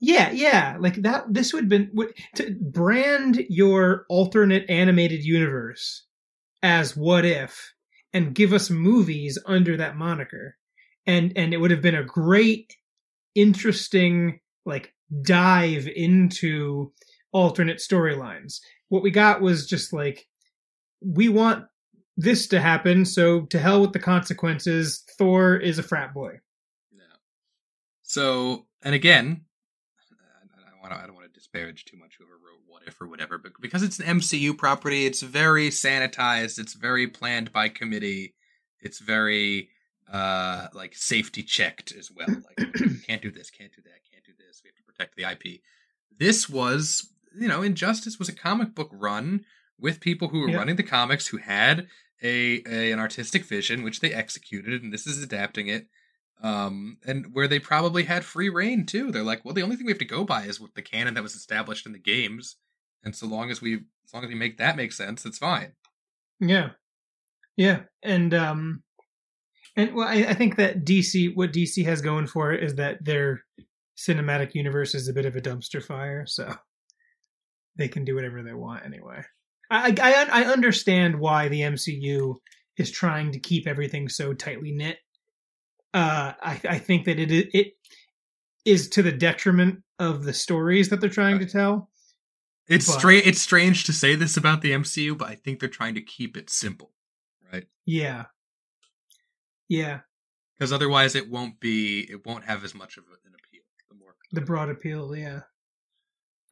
Yeah, 0.00 0.30
yeah, 0.30 0.76
like 0.78 0.96
that. 1.02 1.24
This 1.32 1.52
would 1.52 1.64
have 1.64 1.68
been 1.70 1.90
would, 1.94 2.12
to 2.34 2.54
brand 2.60 3.44
your 3.48 4.04
alternate 4.08 4.68
animated 4.68 5.24
universe 5.24 6.04
as 6.62 6.96
What 6.96 7.24
If, 7.24 7.72
and 8.12 8.34
give 8.34 8.52
us 8.52 8.68
movies 8.68 9.38
under 9.46 9.76
that 9.78 9.96
moniker, 9.96 10.56
and 11.06 11.32
and 11.36 11.54
it 11.54 11.58
would 11.58 11.70
have 11.70 11.80
been 11.80 11.94
a 11.94 12.04
great, 12.04 12.76
interesting 13.34 14.40
like 14.66 14.92
dive 15.22 15.88
into 15.88 16.92
alternate 17.32 17.78
storylines. 17.78 18.60
What 18.88 19.02
we 19.02 19.10
got 19.10 19.40
was 19.40 19.66
just 19.66 19.94
like 19.94 20.26
we 21.00 21.30
want 21.30 21.64
this 22.18 22.48
to 22.48 22.60
happen, 22.60 23.06
so 23.06 23.46
to 23.46 23.58
hell 23.58 23.80
with 23.80 23.92
the 23.92 23.98
consequences. 23.98 25.04
Thor 25.16 25.56
is 25.56 25.78
a 25.78 25.82
frat 25.82 26.12
boy. 26.12 26.32
Yeah. 26.92 27.16
So 28.02 28.66
and 28.82 28.94
again, 28.94 29.45
want 30.88 30.98
to 30.98 31.02
I 31.02 31.06
don't 31.06 31.14
want 31.16 31.26
to 31.26 31.38
disparage 31.38 31.84
too 31.84 31.96
much 31.96 32.16
whoever 32.18 32.34
wrote 32.34 32.62
What 32.66 32.82
If 32.86 33.00
or 33.00 33.06
whatever, 33.08 33.38
but 33.38 33.52
because 33.60 33.82
it's 33.82 33.98
an 33.98 34.18
MCU 34.20 34.56
property, 34.56 35.06
it's 35.06 35.22
very 35.22 35.68
sanitized. 35.70 36.58
It's 36.58 36.74
very 36.74 37.06
planned 37.08 37.52
by 37.52 37.68
committee. 37.68 38.34
It's 38.80 38.98
very 39.00 39.68
uh 40.12 40.68
like 40.72 40.94
safety 40.94 41.42
checked 41.42 41.92
as 41.98 42.10
well. 42.14 42.28
Like 42.28 42.68
can't 43.06 43.22
do 43.22 43.30
this, 43.30 43.50
can't 43.50 43.72
do 43.74 43.82
that, 43.82 44.00
can't 44.12 44.24
do 44.24 44.32
this. 44.38 44.60
We 44.62 44.68
have 44.68 44.76
to 44.76 44.82
protect 44.84 45.16
the 45.16 45.24
IP. 45.24 45.60
This 46.18 46.48
was, 46.48 47.08
you 47.38 47.48
know, 47.48 47.62
Injustice 47.62 48.18
was 48.18 48.28
a 48.28 48.34
comic 48.34 48.74
book 48.74 48.88
run 48.92 49.44
with 49.78 50.00
people 50.00 50.28
who 50.28 50.40
were 50.40 50.50
Yeah. 50.50 50.56
running 50.58 50.76
the 50.76 50.82
comics 50.82 51.26
who 51.28 51.38
had 51.38 51.88
a, 52.22 52.62
a 52.66 52.92
an 52.92 52.98
artistic 53.00 53.44
vision 53.44 53.82
which 53.82 54.00
they 54.00 54.12
executed 54.14 54.82
and 54.82 54.92
this 54.92 55.06
is 55.06 55.22
adapting 55.22 55.66
it 55.66 55.86
um 56.42 56.98
and 57.06 57.34
where 57.34 57.48
they 57.48 57.58
probably 57.58 58.04
had 58.04 58.24
free 58.24 58.48
reign 58.48 58.84
too 58.84 59.10
they're 59.10 59.22
like 59.22 59.44
well 59.44 59.54
the 59.54 59.62
only 59.62 59.76
thing 59.76 59.86
we 59.86 59.92
have 59.92 59.98
to 59.98 60.04
go 60.04 60.24
by 60.24 60.42
is 60.42 60.60
what 60.60 60.74
the 60.74 60.82
canon 60.82 61.14
that 61.14 61.22
was 61.22 61.34
established 61.34 61.86
in 61.86 61.92
the 61.92 61.98
games 61.98 62.56
and 63.02 63.16
so 63.16 63.26
long 63.26 63.50
as 63.50 63.62
we 63.62 63.74
as 63.74 64.12
long 64.12 64.22
as 64.22 64.28
we 64.28 64.34
make 64.34 64.58
that 64.58 64.76
make 64.76 64.92
sense 64.92 65.24
it's 65.24 65.38
fine 65.38 65.72
Yeah, 66.40 66.70
yeah, 67.56 67.82
and 68.02 68.34
um, 68.34 68.82
and 69.76 69.94
well, 69.94 70.08
I, 70.08 70.26
I 70.28 70.34
think 70.34 70.56
that 70.56 70.84
DC, 70.84 71.34
what 71.34 71.52
DC 71.52 71.84
has 71.84 72.00
going 72.00 72.26
for 72.26 72.52
it 72.52 72.62
is 72.62 72.74
that 72.74 73.04
their 73.04 73.42
cinematic 73.96 74.54
universe 74.54 74.94
is 74.94 75.08
a 75.08 75.14
bit 75.14 75.24
of 75.24 75.36
a 75.36 75.40
dumpster 75.40 75.82
fire, 75.82 76.26
so 76.26 76.54
they 77.76 77.88
can 77.88 78.04
do 78.04 78.14
whatever 78.14 78.42
they 78.42 78.52
want 78.52 78.84
anyway. 78.84 79.22
I 79.70 79.94
I, 80.00 80.42
I 80.42 80.44
understand 80.44 81.18
why 81.18 81.48
the 81.48 81.62
MCU 81.62 82.34
is 82.76 82.90
trying 82.90 83.32
to 83.32 83.40
keep 83.40 83.66
everything 83.66 84.08
so 84.08 84.34
tightly 84.34 84.72
knit. 84.72 84.98
Uh, 85.94 86.32
I 86.40 86.60
I 86.68 86.78
think 86.78 87.04
that 87.06 87.18
it 87.18 87.30
it 87.32 87.72
is 88.64 88.88
to 88.90 89.02
the 89.02 89.12
detriment 89.12 89.82
of 89.98 90.24
the 90.24 90.32
stories 90.32 90.88
that 90.90 91.00
they're 91.00 91.08
trying 91.08 91.38
to 91.38 91.46
tell. 91.46 91.90
it's 92.68 92.92
strange 92.92 93.26
it's 93.26 93.40
strange 93.40 93.84
to 93.84 93.92
say 93.92 94.14
this 94.16 94.36
about 94.36 94.60
the 94.60 94.72
mcu 94.72 95.16
but 95.16 95.28
i 95.28 95.36
think 95.36 95.60
they're 95.60 95.68
trying 95.68 95.94
to 95.94 96.02
keep 96.02 96.36
it 96.36 96.50
simple 96.50 96.90
right? 97.52 97.64
Yeah, 97.86 98.24
yeah, 99.68 100.00
because 100.58 100.72
otherwise 100.72 101.14
it 101.14 101.30
won't 101.30 101.60
be 101.60 102.00
it 102.10 102.26
won't 102.26 102.44
have 102.44 102.64
as 102.64 102.74
much 102.74 102.96
of 102.96 103.04
an 103.04 103.32
appeal 103.38 103.62
the 103.88 103.94
more 103.96 104.16
the 104.32 104.40
broad 104.40 104.68
appeal 104.68 105.16
yeah. 105.16 105.42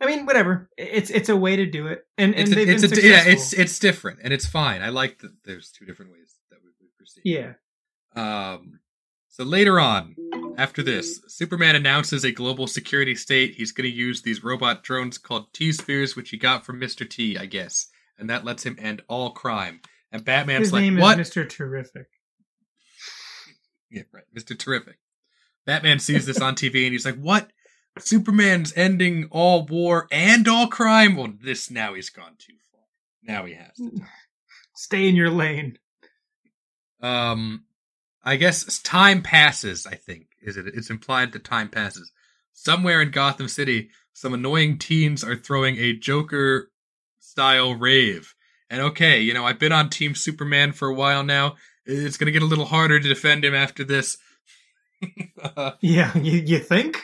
I 0.01 0.07
mean 0.07 0.27
whatever. 0.27 0.69
It's 0.77 1.11
it's 1.11 1.29
a 1.29 1.37
way 1.37 1.57
to 1.57 1.67
do 1.67 1.87
it 1.87 2.07
and 2.19 2.35
and 2.35 2.43
it's 2.49 2.53
a, 2.53 2.55
they've 2.55 2.69
it's 2.69 2.83
been 2.83 2.93
a, 2.93 2.95
successful. 2.95 3.11
yeah 3.11 3.33
it's 3.33 3.53
it's 3.53 3.79
different 3.79 4.21
and 4.23 4.33
it's 4.33 4.47
fine. 4.47 4.83
I 4.83 4.89
like 4.91 5.19
that 5.21 5.33
there's 5.45 5.71
two 5.71 5.85
different 5.85 6.13
ways 6.13 6.35
that 6.51 6.59
we, 6.63 6.71
we 6.81 6.89
proceed. 6.97 7.23
Yeah. 7.25 7.55
Um, 8.15 8.81
so 9.35 9.43
later 9.43 9.81
on, 9.81 10.15
after 10.57 10.81
this, 10.81 11.21
Superman 11.27 11.75
announces 11.75 12.23
a 12.25 12.31
global 12.31 12.69
security 12.69 13.17
state. 13.17 13.57
He's 13.57 13.73
going 13.73 13.91
to 13.91 13.97
use 13.97 14.23
these 14.23 14.45
robot 14.45 14.85
drones 14.85 15.19
called 15.19 15.53
T 15.53 15.73
spheres, 15.73 16.15
which 16.15 16.31
he 16.31 16.37
got 16.37 16.65
from 16.65 16.79
Mister 16.79 17.05
T, 17.05 17.37
I 17.37 17.47
guess, 17.47 17.89
and 18.17 18.31
that 18.31 18.45
lets 18.45 18.65
him 18.65 18.77
end 18.79 19.03
all 19.09 19.33
crime. 19.33 19.81
And 20.13 20.25
Batman's 20.25 20.67
his 20.67 20.73
like, 20.73 20.83
name 20.83 20.99
"What?" 20.99 21.19
is 21.19 21.29
mr 21.31 21.49
terrific 21.49 22.07
Yeah, 23.91 24.03
right, 24.13 24.23
Mister 24.33 24.55
Terrific. 24.55 24.99
Batman 25.67 25.99
sees 25.99 26.27
this 26.27 26.41
on 26.41 26.55
TV 26.55 26.85
and 26.85 26.93
he's 26.93 27.05
like, 27.05 27.19
"What? 27.19 27.51
Superman's 27.99 28.73
ending 28.77 29.27
all 29.33 29.67
war 29.67 30.07
and 30.13 30.47
all 30.47 30.69
crime? 30.69 31.17
Well, 31.17 31.33
this 31.43 31.73
now 31.73 31.95
he's 31.95 32.11
gone 32.11 32.37
too 32.39 32.55
far. 32.71 32.83
Now 33.25 33.47
he 33.47 33.55
has 33.55 33.77
to." 33.79 34.01
stay 34.77 35.09
in 35.09 35.15
your 35.17 35.31
lane 35.31 35.79
um 37.01 37.65
i 38.25 38.37
guess 38.37 38.79
time 38.81 39.23
passes 39.23 39.87
i 39.87 39.95
think 39.95 40.27
is 40.43 40.57
it? 40.59 40.67
It's 40.67 40.91
implied 40.91 41.33
that 41.33 41.43
time 41.43 41.71
passes. 41.71 42.13
Somewhere 42.53 43.01
in 43.01 43.11
gotham 43.11 43.49
city 43.49 43.91
some 44.13 44.35
annoying 44.35 44.79
teens 44.79 45.25
are 45.25 45.37
throwing 45.37 45.77
a 45.77 45.93
joker 45.95 46.71
style 47.21 47.75
rave. 47.75 48.35
And 48.71 48.81
okay 48.83 49.21
you 49.21 49.35
know 49.35 49.45
i've 49.45 49.59
been 49.59 49.73
on 49.73 49.91
team 49.91 50.15
superman 50.15 50.73
for 50.73 50.89
a 50.89 50.95
while 50.95 51.23
now. 51.23 51.57
It's 51.87 52.17
going 52.17 52.27
to 52.27 52.33
get 52.33 52.43
a 52.43 52.47
little 52.47 52.65
harder 52.65 52.99
to 52.99 53.09
defend 53.09 53.45
him 53.45 53.55
after 53.55 53.85
this. 53.85 54.17
Uh, 55.43 55.73
yeah 55.81 56.17
you, 56.17 56.41
you 56.41 56.59
think? 56.59 57.03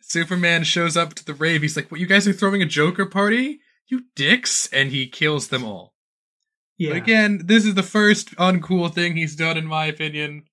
Superman 0.00 0.64
shows 0.64 0.96
up 0.96 1.14
to 1.14 1.24
the 1.24 1.34
rave. 1.34 1.62
He's 1.62 1.76
like 1.76 1.90
what 1.90 2.00
you 2.00 2.06
guys 2.06 2.26
are 2.26 2.32
throwing 2.32 2.62
a 2.62 2.66
joker 2.66 3.06
party? 3.06 3.60
You 3.86 4.04
dicks. 4.16 4.68
And 4.72 4.90
he 4.90 5.06
kills 5.06 5.48
them 5.48 5.64
all 5.64 5.94
yeah 6.80 6.90
But 6.90 6.96
again, 6.96 7.42
this 7.44 7.64
is 7.64 7.74
the 7.74 7.82
first 7.84 8.34
uncool 8.36 8.92
thing 8.92 9.14
he's 9.14 9.36
done, 9.36 9.56
in 9.56 9.66
my 9.66 9.84
opinion. 9.86 10.44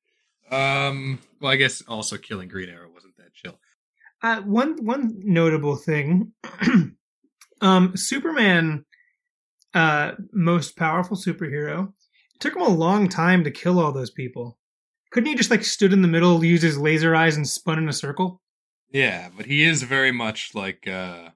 Um, 0.51 1.19
well, 1.41 1.51
I 1.51 1.55
guess 1.55 1.81
also 1.87 2.17
killing 2.17 2.47
Green 2.49 2.69
Arrow 2.69 2.89
wasn't 2.93 3.15
that 3.17 3.33
chill. 3.33 3.59
uh, 4.21 4.41
one 4.41 4.77
one 4.85 5.13
notable 5.23 5.75
thing 5.75 6.33
um 7.61 7.95
superman 7.97 8.85
uh 9.73 10.11
most 10.31 10.75
powerful 10.77 11.17
superhero 11.17 11.87
it 12.35 12.39
took 12.39 12.55
him 12.55 12.61
a 12.61 12.69
long 12.85 13.09
time 13.09 13.43
to 13.43 13.51
kill 13.51 13.79
all 13.79 13.91
those 13.91 14.11
people 14.11 14.57
couldn't 15.11 15.29
he 15.29 15.35
just 15.35 15.51
like 15.51 15.63
stood 15.63 15.91
in 15.93 16.01
the 16.01 16.07
middle 16.07 16.43
used 16.43 16.63
his 16.63 16.77
laser 16.77 17.15
eyes 17.15 17.35
and 17.35 17.47
spun 17.47 17.77
in 17.79 17.89
a 17.89 17.93
circle 17.93 18.41
Yeah, 18.91 19.29
but 19.35 19.45
he 19.45 19.63
is 19.65 19.83
very 19.83 20.11
much 20.11 20.53
like, 20.55 20.87
uh, 20.87 21.29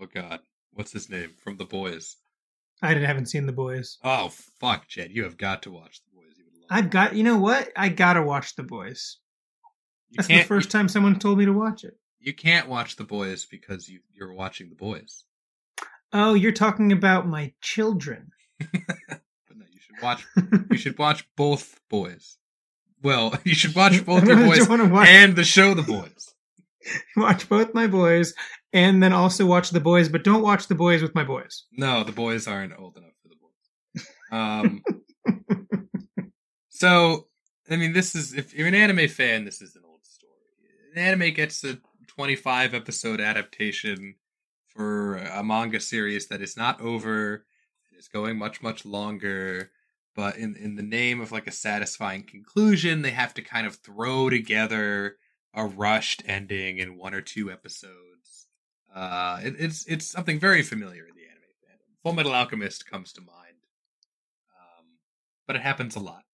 oh 0.00 0.06
god, 0.12 0.40
what's 0.72 0.92
his 0.92 1.08
name 1.08 1.32
from 1.42 1.56
The 1.56 1.64
Boys? 1.64 2.16
I 2.82 2.94
didn't 2.94 3.06
haven't 3.06 3.26
seen 3.26 3.46
the 3.46 3.52
boys 3.52 3.98
Oh 4.04 4.30
fuck, 4.60 4.88
Jed, 4.88 5.10
you 5.12 5.24
have 5.24 5.36
got 5.36 5.62
to 5.62 5.70
watch 5.70 6.00
The 6.02 6.16
Boys. 6.20 6.34
You 6.36 6.44
would 6.44 6.54
love. 6.54 6.66
I've 6.70 6.90
got, 6.90 7.14
you 7.14 7.22
know 7.22 7.38
what? 7.38 7.70
I 7.76 7.88
gotta 7.88 8.22
watch 8.22 8.56
The 8.56 8.62
Boys. 8.64 9.18
You 10.10 10.16
That's 10.16 10.28
the 10.28 10.34
can't. 10.34 10.48
first 10.48 10.70
time 10.70 10.88
someone 10.88 11.18
told 11.18 11.38
me 11.38 11.44
to 11.44 11.52
watch 11.52 11.84
it. 11.84 11.94
You, 12.20 12.28
you 12.30 12.34
can't 12.34 12.68
watch 12.68 12.96
The 12.96 13.04
Boys 13.04 13.44
because 13.46 13.88
you 13.88 14.00
you're 14.14 14.32
watching 14.32 14.68
The 14.68 14.74
Boys. 14.74 15.24
Oh, 16.12 16.34
you're 16.34 16.52
talking 16.52 16.90
about 16.92 17.26
my 17.28 17.52
children. 17.60 18.30
But 19.08 19.56
no, 19.56 19.64
you 19.72 19.78
should 19.80 20.02
watch. 20.02 20.26
you 20.70 20.76
should 20.78 20.98
watch 20.98 21.28
both 21.36 21.80
Boys. 21.88 22.38
Well, 23.02 23.34
you 23.44 23.54
should 23.54 23.74
watch 23.74 24.04
both 24.04 24.24
the 24.24 24.34
Boys 24.34 24.68
and 25.08 25.36
the 25.36 25.44
show 25.44 25.74
The 25.74 25.82
Boys. 25.82 26.34
watch 27.16 27.48
both 27.48 27.74
my 27.74 27.86
boys, 27.86 28.34
and 28.72 29.02
then 29.02 29.12
also 29.12 29.46
watch 29.46 29.70
The 29.70 29.80
Boys, 29.80 30.08
but 30.08 30.24
don't 30.24 30.42
watch 30.42 30.68
The 30.68 30.74
Boys 30.74 31.02
with 31.02 31.14
my 31.14 31.24
boys. 31.24 31.64
No, 31.72 32.04
the 32.04 32.12
boys 32.12 32.46
aren't 32.46 32.78
old 32.78 32.96
enough 32.96 33.12
for 33.22 33.28
the 33.28 33.36
boys. 33.36 34.06
Um, 34.30 34.82
so, 36.68 37.28
I 37.70 37.76
mean, 37.76 37.92
this 37.92 38.14
is 38.14 38.34
if 38.34 38.54
you're 38.54 38.68
an 38.68 38.74
anime 38.74 39.08
fan, 39.08 39.44
this 39.44 39.62
is 39.62 39.76
an 39.76 39.82
old 39.86 40.04
story. 40.04 40.32
An 40.94 41.02
anime 41.02 41.34
gets 41.34 41.64
a 41.64 41.78
25 42.08 42.74
episode 42.74 43.20
adaptation 43.20 44.16
for 44.68 45.16
a 45.16 45.42
manga 45.42 45.80
series 45.80 46.28
that 46.28 46.42
is 46.42 46.56
not 46.56 46.80
over. 46.80 47.46
It's 47.96 48.08
going 48.08 48.38
much 48.38 48.62
much 48.62 48.84
longer. 48.84 49.70
But 50.14 50.36
in 50.36 50.56
in 50.56 50.76
the 50.76 50.82
name 50.82 51.20
of 51.20 51.32
like 51.32 51.46
a 51.46 51.52
satisfying 51.52 52.24
conclusion, 52.24 53.02
they 53.02 53.12
have 53.12 53.34
to 53.34 53.42
kind 53.42 53.66
of 53.66 53.76
throw 53.76 54.28
together 54.28 55.16
a 55.54 55.64
rushed 55.66 56.22
ending 56.26 56.78
in 56.78 56.96
one 56.98 57.14
or 57.14 57.20
two 57.20 57.50
episodes. 57.50 58.46
Uh, 58.94 59.40
it, 59.42 59.54
it's 59.58 59.84
it's 59.86 60.06
something 60.06 60.38
very 60.38 60.62
familiar 60.62 61.04
in 61.06 61.14
the 61.14 61.22
anime 61.22 61.42
fandom. 61.64 62.02
Full 62.02 62.12
Metal 62.14 62.32
Alchemist 62.34 62.88
comes 62.90 63.12
to 63.14 63.20
mind, 63.20 63.56
um, 64.60 64.84
but 65.46 65.56
it 65.56 65.62
happens 65.62 65.94
a 65.96 66.00
lot, 66.00 66.24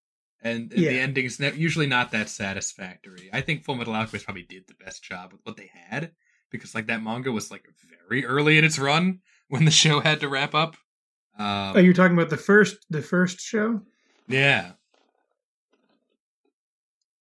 and, 0.42 0.72
and 0.72 0.80
Yeah. 0.80 0.90
the 0.90 1.00
ending's 1.00 1.40
ne- 1.40 1.54
usually 1.54 1.86
not 1.86 2.12
that 2.12 2.28
satisfactory. 2.28 3.28
I 3.32 3.40
think 3.40 3.64
Full 3.64 3.74
Metal 3.74 3.94
Alchemist 3.94 4.24
probably 4.24 4.42
did 4.48 4.66
the 4.68 4.74
best 4.84 5.02
job 5.02 5.32
with 5.32 5.40
what 5.44 5.56
they 5.56 5.70
had 5.88 6.12
because 6.50 6.74
like 6.74 6.86
that 6.86 7.02
manga 7.02 7.32
was 7.32 7.50
like 7.50 7.66
very 8.08 8.24
early 8.24 8.58
in 8.58 8.64
its 8.64 8.78
run 8.78 9.20
when 9.48 9.64
the 9.64 9.70
show 9.70 10.00
had 10.00 10.20
to 10.20 10.28
wrap 10.28 10.54
up. 10.54 10.76
Um, 11.36 11.74
oh, 11.76 11.80
you're 11.80 11.94
talking 11.94 12.16
about 12.16 12.30
the 12.30 12.36
first, 12.36 12.76
the 12.90 13.02
first 13.02 13.40
show? 13.40 13.80
yeah. 14.28 14.72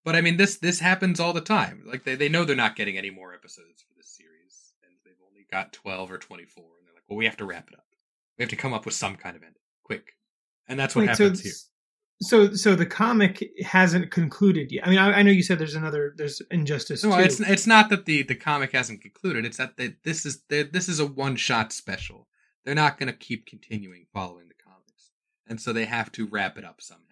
But 0.04 0.16
I 0.16 0.22
mean 0.22 0.38
this 0.38 0.58
this 0.58 0.80
happens 0.80 1.20
all 1.20 1.34
the 1.34 1.42
time. 1.42 1.84
Like 1.86 2.04
they, 2.04 2.16
they 2.16 2.30
know 2.30 2.44
they're 2.46 2.56
not 2.56 2.76
getting 2.76 2.98
any 2.98 3.10
more 3.10 3.34
episodes 3.34 3.82
for 3.82 3.94
this 3.98 4.10
series 4.10 4.74
and 4.84 4.94
they've 5.06 5.14
only 5.30 5.46
got 5.52 5.74
12 5.74 6.12
or 6.12 6.18
24 6.18 6.64
and 6.64 6.88
they're 6.88 6.94
like, 6.94 7.04
"Well, 7.08 7.18
we 7.18 7.26
have 7.26 7.38
to 7.38 7.46
wrap 7.46 7.68
it 7.72 7.78
up. 7.78 7.86
We 8.38 8.44
have 8.44 8.50
to 8.50 8.56
come 8.56 8.74
up 8.74 8.86
with 8.86 8.94
some 8.96 9.16
kind 9.16 9.36
of 9.36 9.44
ending 9.44 9.62
quick." 9.84 10.14
And 10.68 10.80
that's 10.80 10.96
what 10.96 11.08
Wait, 11.08 11.16
so, 11.16 11.24
happens 11.26 11.42
here. 11.42 11.54
so, 12.22 12.54
so 12.54 12.76
the 12.76 12.86
comic 12.86 13.50
hasn't 13.66 14.12
concluded 14.12 14.72
yet. 14.72 14.88
I 14.88 14.90
mean, 14.90 15.00
I, 15.00 15.12
I 15.20 15.22
know 15.24 15.32
you 15.32 15.44
said 15.44 15.60
there's 15.60 15.76
another, 15.76 16.14
there's 16.18 16.42
Injustice 16.52 17.04
No, 17.04 17.18
too. 17.18 17.24
it's 17.24 17.40
it's 17.42 17.68
not 17.68 17.90
that 17.90 18.06
the 18.06 18.24
the 18.24 18.36
comic 18.36 18.72
hasn't 18.72 19.02
concluded. 19.02 19.46
It's 19.46 19.58
that 19.58 19.78
they, 19.78 19.96
this 20.04 20.26
is 20.26 20.44
this 20.50 20.88
is 20.90 21.00
a 21.00 21.06
one 21.06 21.36
shot 21.36 21.72
special. 21.74 22.28
They're 22.66 22.76
not 22.76 22.98
going 22.98 23.08
to 23.12 23.18
keep 23.18 23.46
continuing 23.46 24.06
following 24.14 24.48
the 24.48 24.54
comics, 24.64 25.12
and 25.48 25.60
so 25.62 25.74
they 25.74 25.86
have 25.86 26.12
to 26.14 26.28
wrap 26.28 26.58
it 26.58 26.64
up 26.66 26.82
somehow. 26.82 27.04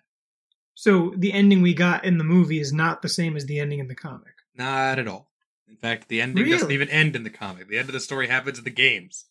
So 0.74 1.13
the 1.17 1.34
ending 1.34 1.61
we 1.61 1.74
got 1.74 2.05
in 2.05 2.17
the 2.17 2.24
movie 2.24 2.59
is 2.59 2.74
not 2.74 3.01
the 3.01 3.09
same 3.09 3.36
as 3.36 3.45
the 3.45 3.59
ending 3.59 3.80
in 3.80 3.88
the 3.88 3.95
comic. 3.95 4.34
Not 4.55 4.99
at 4.99 5.07
all. 5.07 5.30
In 5.69 5.76
fact, 5.78 6.09
the 6.09 6.22
ending 6.22 6.49
doesn't 6.49 6.72
even 6.72 6.89
end 6.89 7.15
in 7.15 7.24
the 7.24 7.30
comic. 7.30 7.69
The 7.69 7.78
end 7.78 7.89
of 7.89 7.93
the 7.93 7.99
story 7.99 8.28
happens 8.28 8.57
in 8.57 8.63
the 8.63 8.69
games. 8.69 9.26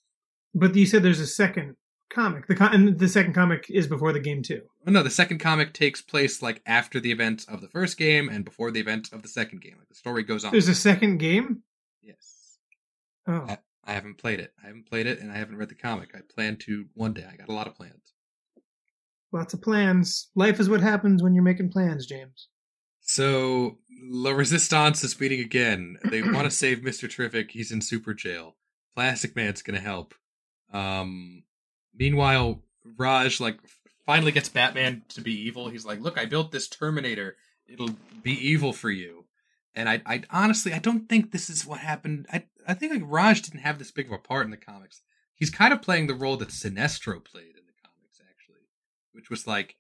But 0.54 0.74
you 0.74 0.86
said 0.86 1.02
there's 1.02 1.20
a 1.20 1.26
second 1.26 1.76
comic. 2.10 2.46
The 2.46 2.56
con- 2.56 2.74
and 2.74 2.98
the 2.98 3.08
second 3.08 3.34
comic 3.34 3.66
is 3.70 3.86
before 3.86 4.12
the 4.12 4.20
game 4.20 4.42
too. 4.42 4.62
Oh, 4.86 4.90
no, 4.90 5.02
the 5.02 5.10
second 5.10 5.38
comic 5.38 5.72
takes 5.72 6.00
place 6.02 6.42
like 6.42 6.62
after 6.66 6.98
the 6.98 7.12
events 7.12 7.44
of 7.44 7.60
the 7.60 7.68
first 7.68 7.96
game 7.96 8.28
and 8.28 8.44
before 8.44 8.70
the 8.70 8.80
events 8.80 9.12
of 9.12 9.22
the 9.22 9.28
second 9.28 9.60
game. 9.60 9.76
Like 9.78 9.88
the 9.88 9.94
story 9.94 10.22
goes 10.22 10.44
on. 10.44 10.52
There's 10.52 10.68
a 10.68 10.74
second 10.74 11.18
game. 11.18 11.62
Yes. 12.02 12.58
Oh, 13.26 13.46
I, 13.48 13.58
I 13.84 13.92
haven't 13.92 14.18
played 14.18 14.40
it. 14.40 14.52
I 14.62 14.66
haven't 14.66 14.88
played 14.88 15.06
it, 15.06 15.20
and 15.20 15.30
I 15.30 15.36
haven't 15.36 15.56
read 15.56 15.68
the 15.68 15.74
comic. 15.74 16.10
I 16.14 16.20
plan 16.20 16.56
to 16.62 16.86
one 16.94 17.12
day. 17.12 17.26
I 17.30 17.36
got 17.36 17.48
a 17.48 17.52
lot 17.52 17.66
of 17.66 17.74
plans. 17.74 18.14
Lots 19.32 19.54
of 19.54 19.62
plans. 19.62 20.30
Life 20.34 20.58
is 20.60 20.68
what 20.68 20.80
happens 20.80 21.22
when 21.22 21.34
you're 21.34 21.44
making 21.44 21.70
plans, 21.70 22.06
James. 22.06 22.48
So 23.00 23.78
La 24.02 24.30
Resistance 24.30 25.04
is 25.04 25.18
meeting 25.20 25.40
again. 25.40 25.98
They 26.04 26.22
want 26.22 26.44
to 26.44 26.50
save 26.50 26.82
Mister 26.82 27.08
Terrific. 27.08 27.50
He's 27.50 27.72
in 27.72 27.80
super 27.80 28.14
jail. 28.14 28.56
Plastic 28.94 29.36
Man's 29.36 29.62
gonna 29.62 29.80
help. 29.80 30.14
Um, 30.72 31.44
meanwhile, 31.94 32.62
Ra's 32.96 33.40
like 33.40 33.58
finally 34.06 34.32
gets 34.32 34.48
Batman 34.48 35.02
to 35.10 35.20
be 35.20 35.32
evil. 35.32 35.68
He's 35.68 35.84
like, 35.84 36.00
"Look, 36.00 36.18
I 36.18 36.24
built 36.24 36.52
this 36.52 36.68
Terminator. 36.68 37.36
It'll 37.68 37.94
be 38.22 38.32
evil 38.32 38.72
for 38.72 38.90
you." 38.90 39.26
And 39.74 39.88
I, 39.88 40.02
I 40.04 40.22
honestly, 40.30 40.72
I 40.72 40.78
don't 40.78 41.08
think 41.08 41.30
this 41.30 41.48
is 41.48 41.64
what 41.64 41.78
happened. 41.78 42.26
I, 42.32 42.44
I 42.66 42.74
think 42.74 42.92
like 42.92 43.02
Ra's 43.04 43.40
didn't 43.40 43.60
have 43.60 43.78
this 43.78 43.92
big 43.92 44.06
of 44.06 44.12
a 44.12 44.18
part 44.18 44.44
in 44.44 44.50
the 44.50 44.56
comics. 44.56 45.02
He's 45.34 45.50
kind 45.50 45.72
of 45.72 45.80
playing 45.80 46.06
the 46.06 46.14
role 46.14 46.36
that 46.38 46.48
Sinestro 46.48 47.24
played 47.24 47.56
in 47.56 47.64
the 47.66 47.72
comics, 47.82 48.20
actually, 48.20 48.66
which 49.12 49.30
was 49.30 49.46
like 49.46 49.76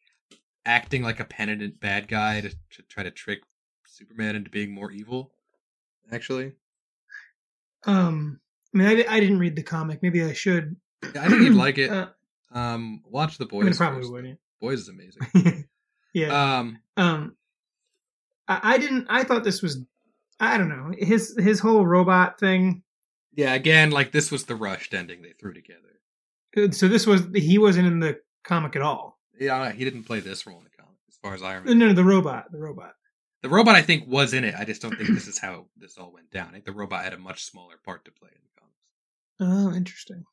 acting 0.66 1.02
like 1.02 1.20
a 1.20 1.24
penitent 1.24 1.80
bad 1.80 2.08
guy 2.08 2.40
to, 2.40 2.50
to 2.50 2.82
try 2.88 3.02
to 3.02 3.10
trick 3.10 3.40
Superman 3.86 4.36
into 4.36 4.50
being 4.50 4.72
more 4.74 4.90
evil. 4.90 5.32
Actually, 6.12 6.52
Um, 7.86 8.40
I 8.74 8.78
mean, 8.78 8.86
I, 8.88 9.04
I 9.16 9.20
didn't 9.20 9.38
read 9.38 9.56
the 9.56 9.62
comic. 9.62 10.02
Maybe 10.02 10.22
I 10.22 10.32
should. 10.32 10.76
Yeah, 11.14 11.22
I 11.24 11.28
think 11.28 11.42
you'd 11.42 11.54
like 11.54 11.78
it. 11.78 11.90
Uh, 12.52 12.58
Um, 12.58 13.02
watch 13.08 13.38
the 13.38 13.44
I 13.44 13.48
boys. 13.48 13.64
mean, 13.64 13.74
probably 13.74 14.00
first. 14.00 14.12
wouldn't. 14.12 14.38
Boys 14.60 14.80
is 14.80 14.88
amazing. 14.88 15.68
yeah. 16.12 16.58
Um, 16.58 16.78
Um, 16.96 17.36
I, 18.48 18.74
I 18.74 18.78
didn't. 18.78 19.06
I 19.08 19.22
thought 19.22 19.44
this 19.44 19.62
was. 19.62 19.84
I 20.40 20.58
don't 20.58 20.68
know 20.68 20.90
his 20.98 21.36
his 21.38 21.60
whole 21.60 21.86
robot 21.86 22.40
thing. 22.40 22.82
yeah, 23.36 23.54
again, 23.54 23.90
like 23.92 24.10
this 24.10 24.32
was 24.32 24.46
the 24.46 24.56
rushed 24.56 24.94
ending 24.94 25.22
they 25.22 25.32
threw 25.38 25.52
together. 25.54 26.00
uh, 26.56 26.72
So 26.72 26.88
this 26.88 27.06
was 27.06 27.22
he 27.34 27.56
wasn't 27.58 27.86
in 27.86 28.00
the 28.00 28.18
comic 28.42 28.74
at 28.74 28.82
all. 28.82 29.19
Yeah, 29.40 29.72
he 29.72 29.84
didn't 29.84 30.04
play 30.04 30.20
this 30.20 30.46
role 30.46 30.58
in 30.58 30.64
the 30.64 30.70
comic, 30.70 30.98
as 31.08 31.16
far 31.16 31.34
as 31.34 31.42
I 31.42 31.54
No, 31.54 31.58
remember. 31.60 31.86
no, 31.86 31.92
the 31.94 32.04
robot, 32.04 32.52
the 32.52 32.58
robot. 32.58 32.94
The 33.42 33.48
robot, 33.48 33.74
I 33.74 33.80
think, 33.82 34.06
was 34.06 34.34
in 34.34 34.44
it. 34.44 34.54
I 34.56 34.64
just 34.64 34.82
don't 34.82 34.94
think 34.96 35.08
this 35.10 35.26
is 35.26 35.38
how 35.38 35.66
this 35.76 35.96
all 35.96 36.12
went 36.12 36.30
down. 36.30 36.48
I 36.48 36.52
think 36.52 36.66
the 36.66 36.72
robot 36.72 37.02
had 37.04 37.14
a 37.14 37.18
much 37.18 37.44
smaller 37.44 37.76
part 37.84 38.04
to 38.04 38.10
play 38.12 38.28
in 38.30 38.40
the 38.42 38.60
comics. 38.60 39.72
Oh, 39.72 39.74
interesting. 39.76 40.24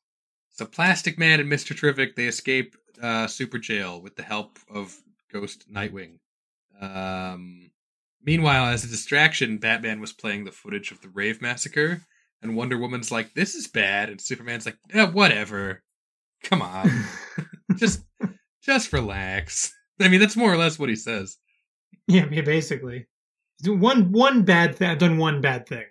So 0.50 0.66
Plastic 0.66 1.18
Man 1.18 1.40
and 1.40 1.48
Mister 1.48 1.72
Terrific 1.72 2.16
they 2.16 2.26
escape 2.26 2.76
uh, 3.00 3.26
super 3.28 3.58
jail 3.58 4.02
with 4.02 4.16
the 4.16 4.22
help 4.24 4.58
of 4.68 4.94
Ghost 5.32 5.72
Nightwing. 5.72 6.18
Um, 6.80 7.70
meanwhile, 8.22 8.66
as 8.66 8.84
a 8.84 8.88
distraction, 8.88 9.58
Batman 9.58 10.00
was 10.00 10.12
playing 10.12 10.44
the 10.44 10.52
footage 10.52 10.90
of 10.90 11.00
the 11.00 11.08
rave 11.08 11.40
massacre, 11.40 12.02
and 12.42 12.56
Wonder 12.56 12.76
Woman's 12.76 13.10
like, 13.10 13.32
"This 13.34 13.54
is 13.54 13.68
bad," 13.68 14.10
and 14.10 14.20
Superman's 14.20 14.66
like, 14.66 14.76
eh, 14.92 15.06
"Whatever, 15.06 15.82
come 16.42 16.60
on, 16.60 16.90
just 17.76 18.02
just 18.68 18.92
relax." 18.92 19.74
I 20.00 20.08
mean, 20.08 20.20
that's 20.20 20.36
more 20.36 20.52
or 20.52 20.56
less 20.56 20.78
what 20.78 20.88
he 20.88 20.96
says. 20.96 21.38
yeah, 22.06 22.26
yeah, 22.30 22.42
basically. 22.42 23.06
One 23.64 24.12
one 24.12 24.44
bad 24.44 24.76
thing. 24.76 24.90
I've 24.90 24.98
done 24.98 25.18
one 25.18 25.40
bad 25.40 25.66
thing. 25.66 25.86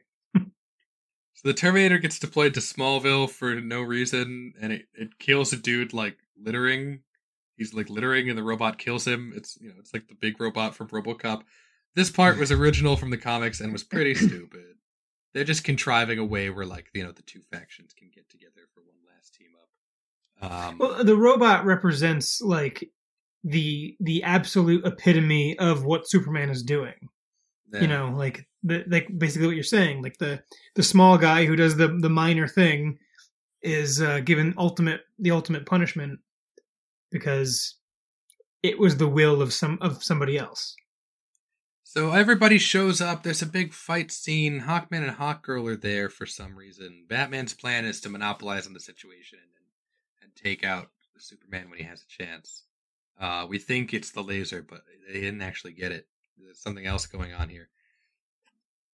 So 1.38 1.50
the 1.50 1.54
Terminator 1.54 2.00
gets 2.00 2.18
deployed 2.18 2.56
to 2.56 2.62
Smallville 2.62 3.30
for 3.30 3.62
no 3.62 3.84
reason, 3.84 4.54
and 4.60 4.74
it, 4.74 4.88
it 4.96 5.20
kills 5.20 5.54
a 5.54 5.58
dude 5.58 5.94
like 5.94 6.18
littering. 6.36 7.02
He's 7.58 7.76
like 7.76 7.92
littering, 7.92 8.28
and 8.28 8.36
the 8.36 8.44
robot 8.44 8.80
kills 8.80 9.06
him. 9.06 9.34
It's 9.36 9.56
you 9.62 9.70
know 9.70 9.76
it's 9.78 9.94
like 9.94 10.08
the 10.08 10.16
big 10.16 10.42
robot 10.42 10.74
from 10.74 10.88
RoboCop. 10.88 11.44
This 11.94 12.10
part 12.10 12.40
was 12.40 12.52
original 12.62 12.96
from 12.96 13.12
the 13.12 13.20
comics 13.20 13.60
and 13.60 13.72
was 13.72 13.84
pretty 13.84 14.16
stupid. 14.16 14.78
They're 15.36 15.44
just 15.44 15.64
contriving 15.64 16.18
a 16.18 16.26
way 16.26 16.50
where 16.50 16.66
like 16.66 16.90
you 16.96 17.04
know 17.04 17.12
the 17.12 17.22
two 17.22 17.42
factions 17.52 17.94
can 17.94 18.10
get 18.12 18.28
together 18.30 18.62
for 18.74 18.82
one 18.82 18.98
last 19.08 19.36
team 19.36 19.50
up. 19.62 19.70
Um, 20.42 20.78
Well, 20.78 21.04
the 21.04 21.18
robot 21.18 21.66
represents 21.66 22.42
like 22.42 22.90
the 23.44 23.96
the 24.00 24.24
absolute 24.24 24.86
epitome 24.86 25.58
of 25.60 25.84
what 25.86 26.10
Superman 26.10 26.50
is 26.50 26.64
doing. 26.64 26.94
yeah. 27.74 27.82
You 27.82 27.88
know, 27.88 28.14
like 28.16 28.48
the 28.64 28.84
like 28.88 29.08
basically 29.18 29.48
what 29.48 29.56
you're 29.56 29.64
saying. 29.64 30.02
Like 30.04 30.18
the 30.18 30.42
the 30.76 30.84
small 30.84 31.18
guy 31.18 31.46
who 31.46 31.56
does 31.56 31.78
the 31.78 31.88
the 31.88 32.10
minor 32.10 32.48
thing 32.48 32.98
is 33.62 34.02
uh, 34.02 34.20
given 34.20 34.54
ultimate 34.58 35.02
the 35.20 35.32
ultimate 35.32 35.66
punishment 35.66 36.20
because 37.12 37.76
it 38.64 38.78
was 38.80 38.98
the 38.98 39.08
will 39.08 39.42
of 39.42 39.54
some 39.54 39.78
of 39.82 40.04
somebody 40.04 40.38
else. 40.38 40.76
So 41.84 42.12
everybody 42.12 42.58
shows 42.58 43.02
up. 43.02 43.24
There's 43.24 43.42
a 43.42 43.46
big 43.48 43.74
fight 43.74 44.12
scene. 44.12 44.62
Hawkman 44.62 45.08
and 45.08 45.18
Hawkgirl 45.18 45.72
are 45.72 45.78
there 45.78 46.10
for 46.10 46.26
some 46.26 46.56
reason. 46.56 47.06
Batman's 47.08 47.54
plan 47.54 47.86
is 47.86 48.02
to 48.02 48.10
monopolize 48.10 48.68
on 48.68 48.74
the 48.74 48.80
situation 48.80 49.40
and, 50.28 50.36
take 50.36 50.64
out 50.64 50.90
Superman 51.18 51.70
when 51.70 51.80
he 51.80 51.86
has 51.86 52.04
a 52.04 52.24
chance. 52.24 52.64
Uh, 53.20 53.48
we 53.50 53.58
think 53.58 53.94
it's 53.94 54.12
the 54.12 54.22
laser, 54.22 54.62
but 54.62 54.82
they 55.08 55.20
didn't 55.20 55.42
actually 55.42 55.74
get 55.74 55.92
it. 55.92 56.08
There's 56.38 56.60
something 56.60 56.86
else 56.86 57.08
going 57.08 57.34
on 57.34 57.50
here. 57.50 57.70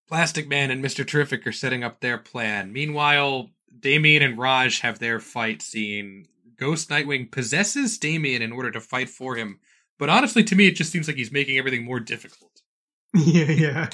Plastic 0.07 0.47
Man 0.47 0.71
and 0.71 0.83
Mr. 0.83 1.05
Terrific 1.05 1.45
are 1.45 1.51
setting 1.51 1.83
up 1.83 1.99
their 1.99 2.17
plan. 2.17 2.71
Meanwhile, 2.71 3.49
Damian 3.77 4.23
and 4.23 4.37
Ra's 4.37 4.79
have 4.79 4.99
their 4.99 5.19
fight 5.19 5.61
scene. 5.61 6.27
Ghost 6.57 6.89
Nightwing 6.89 7.31
possesses 7.31 7.97
Damian 7.97 8.41
in 8.41 8.51
order 8.51 8.71
to 8.71 8.79
fight 8.79 9.09
for 9.09 9.35
him. 9.35 9.59
But 9.99 10.09
honestly, 10.09 10.43
to 10.45 10.55
me, 10.55 10.67
it 10.67 10.75
just 10.75 10.91
seems 10.91 11.07
like 11.07 11.17
he's 11.17 11.31
making 11.31 11.57
everything 11.57 11.83
more 11.83 11.99
difficult. 11.99 12.61
yeah, 13.13 13.51
yeah. 13.51 13.89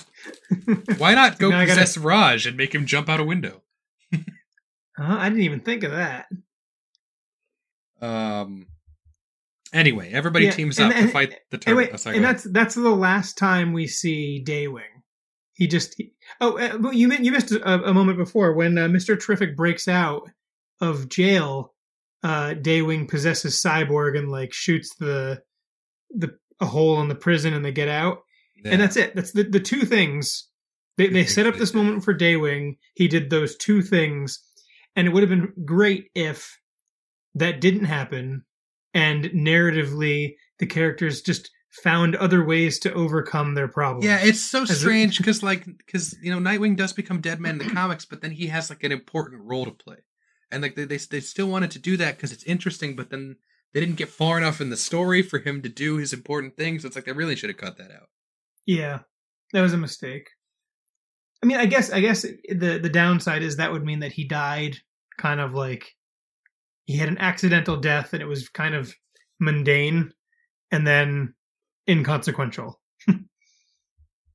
Why 0.98 1.14
not 1.16 1.40
go 1.40 1.50
Now 1.50 1.60
I 1.60 1.66
gotta- 1.66 1.82
possess 1.82 1.98
Ra's 1.98 2.46
and 2.46 2.58
make 2.58 2.74
him 2.76 2.86
jump 2.86 3.10
out 3.10 3.20
a 3.20 3.24
window? 3.26 3.64
Huh? 4.98 5.16
I 5.18 5.30
didn't 5.30 5.44
even 5.44 5.62
think 5.62 5.84
of 5.84 5.92
that. 5.92 6.26
Um. 8.02 8.68
Anyway, 9.72 10.12
everybody 10.12 10.46
Yeah, 10.46 10.52
teams 10.52 10.80
and- 10.80 10.92
up 10.92 10.98
and- 10.98 11.08
to 11.08 11.14
fight 11.14 11.36
the 11.52 11.58
turtle. 11.60 12.12
and 12.12 12.24
that's 12.26 12.44
that's 12.44 12.74
the 12.76 12.90
last 12.90 13.38
time 13.38 13.72
we 13.74 13.86
see 13.88 14.44
Daywing. 14.46 14.82
He 15.54 15.68
just 15.68 15.94
he, 15.98 16.14
oh 16.42 16.58
uh, 16.58 16.90
you 16.92 17.12
you 17.14 17.32
missed 17.32 17.52
a, 17.52 17.74
a 17.84 17.94
moment 17.94 18.18
before 18.18 18.54
when 18.54 18.78
uh, 18.78 18.88
Mister 18.88 19.16
Terrific 19.16 19.56
breaks 19.56 19.88
out 19.88 20.24
of 20.82 21.10
jail. 21.10 21.74
Uh, 22.24 22.54
Daywing 22.54 23.08
possesses 23.08 23.62
Cyborg 23.64 24.18
and 24.18 24.30
like 24.30 24.52
shoots 24.54 24.94
the 24.96 25.42
the 26.10 26.36
a 26.60 26.66
hole 26.66 27.00
in 27.02 27.08
the 27.08 27.16
prison 27.16 27.54
and 27.54 27.64
they 27.64 27.72
get 27.72 27.88
out 27.88 28.24
Yeah. 28.58 28.72
and 28.72 28.82
that's 28.82 28.98
it. 28.98 29.16
That's 29.16 29.32
the 29.32 29.44
the 29.44 29.60
two 29.60 29.82
things. 29.82 30.48
They 30.98 31.08
they 31.10 31.26
set 31.26 31.46
up 31.46 31.56
this 31.58 31.74
moment 31.76 32.04
for 32.04 32.14
Daywing. 32.14 32.78
He 32.96 33.08
did 33.08 33.30
those 33.30 33.56
two 33.56 33.82
things, 33.84 34.40
and 34.96 35.08
it 35.08 35.12
would 35.12 35.22
have 35.24 35.30
been 35.30 35.54
great 35.64 36.10
if 36.16 36.58
that 37.36 37.62
didn't 37.62 37.86
happen, 37.86 38.44
and 38.94 39.26
narratively 39.26 40.36
the 40.60 40.66
characters 40.66 41.22
just 41.22 41.50
found 41.72 42.16
other 42.16 42.44
ways 42.44 42.80
to 42.80 42.94
overcome 42.94 43.54
their 43.54 43.68
problems. 43.68 44.06
Yeah, 44.06 44.20
it's 44.22 44.42
so 44.42 44.66
strange 44.66 45.18
because, 45.20 45.44
like, 45.44 45.66
because 45.66 46.16
you 46.22 46.32
know, 46.32 46.40
Nightwing 46.40 46.76
does 46.76 46.94
become 46.94 47.22
Deadman 47.22 47.60
in 47.62 47.68
the 47.68 47.74
comics, 47.74 48.06
but 48.06 48.22
then 48.22 48.32
he 48.32 48.48
has 48.48 48.70
like 48.70 48.84
an 48.84 48.92
important 48.92 49.44
role 49.44 49.66
to 49.66 49.72
play, 49.72 49.98
and 50.52 50.62
like 50.62 50.76
they 50.76 50.86
they, 50.86 50.98
they 50.98 51.20
still 51.20 51.48
wanted 51.48 51.72
to 51.72 51.80
do 51.80 51.98
that 51.98 52.16
because 52.16 52.32
it's 52.32 52.44
interesting, 52.44 52.96
but 52.96 53.10
then 53.10 53.38
they 53.74 53.80
didn't 53.80 53.98
get 53.98 54.10
far 54.10 54.38
enough 54.38 54.62
in 54.62 54.70
the 54.70 54.78
story 54.78 55.22
for 55.22 55.40
him 55.40 55.62
to 55.62 55.70
do 55.70 55.98
his 55.98 56.14
important 56.14 56.58
things. 56.58 56.84
It's 56.84 56.96
like 56.96 57.06
they 57.06 57.12
really 57.12 57.36
should 57.36 57.50
have 57.50 57.58
cut 57.58 57.78
that 57.78 57.92
out. 57.92 58.10
yeah, 58.66 59.00
that 59.54 59.62
was 59.62 59.74
a 59.74 59.78
mistake. 59.78 60.30
I 61.42 61.46
mean, 61.46 61.58
I 61.58 61.66
guess 61.66 61.92
I 61.92 62.02
guess 62.02 62.24
the 62.24 62.80
the 62.82 62.90
downside 62.90 63.44
is 63.44 63.58
that 63.58 63.72
would 63.72 63.86
mean 63.86 64.00
that 64.00 64.12
he 64.12 64.28
died 64.28 64.78
kind 65.18 65.40
of 65.40 65.54
like 65.54 65.96
he 66.90 66.98
had 66.98 67.08
an 67.08 67.20
accidental 67.20 67.78
death 67.78 68.14
and 68.14 68.22
it 68.24 68.26
was 68.26 68.50
kind 68.50 68.74
of 68.74 68.96
mundane 69.40 70.12
and 70.72 70.88
then 70.88 71.36
inconsequential. 71.88 72.82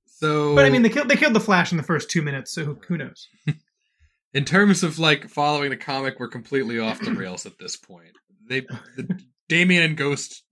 So, 0.07 0.55
But 0.55 0.64
I 0.64 0.70
mean, 0.70 0.82
they 0.82 0.88
killed 0.88 1.09
they 1.09 1.16
killed 1.16 1.34
the 1.34 1.40
Flash 1.40 1.72
in 1.72 1.78
the 1.78 1.82
first 1.82 2.09
two 2.09 2.22
minutes, 2.22 2.52
so 2.52 2.64
who, 2.64 2.78
who 2.86 2.96
knows? 2.96 3.26
in 4.32 4.44
terms 4.44 4.84
of 4.84 5.00
like 5.00 5.28
following 5.28 5.70
the 5.70 5.76
comic, 5.76 6.20
we're 6.20 6.28
completely 6.28 6.78
off 6.78 7.00
the 7.00 7.11
rails 7.11 7.44
at 7.44 7.59
this 7.59 7.76
point. 7.76 8.12
They, 8.48 8.61
the, 8.96 9.20
Damian 9.48 9.82
and 9.82 9.96
Ghost 9.96 10.44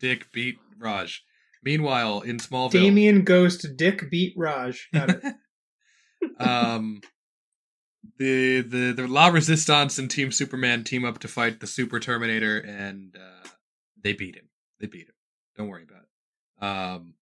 Dick 0.00 0.32
beat 0.32 0.58
Ra's. 0.76 1.20
Meanwhile, 1.62 2.22
in 2.22 2.38
Smallville, 2.38 2.72
Damian 2.72 3.22
Ghost 3.22 3.64
Dick 3.76 4.10
beat 4.10 4.34
Ra's. 4.36 4.80
Got 4.92 5.10
it. 5.10 5.22
um, 6.40 7.00
the 8.18 8.60
the 8.60 8.92
the 8.92 9.08
La 9.08 9.28
Resistance 9.28 9.98
and 9.98 10.10
Team 10.10 10.32
Superman 10.32 10.84
team 10.84 11.04
up 11.04 11.18
to 11.20 11.28
fight 11.28 11.60
the 11.60 11.66
Super 11.66 12.00
Terminator, 12.00 12.58
and 12.58 13.16
uh, 13.16 13.48
they 14.02 14.12
beat 14.12 14.36
him. 14.36 14.48
They 14.80 14.86
beat 14.86 15.08
him. 15.08 15.14
Don't 15.56 15.68
worry 15.68 15.84
about 15.84 16.02
it. 16.02 16.64
Um, 16.64 17.14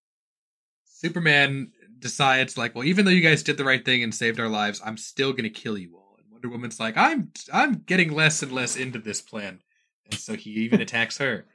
Superman 0.85 1.73
decides 1.99 2.59
like, 2.59 2.75
well, 2.75 2.85
even 2.85 3.05
though 3.05 3.11
you 3.11 3.21
guys 3.21 3.43
did 3.43 3.57
the 3.57 3.65
right 3.65 3.85
thing 3.85 4.03
and 4.03 4.15
saved 4.15 4.41
our 4.41 4.49
lives, 4.49 4.81
I'm 4.85 4.97
still 4.97 5.33
gonna 5.33 5.51
kill 5.51 5.79
you 5.79 5.97
all. 5.97 6.17
And 6.19 6.31
Wonder 6.31 6.49
Woman's 6.49 6.81
like, 6.81 6.97
I'm 6.97 7.33
I'm 7.53 7.75
getting 7.87 8.13
less 8.13 8.43
and 8.43 8.53
less 8.53 8.77
into 8.77 8.99
this 8.99 9.21
plan, 9.21 9.61
and 10.07 10.19
so 10.19 10.35
he 10.35 10.51
even 10.51 10.81
attacks 10.81 11.19
her. 11.19 11.47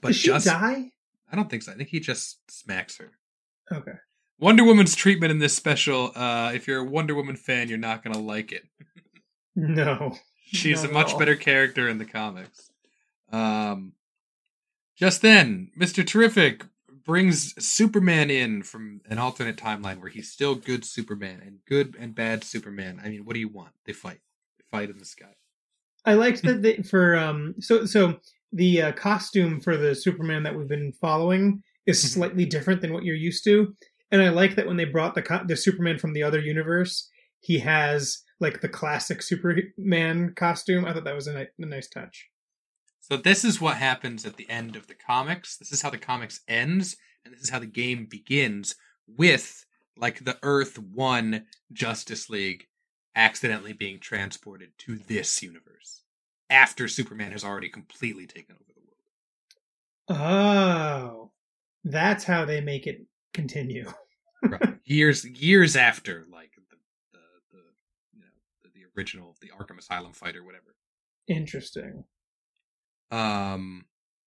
But 0.00 0.08
Did 0.08 0.16
she 0.16 0.28
just 0.28 0.46
die? 0.46 0.92
I 1.32 1.36
don't 1.36 1.50
think 1.50 1.62
so. 1.62 1.72
I 1.72 1.74
think 1.76 1.88
he 1.88 2.00
just 2.00 2.38
smacks 2.50 2.98
her. 2.98 3.12
Okay. 3.72 3.92
Wonder 4.40 4.64
Woman's 4.64 4.94
treatment 4.94 5.30
in 5.30 5.38
this 5.38 5.54
special, 5.54 6.12
uh, 6.14 6.50
if 6.54 6.66
you're 6.66 6.80
a 6.80 6.84
Wonder 6.84 7.14
Woman 7.14 7.36
fan, 7.36 7.68
you're 7.68 7.78
not 7.78 8.02
going 8.02 8.14
to 8.14 8.20
like 8.20 8.52
it. 8.52 8.64
No. 9.54 10.16
She's 10.46 10.82
a 10.82 10.90
much 10.90 11.16
better 11.18 11.36
character 11.36 11.88
in 11.88 11.98
the 11.98 12.04
comics. 12.04 12.72
Um, 13.30 13.92
just 14.96 15.22
then, 15.22 15.70
Mr. 15.78 16.04
Terrific 16.04 16.64
brings 17.04 17.54
Superman 17.64 18.30
in 18.30 18.62
from 18.62 19.00
an 19.08 19.18
alternate 19.18 19.56
timeline 19.56 20.00
where 20.00 20.08
he's 20.10 20.30
still 20.32 20.54
good 20.56 20.84
Superman 20.84 21.40
and 21.44 21.58
good 21.68 21.94
and 21.98 22.14
bad 22.14 22.42
Superman. 22.42 23.00
I 23.04 23.08
mean, 23.10 23.24
what 23.24 23.34
do 23.34 23.40
you 23.40 23.48
want? 23.48 23.72
They 23.86 23.92
fight. 23.92 24.18
They 24.58 24.64
fight 24.70 24.90
in 24.90 24.98
the 24.98 25.04
sky. 25.04 25.34
I 26.04 26.14
liked 26.14 26.42
that 26.42 26.62
they, 26.62 26.76
for 26.78 27.16
um 27.16 27.54
so 27.60 27.84
so 27.84 28.18
the 28.52 28.82
uh, 28.82 28.92
costume 28.92 29.60
for 29.60 29.76
the 29.76 29.94
Superman 29.94 30.42
that 30.42 30.56
we've 30.56 30.68
been 30.68 30.92
following 31.00 31.62
is 31.86 32.02
Mhm. 32.02 32.08
slightly 32.08 32.44
different 32.44 32.80
than 32.80 32.92
what 32.92 33.04
you're 33.04 33.14
used 33.14 33.44
to, 33.44 33.74
and 34.10 34.22
I 34.22 34.30
like 34.30 34.56
that 34.56 34.66
when 34.66 34.76
they 34.76 34.84
brought 34.84 35.14
the 35.14 35.44
the 35.46 35.56
Superman 35.56 35.98
from 35.98 36.12
the 36.12 36.22
other 36.22 36.40
universe, 36.40 37.08
he 37.40 37.58
has 37.60 38.22
like 38.40 38.60
the 38.60 38.68
classic 38.68 39.22
Superman 39.22 40.32
costume. 40.34 40.84
I 40.84 40.92
thought 40.92 41.04
that 41.04 41.14
was 41.14 41.26
a, 41.26 41.34
ni- 41.38 41.46
a 41.58 41.66
nice 41.66 41.88
touch. 41.88 42.28
So 43.00 43.16
this 43.16 43.44
is 43.44 43.60
what 43.60 43.76
happens 43.76 44.24
at 44.24 44.36
the 44.36 44.48
end 44.48 44.76
of 44.76 44.86
the 44.86 44.94
comics. 44.94 45.56
This 45.56 45.72
is 45.72 45.82
how 45.82 45.90
the 45.90 45.98
comics 45.98 46.40
ends, 46.48 46.96
and 47.24 47.34
this 47.34 47.42
is 47.42 47.50
how 47.50 47.58
the 47.58 47.66
game 47.66 48.06
begins 48.06 48.74
with 49.06 49.64
like 49.96 50.24
the 50.24 50.38
Earth 50.42 50.78
One 50.78 51.46
Justice 51.72 52.30
League 52.30 52.66
accidentally 53.14 53.72
being 53.72 53.98
transported 53.98 54.70
to 54.78 54.96
this 54.96 55.42
universe 55.42 56.02
after 56.48 56.88
Superman 56.88 57.32
has 57.32 57.44
already 57.44 57.68
completely 57.68 58.26
taken 58.26 58.56
over 58.56 58.72
the 58.74 58.80
world. 60.08 60.20
Oh, 60.20 61.32
that's 61.84 62.24
how 62.24 62.44
they 62.44 62.60
make 62.60 62.86
it 62.86 63.06
continue. 63.32 63.90
Right. 64.42 64.78
years 64.84 65.24
years 65.24 65.76
after 65.76 66.26
like 66.32 66.52
the 66.70 66.76
the, 67.12 67.18
the 67.52 67.62
you 68.14 68.20
know 68.20 68.26
the, 68.62 68.70
the 68.74 68.86
original 68.96 69.36
the 69.40 69.50
Arkham 69.50 69.78
Asylum 69.78 70.12
fight 70.12 70.36
or 70.36 70.42
whatever. 70.44 70.74
Interesting. 71.28 72.04
um 73.10 73.84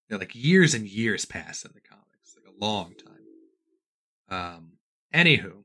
yeah, 0.10 0.18
like 0.18 0.36
years 0.36 0.74
and 0.74 0.88
years 0.88 1.26
pass 1.26 1.64
in 1.66 1.72
the 1.74 1.82
comics 1.82 2.36
like 2.36 2.46
a 2.54 2.64
long 2.64 2.94
time 2.96 3.18
um 4.30 4.74
anywho 5.14 5.64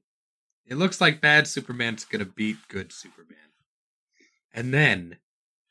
it 0.66 0.76
looks 0.76 1.01
like 1.01 1.20
bad 1.20 1.47
superman's 1.47 2.05
gonna 2.05 2.24
beat 2.24 2.57
good 2.68 2.93
superman 2.93 3.36
and 4.53 4.72
then 4.72 5.18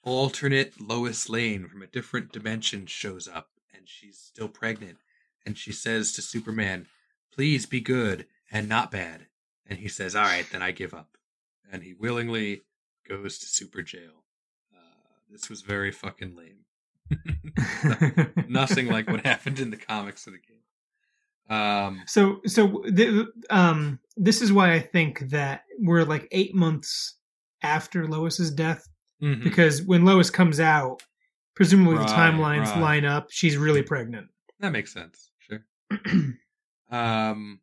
alternate 0.03 0.80
lois 0.80 1.28
lane 1.30 1.68
from 1.68 1.82
a 1.82 1.88
different 1.88 2.32
dimension 2.32 2.86
shows 2.86 3.28
up 3.28 3.49
and 3.76 3.84
she's 3.89 4.18
still 4.20 4.47
pregnant 4.47 4.97
and 5.45 5.57
she 5.57 5.72
says 5.72 6.11
to 6.13 6.22
superman 6.22 6.86
please 7.38 7.65
be 7.65 7.79
good 7.79 8.25
and 8.51 8.67
not 8.67 8.91
bad 8.91 9.27
and 9.65 9.79
he 9.79 9.88
says 9.88 10.15
all 10.15 10.23
right 10.23 10.47
then 10.51 10.61
i 10.61 10.71
give 10.71 10.93
up 10.93 11.17
and 11.71 11.83
he 11.83 11.93
willingly 11.93 12.63
goes 13.07 13.38
to 13.38 13.45
super 13.45 13.81
jail 13.81 14.23
uh, 14.75 15.13
this 15.29 15.49
was 15.49 15.61
very 15.61 15.91
fucking 15.91 16.35
lame 16.35 16.65
nothing 18.47 18.88
like 18.88 19.09
what 19.09 19.25
happened 19.25 19.59
in 19.59 19.69
the 19.69 19.77
comics 19.77 20.27
of 20.27 20.33
the 20.33 20.39
game. 20.39 21.57
Um, 21.57 22.03
So 22.05 22.41
so 22.45 22.83
the, 22.85 23.27
um 23.49 23.99
this 24.15 24.41
is 24.41 24.51
why 24.51 24.73
I 24.73 24.79
think 24.79 25.19
that 25.29 25.63
we're 25.79 26.03
like 26.03 26.27
eight 26.31 26.53
months 26.53 27.15
after 27.61 28.07
Lois's 28.07 28.51
death 28.51 28.88
mhm. 29.21 29.43
because 29.43 29.81
when 29.81 30.05
Lois 30.05 30.29
comes 30.29 30.59
out, 30.59 31.03
presumably 31.55 31.97
the 31.97 32.05
timelines 32.05 32.65
right. 32.65 32.81
line 32.81 33.05
up. 33.05 33.27
She's 33.29 33.57
really 33.57 33.83
pregnant. 33.83 34.27
that 34.59 34.71
makes 34.71 34.93
sense. 34.93 35.31
Sure. 35.39 35.63
Um, 36.89 37.59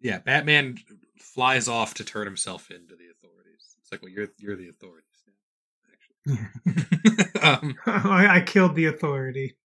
yeah, 0.00 0.18
Batman 0.18 0.78
flies 1.18 1.68
off 1.68 1.94
to 1.94 2.04
turn 2.04 2.26
himself 2.26 2.70
into 2.70 2.94
the 2.96 3.08
authorities. 3.10 3.76
It's 3.80 3.90
like, 3.90 4.02
well, 4.02 4.10
you're 4.10 4.28
you're 4.38 4.56
the 4.56 4.68
authorities 4.68 5.04
now, 6.26 6.36
actually. 6.36 7.40
um, 7.40 7.76
I, 7.86 8.36
I 8.36 8.40
killed 8.40 8.74
the 8.74 8.86
authority. 8.86 9.56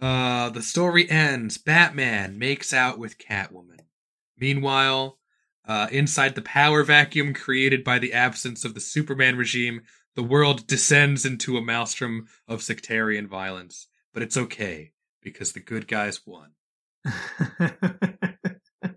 Uh, 0.00 0.50
the 0.50 0.62
story 0.62 1.08
ends. 1.08 1.56
Batman 1.56 2.38
makes 2.38 2.72
out 2.72 2.98
with 2.98 3.18
Catwoman. 3.18 3.80
Meanwhile, 4.36 5.18
uh, 5.66 5.88
inside 5.90 6.34
the 6.34 6.42
power 6.42 6.82
vacuum 6.82 7.32
created 7.32 7.84
by 7.84 7.98
the 7.98 8.12
absence 8.12 8.64
of 8.64 8.74
the 8.74 8.80
Superman 8.80 9.36
regime, 9.36 9.82
the 10.14 10.22
world 10.22 10.66
descends 10.66 11.24
into 11.24 11.56
a 11.56 11.62
maelstrom 11.62 12.26
of 12.46 12.62
sectarian 12.62 13.26
violence. 13.26 13.86
But 14.12 14.22
it's 14.22 14.36
okay 14.36 14.92
because 15.22 15.52
the 15.52 15.60
good 15.60 15.88
guys 15.88 16.20
won. 16.26 16.53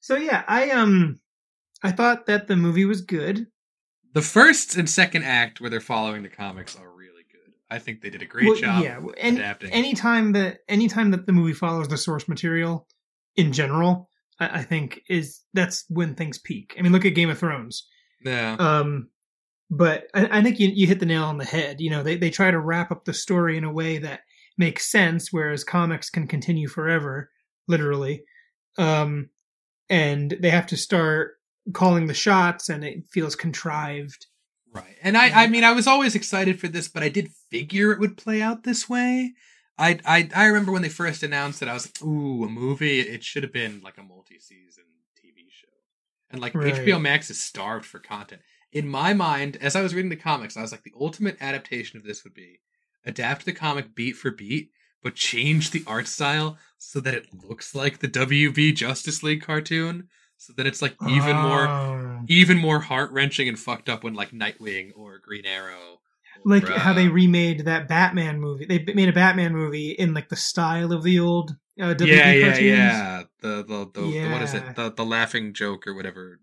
so 0.00 0.16
yeah, 0.16 0.44
I 0.48 0.70
um 0.70 1.20
I 1.82 1.92
thought 1.92 2.26
that 2.26 2.48
the 2.48 2.56
movie 2.56 2.84
was 2.84 3.00
good. 3.00 3.46
The 4.12 4.22
first 4.22 4.76
and 4.76 4.88
second 4.90 5.24
act, 5.24 5.60
where 5.60 5.70
they're 5.70 5.80
following 5.80 6.22
the 6.22 6.28
comics, 6.28 6.76
are 6.76 6.90
really 6.90 7.22
good. 7.30 7.52
I 7.70 7.78
think 7.78 8.00
they 8.00 8.10
did 8.10 8.22
a 8.22 8.26
great 8.26 8.46
Well, 8.46 8.56
job 8.56 8.82
Yeah, 8.82 9.00
and 9.18 9.38
adapting. 9.38 9.70
anytime 9.70 10.32
that 10.32 10.58
anytime 10.68 11.10
that 11.12 11.26
the 11.26 11.32
movie 11.32 11.52
follows 11.52 11.88
the 11.88 11.98
source 11.98 12.28
material 12.28 12.86
in 13.36 13.52
general, 13.52 14.08
I, 14.38 14.60
I 14.60 14.62
think 14.62 15.02
is 15.08 15.42
that's 15.54 15.84
when 15.88 16.14
things 16.14 16.38
peak. 16.38 16.74
I 16.78 16.82
mean, 16.82 16.92
look 16.92 17.04
at 17.04 17.14
Game 17.14 17.30
of 17.30 17.38
Thrones. 17.38 17.86
yeah. 18.24 18.56
Um, 18.58 19.08
but 19.70 20.08
I, 20.14 20.38
I 20.38 20.42
think 20.42 20.58
you 20.58 20.68
you 20.74 20.86
hit 20.88 20.98
the 20.98 21.06
nail 21.06 21.24
on 21.24 21.38
the 21.38 21.44
head. 21.44 21.80
You 21.80 21.90
know, 21.90 22.02
they 22.02 22.16
they 22.16 22.30
try 22.30 22.50
to 22.50 22.58
wrap 22.58 22.90
up 22.90 23.04
the 23.04 23.14
story 23.14 23.56
in 23.56 23.64
a 23.64 23.72
way 23.72 23.98
that 23.98 24.20
makes 24.60 24.88
sense, 24.88 25.32
whereas 25.32 25.64
comics 25.64 26.10
can 26.10 26.28
continue 26.28 26.68
forever, 26.68 27.30
literally. 27.66 28.22
Um, 28.78 29.30
and 29.88 30.36
they 30.38 30.50
have 30.50 30.66
to 30.68 30.76
start 30.76 31.38
calling 31.72 32.06
the 32.06 32.14
shots, 32.14 32.68
and 32.68 32.84
it 32.84 33.04
feels 33.10 33.34
contrived. 33.34 34.26
Right. 34.72 34.96
And 35.02 35.16
I 35.16 35.30
I 35.30 35.46
mean 35.48 35.64
I 35.64 35.72
was 35.72 35.88
always 35.88 36.14
excited 36.14 36.60
for 36.60 36.68
this, 36.68 36.86
but 36.86 37.02
I 37.02 37.08
did 37.08 37.32
figure 37.50 37.90
it 37.90 37.98
would 37.98 38.16
play 38.16 38.40
out 38.40 38.62
this 38.62 38.88
way. 38.88 39.32
I 39.76 39.98
I 40.04 40.28
I 40.32 40.46
remember 40.46 40.70
when 40.70 40.82
they 40.82 40.88
first 40.88 41.24
announced 41.24 41.60
it, 41.60 41.68
I 41.68 41.74
was 41.74 41.86
like, 41.86 42.06
ooh, 42.06 42.44
a 42.44 42.48
movie. 42.48 43.00
It 43.00 43.24
should 43.24 43.42
have 43.42 43.52
been 43.52 43.80
like 43.82 43.98
a 43.98 44.02
multi-season 44.04 44.84
TV 45.18 45.50
show. 45.50 45.74
And 46.30 46.40
like 46.40 46.54
Right. 46.54 46.74
HBO 46.74 47.00
Max 47.00 47.30
is 47.30 47.40
starved 47.40 47.84
for 47.86 47.98
content. 47.98 48.42
In 48.72 48.86
my 48.86 49.12
mind, 49.12 49.56
as 49.60 49.74
I 49.74 49.82
was 49.82 49.92
reading 49.94 50.10
the 50.10 50.16
comics, 50.30 50.56
I 50.56 50.62
was 50.62 50.70
like, 50.70 50.84
the 50.84 50.94
ultimate 51.00 51.38
adaptation 51.40 51.96
of 51.96 52.04
this 52.04 52.22
would 52.22 52.34
be 52.34 52.60
adapt 53.04 53.44
the 53.44 53.52
comic 53.52 53.94
beat 53.94 54.12
for 54.16 54.30
beat, 54.30 54.70
but 55.02 55.14
change 55.14 55.70
the 55.70 55.82
art 55.86 56.06
style 56.06 56.58
so 56.78 57.00
that 57.00 57.14
it 57.14 57.26
looks 57.48 57.74
like 57.74 57.98
the 57.98 58.08
WB 58.08 58.74
Justice 58.74 59.22
League 59.22 59.42
cartoon. 59.42 60.08
So 60.36 60.54
that 60.56 60.66
it's 60.66 60.80
like 60.80 60.94
even 61.06 61.36
more 61.36 61.68
Oh. 61.68 62.20
even 62.28 62.56
more 62.56 62.80
heart 62.80 63.10
wrenching 63.12 63.46
and 63.46 63.58
fucked 63.58 63.90
up 63.90 64.02
when 64.04 64.14
like 64.14 64.30
Nightwing 64.30 64.90
or 64.96 65.18
Green 65.18 65.44
Arrow, 65.44 66.00
like 66.46 66.66
how 66.66 66.94
they 66.94 67.08
uh, 67.08 67.10
remade 67.10 67.66
that 67.66 67.88
Batman 67.88 68.40
movie. 68.40 68.64
They 68.64 68.82
made 68.94 69.10
a 69.10 69.12
Batman 69.12 69.52
movie 69.52 69.90
in 69.90 70.14
like 70.14 70.30
the 70.30 70.36
style 70.36 70.92
of 70.94 71.02
the 71.02 71.20
old 71.20 71.50
uh, 71.78 71.92
WB 71.94 72.06
yeah 72.06 72.32
yeah 72.32 72.44
cartoons. 72.46 72.66
yeah 72.66 73.22
the 73.42 73.48
the, 73.68 73.90
the, 73.92 74.00
the 74.00 74.28
what 74.30 74.40
is 74.40 74.54
it 74.54 74.76
the 74.76 74.90
the 74.90 75.04
laughing 75.04 75.52
joke 75.52 75.86
or 75.86 75.92
whatever 75.94 76.40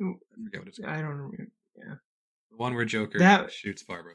I 0.00 0.04
forget 0.44 0.60
what 0.60 0.68
it's 0.68 0.78
called 0.78 0.90
I 0.90 0.96
don't 0.96 1.10
remember. 1.10 1.46
Yeah, 1.76 1.94
the 2.50 2.56
one 2.56 2.74
where 2.74 2.84
Joker 2.84 3.20
That- 3.20 3.52
shoots 3.52 3.84
Barbara 3.84 4.14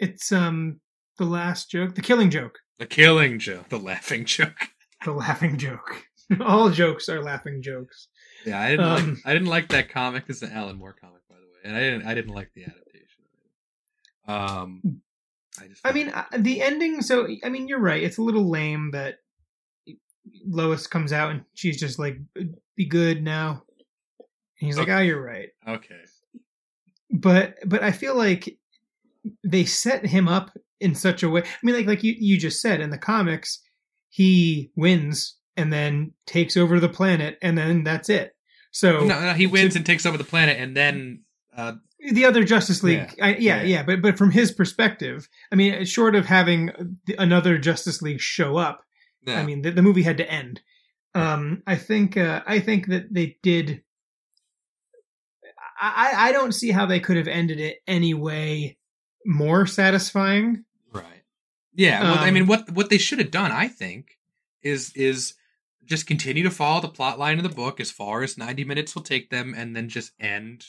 It's 0.00 0.32
um 0.32 0.80
the 1.18 1.24
last 1.26 1.70
joke, 1.70 1.94
the 1.94 2.00
killing 2.02 2.30
joke, 2.30 2.58
the 2.78 2.86
killing 2.86 3.38
joke 3.38 3.68
the 3.68 3.78
laughing 3.78 4.24
joke 4.24 4.68
the 5.04 5.12
laughing 5.12 5.56
joke. 5.58 6.02
All 6.40 6.70
jokes 6.70 7.08
are 7.08 7.22
laughing 7.22 7.60
jokes. 7.62 8.08
yeah 8.46 8.60
I 8.60 8.70
didn't 8.70 8.86
Um, 8.86 9.10
like 9.14 9.18
I 9.26 9.32
didn't 9.32 9.48
like 9.48 9.68
that 9.68 9.90
comic 9.90 10.24
it's 10.28 10.42
an 10.42 10.52
Alan 10.52 10.76
Moore 10.78 10.94
comic 10.98 11.20
by 11.28 11.36
the 11.36 11.42
way 11.42 11.60
and 11.64 11.76
I 11.76 11.80
didn't 11.80 12.06
I 12.06 12.14
didn't 12.14 12.34
like 12.34 12.50
the 12.54 12.64
adaptation 12.64 13.24
um 14.26 15.00
I 15.60 15.66
just 15.68 15.80
I 15.84 15.92
mean, 15.92 16.08
uh, 16.10 16.24
the 16.38 16.62
ending. 16.62 17.02
So 17.02 17.26
I 17.44 17.48
mean, 17.48 17.66
you're 17.68 17.80
right. 17.80 18.02
It's 18.02 18.18
a 18.18 18.22
little 18.22 18.48
lame 18.48 18.92
that 18.92 19.16
Lois 20.46 20.86
comes 20.86 21.12
out 21.12 21.32
and 21.32 21.42
she's 21.54 21.78
just 21.78 21.98
like, 21.98 22.18
"Be 22.76 22.86
good 22.86 23.22
now." 23.22 23.64
And 24.18 24.66
he's 24.66 24.78
like, 24.78 24.88
Okay. 24.88 24.94
"Oh, 24.96 25.00
you're 25.00 25.22
right." 25.22 25.48
okay 25.66 26.00
but 27.10 27.56
but 27.66 27.82
I 27.82 27.90
feel 27.90 28.14
like 28.14 28.56
they 29.44 29.64
set 29.64 30.06
him 30.06 30.28
up 30.28 30.50
in 30.80 30.94
such 30.94 31.22
a 31.22 31.28
way. 31.28 31.42
I 31.42 31.46
mean, 31.62 31.74
like 31.76 31.86
like 31.86 32.02
you 32.02 32.14
you 32.18 32.38
just 32.38 32.60
said 32.60 32.80
in 32.80 32.90
the 32.90 32.98
comics, 32.98 33.60
he 34.08 34.70
wins 34.76 35.36
and 35.56 35.72
then 35.72 36.12
takes 36.26 36.56
over 36.56 36.80
the 36.80 36.88
planet, 36.88 37.36
and 37.42 37.56
then 37.58 37.84
that's 37.84 38.08
it. 38.08 38.32
So 38.72 39.00
no, 39.04 39.20
no 39.20 39.32
he 39.34 39.46
wins 39.46 39.72
to- 39.74 39.78
and 39.80 39.86
takes 39.86 40.06
over 40.06 40.16
the 40.16 40.24
planet 40.24 40.56
and 40.58 40.76
then 40.76 41.22
uh 41.56 41.72
the 42.12 42.24
other 42.24 42.44
Justice 42.44 42.82
League, 42.82 43.12
Yeah. 43.18 43.24
I, 43.26 43.28
yeah, 43.36 43.56
Yeah. 43.56 43.62
yeah, 43.62 43.82
but 43.82 44.00
but 44.00 44.16
from 44.16 44.30
his 44.30 44.52
perspective, 44.52 45.28
I 45.52 45.54
mean, 45.56 45.84
short 45.84 46.14
of 46.14 46.24
having 46.24 46.70
another 47.18 47.58
Justice 47.58 48.00
League 48.00 48.20
show 48.20 48.56
up, 48.56 48.82
yeah. 49.26 49.38
I 49.38 49.44
mean, 49.44 49.60
the, 49.62 49.70
the 49.72 49.82
movie 49.82 50.02
had 50.02 50.16
to 50.16 50.30
end. 50.30 50.62
Um, 51.14 51.62
I 51.66 51.76
think 51.76 52.16
uh, 52.16 52.42
I 52.46 52.60
think 52.60 52.86
that 52.86 53.12
they 53.12 53.36
did. 53.42 53.82
I 55.80 56.12
I- 56.14 56.28
I 56.28 56.32
don't 56.32 56.52
see 56.52 56.70
how 56.70 56.86
they 56.86 57.00
could 57.00 57.16
have 57.16 57.28
ended 57.28 57.60
it 57.60 57.78
any 57.86 58.14
way 58.14 58.78
more 59.26 59.66
satisfying. 59.66 60.64
Right. 60.92 61.22
Yeah. 61.74 62.02
Well, 62.02 62.18
I 62.18 62.28
Um, 62.28 62.34
mean, 62.34 62.46
what 62.46 62.70
what 62.70 62.90
they 62.90 62.98
should 62.98 63.18
have 63.18 63.30
done, 63.30 63.52
I 63.52 63.68
think, 63.68 64.18
is 64.62 64.92
is 64.94 65.34
just 65.84 66.06
continue 66.06 66.42
to 66.44 66.50
follow 66.50 66.80
the 66.80 66.88
plot 66.88 67.18
line 67.18 67.38
of 67.38 67.42
the 67.42 67.48
book 67.54 67.80
as 67.80 67.90
far 67.90 68.22
as 68.22 68.38
90 68.38 68.64
minutes 68.64 68.94
will 68.94 69.02
take 69.02 69.30
them 69.30 69.54
and 69.56 69.74
then 69.74 69.88
just 69.88 70.12
end 70.20 70.64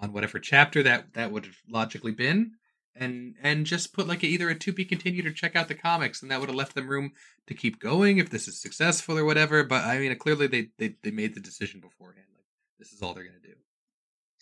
on 0.00 0.12
whatever 0.12 0.38
chapter 0.38 0.82
that 0.82 1.12
that 1.14 1.30
would 1.30 1.44
have 1.44 1.56
logically 1.68 2.12
been 2.12 2.52
and 2.96 3.34
and 3.42 3.66
just 3.66 3.92
put 3.92 4.06
like 4.08 4.22
a, 4.22 4.26
either 4.26 4.48
a 4.48 4.54
to 4.54 4.72
be 4.72 4.84
continued 4.84 5.26
or 5.26 5.32
check 5.32 5.54
out 5.56 5.68
the 5.68 5.74
comics 5.74 6.22
and 6.22 6.30
that 6.30 6.40
would 6.40 6.48
have 6.48 6.56
left 6.56 6.74
them 6.74 6.88
room 6.88 7.12
to 7.46 7.54
keep 7.54 7.78
going 7.80 8.16
if 8.18 8.30
this 8.30 8.48
is 8.48 8.60
successful 8.60 9.16
or 9.18 9.24
whatever 9.24 9.62
but 9.62 9.84
i 9.84 9.98
mean 9.98 10.14
clearly 10.16 10.46
they 10.46 10.68
they, 10.78 10.96
they 11.02 11.10
made 11.10 11.34
the 11.34 11.40
decision 11.40 11.80
beforehand 11.80 12.26
like 12.34 12.44
this 12.78 12.92
is 12.92 13.00
all 13.02 13.12
they're 13.14 13.24
going 13.24 13.40
to 13.40 13.48
do 13.48 13.54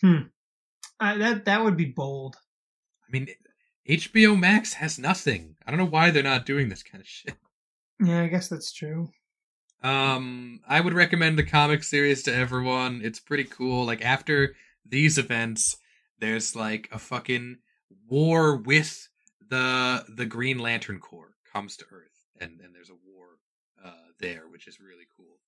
Hmm. 0.02 0.28
Uh, 0.98 1.18
that 1.18 1.44
that 1.44 1.62
would 1.64 1.76
be 1.76 1.86
bold. 1.86 2.36
i 3.06 3.10
mean 3.12 3.28
hbo 3.90 4.38
max 4.38 4.74
has 4.74 4.98
nothing 4.98 5.56
i 5.66 5.70
don't 5.70 5.78
know 5.78 5.84
why 5.84 6.10
they're 6.10 6.22
not 6.22 6.46
doing 6.46 6.68
this 6.68 6.82
kind 6.82 7.00
of 7.00 7.08
shit 7.08 7.34
Yeah, 8.02 8.22
I 8.22 8.28
guess 8.28 8.48
that's 8.48 8.72
true. 8.72 9.10
Um, 9.82 10.60
I 10.66 10.80
would 10.80 10.94
recommend 10.94 11.38
the 11.38 11.44
comic 11.44 11.82
series 11.82 12.22
to 12.24 12.34
everyone. 12.34 13.00
It's 13.04 13.20
pretty 13.20 13.44
cool. 13.44 13.84
Like 13.84 14.02
after 14.02 14.54
these 14.86 15.18
events, 15.18 15.76
there's 16.18 16.56
like 16.56 16.88
a 16.92 16.98
fucking 16.98 17.58
war 18.08 18.56
with 18.56 19.08
the 19.48 20.04
the 20.08 20.26
Green 20.26 20.58
Lantern 20.58 20.98
Corps 20.98 21.34
comes 21.52 21.76
to 21.76 21.84
Earth, 21.92 22.24
and 22.40 22.60
and 22.60 22.74
there's 22.74 22.90
a 22.90 22.94
war 23.06 23.38
uh 23.84 24.12
there, 24.18 24.48
which 24.48 24.66
is 24.66 24.80
really 24.80 25.06
cool. 25.16 25.38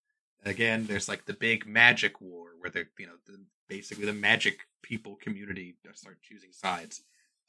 Again, 0.44 0.86
there's 0.86 1.08
like 1.08 1.24
the 1.24 1.34
big 1.34 1.66
magic 1.66 2.20
war 2.20 2.48
where 2.58 2.70
they're 2.70 2.90
you 2.98 3.06
know 3.06 3.16
the, 3.26 3.38
basically 3.68 4.06
the 4.06 4.12
magic 4.12 4.60
people 4.82 5.16
community 5.16 5.76
start 5.94 6.18
choosing 6.22 6.52
sides. 6.52 7.02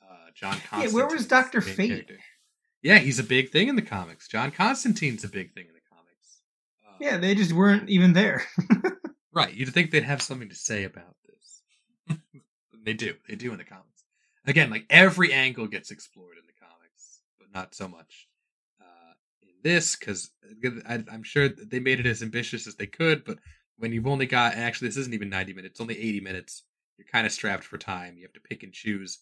Uh, 0.10 0.16
John 0.36 0.58
Yeah, 0.80 0.88
where 0.90 1.08
was 1.08 1.26
Dr. 1.28 1.62
Fate? 1.62 1.90
character. 1.90 2.18
Yeah, 2.82 3.00
he's 3.00 3.20
a 3.20 3.24
big 3.24 3.52
thing 3.52 3.70
in 3.70 3.76
the 3.76 3.82
comics. 3.82 4.28
John 4.28 4.52
Constantine's 4.52 5.24
a 5.24 5.30
big 5.30 5.54
thing 5.54 5.66
in 5.68 5.74
the 5.74 5.80
comics. 5.90 6.40
Uh, 6.86 6.96
Yeah, 7.00 7.18
they 7.18 7.34
just 7.36 7.54
weren't 7.54 7.90
even 7.90 8.14
there. 8.14 8.44
Right. 9.36 9.54
You'd 9.54 9.74
think 9.74 9.90
they'd 9.90 10.04
have 10.04 10.22
something 10.22 10.50
to 10.50 10.56
say 10.56 10.84
about 10.84 11.16
this. 11.28 12.18
they 12.86 12.94
do. 12.94 13.16
They 13.28 13.34
do 13.36 13.52
in 13.52 13.58
the 13.58 13.64
comics. 13.64 14.04
Again, 14.46 14.70
like 14.70 14.86
every 14.92 15.34
angle 15.34 15.66
gets 15.68 15.90
explored 15.90 16.38
in 16.38 16.46
the 16.46 16.54
comics, 16.64 17.22
but 17.40 17.52
not 17.52 17.74
so 17.74 17.88
much 17.88 18.28
uh, 18.80 19.14
in 19.42 19.50
this 19.64 19.96
because 19.96 20.30
I'm 20.88 21.24
sure 21.24 21.50
that 21.50 21.70
they 21.72 21.80
made 21.80 22.00
it 22.00 22.06
as 22.06 22.22
ambitious 22.22 22.68
as 22.68 22.76
they 22.76 22.86
could. 22.86 23.26
But 23.26 23.40
when 23.78 23.92
you've 23.92 24.06
only 24.06 24.28
got, 24.28 24.54
actually, 24.54 24.90
this 24.90 24.98
isn't 24.98 25.14
even 25.16 25.30
90 25.30 25.54
minutes, 25.54 25.72
it's 25.72 25.82
only 25.82 25.98
80 25.98 26.20
minutes, 26.20 26.62
you're 27.00 27.08
kind 27.12 27.26
of 27.26 27.32
strapped 27.32 27.64
for 27.64 27.80
time. 27.80 28.18
You 28.18 28.24
have 28.26 28.34
to 28.34 28.40
pick 28.40 28.62
and 28.62 28.72
choose. 28.72 29.18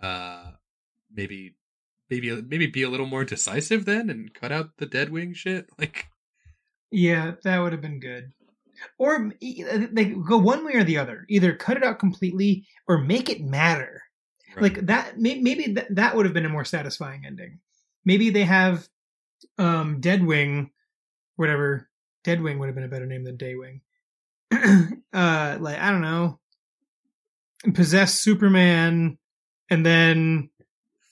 Uh, 0.00 0.52
maybe, 1.12 1.56
maybe, 2.10 2.42
maybe 2.42 2.66
be 2.66 2.82
a 2.82 2.90
little 2.90 3.06
more 3.06 3.24
decisive 3.24 3.84
then 3.84 4.10
and 4.10 4.34
cut 4.34 4.52
out 4.52 4.70
the 4.78 4.86
dead 4.86 5.10
wing 5.10 5.34
shit. 5.34 5.66
Like, 5.78 6.06
yeah, 6.90 7.32
that 7.42 7.58
would 7.58 7.72
have 7.72 7.80
been 7.80 7.98
good. 7.98 8.32
Or 8.98 9.32
e- 9.40 9.64
they 9.64 10.04
go 10.06 10.38
one 10.38 10.64
way 10.64 10.74
or 10.74 10.84
the 10.84 10.98
other. 10.98 11.24
Either 11.28 11.54
cut 11.54 11.76
it 11.76 11.82
out 11.82 11.98
completely 11.98 12.66
or 12.86 12.98
make 12.98 13.28
it 13.28 13.42
matter. 13.42 14.02
Like 14.56 14.86
that. 14.86 15.18
Maybe 15.18 15.72
that 15.72 15.92
that 15.96 16.14
would 16.14 16.26
have 16.26 16.34
been 16.34 16.46
a 16.46 16.50
more 16.50 16.64
satisfying 16.64 17.24
ending. 17.26 17.58
Maybe 18.04 18.30
they 18.30 18.44
have 18.44 18.88
um 19.58 20.00
Deadwing, 20.00 20.70
whatever. 21.34 21.88
Deadwing 22.24 22.58
would 22.58 22.66
have 22.66 22.76
been 22.76 22.84
a 22.84 22.88
better 22.88 23.06
name 23.06 23.24
than 23.24 23.36
Daywing. 23.36 23.80
uh, 25.12 25.58
like 25.60 25.78
I 25.78 25.90
don't 25.90 26.00
know, 26.02 26.38
possess 27.74 28.14
Superman, 28.14 29.18
and 29.70 29.84
then 29.84 30.50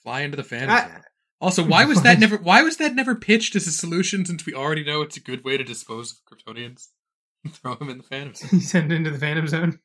fly 0.03 0.21
into 0.21 0.37
the 0.37 0.43
Phantom 0.43 0.69
I- 0.69 0.81
Zone. 0.81 1.03
Also, 1.41 1.65
why 1.65 1.83
was 1.83 2.03
that 2.03 2.19
never? 2.21 2.37
Why 2.37 2.61
was 2.63 2.77
that 2.77 2.95
never 2.95 3.15
pitched 3.15 3.55
as 3.55 3.67
a 3.67 3.71
solution? 3.71 4.25
Since 4.25 4.45
we 4.45 4.53
already 4.53 4.83
know 4.83 5.01
it's 5.01 5.17
a 5.17 5.21
good 5.21 5.43
way 5.43 5.57
to 5.57 5.63
dispose 5.63 6.13
of 6.13 6.17
Kryptonians, 6.37 6.87
throw 7.49 7.75
them 7.75 7.89
in 7.89 7.97
the 7.97 8.03
Phantom 8.03 8.33
Zone. 8.33 8.59
send 8.61 8.91
into 8.93 9.11
the 9.11 9.19
Phantom 9.19 9.47
Zone. 9.47 9.79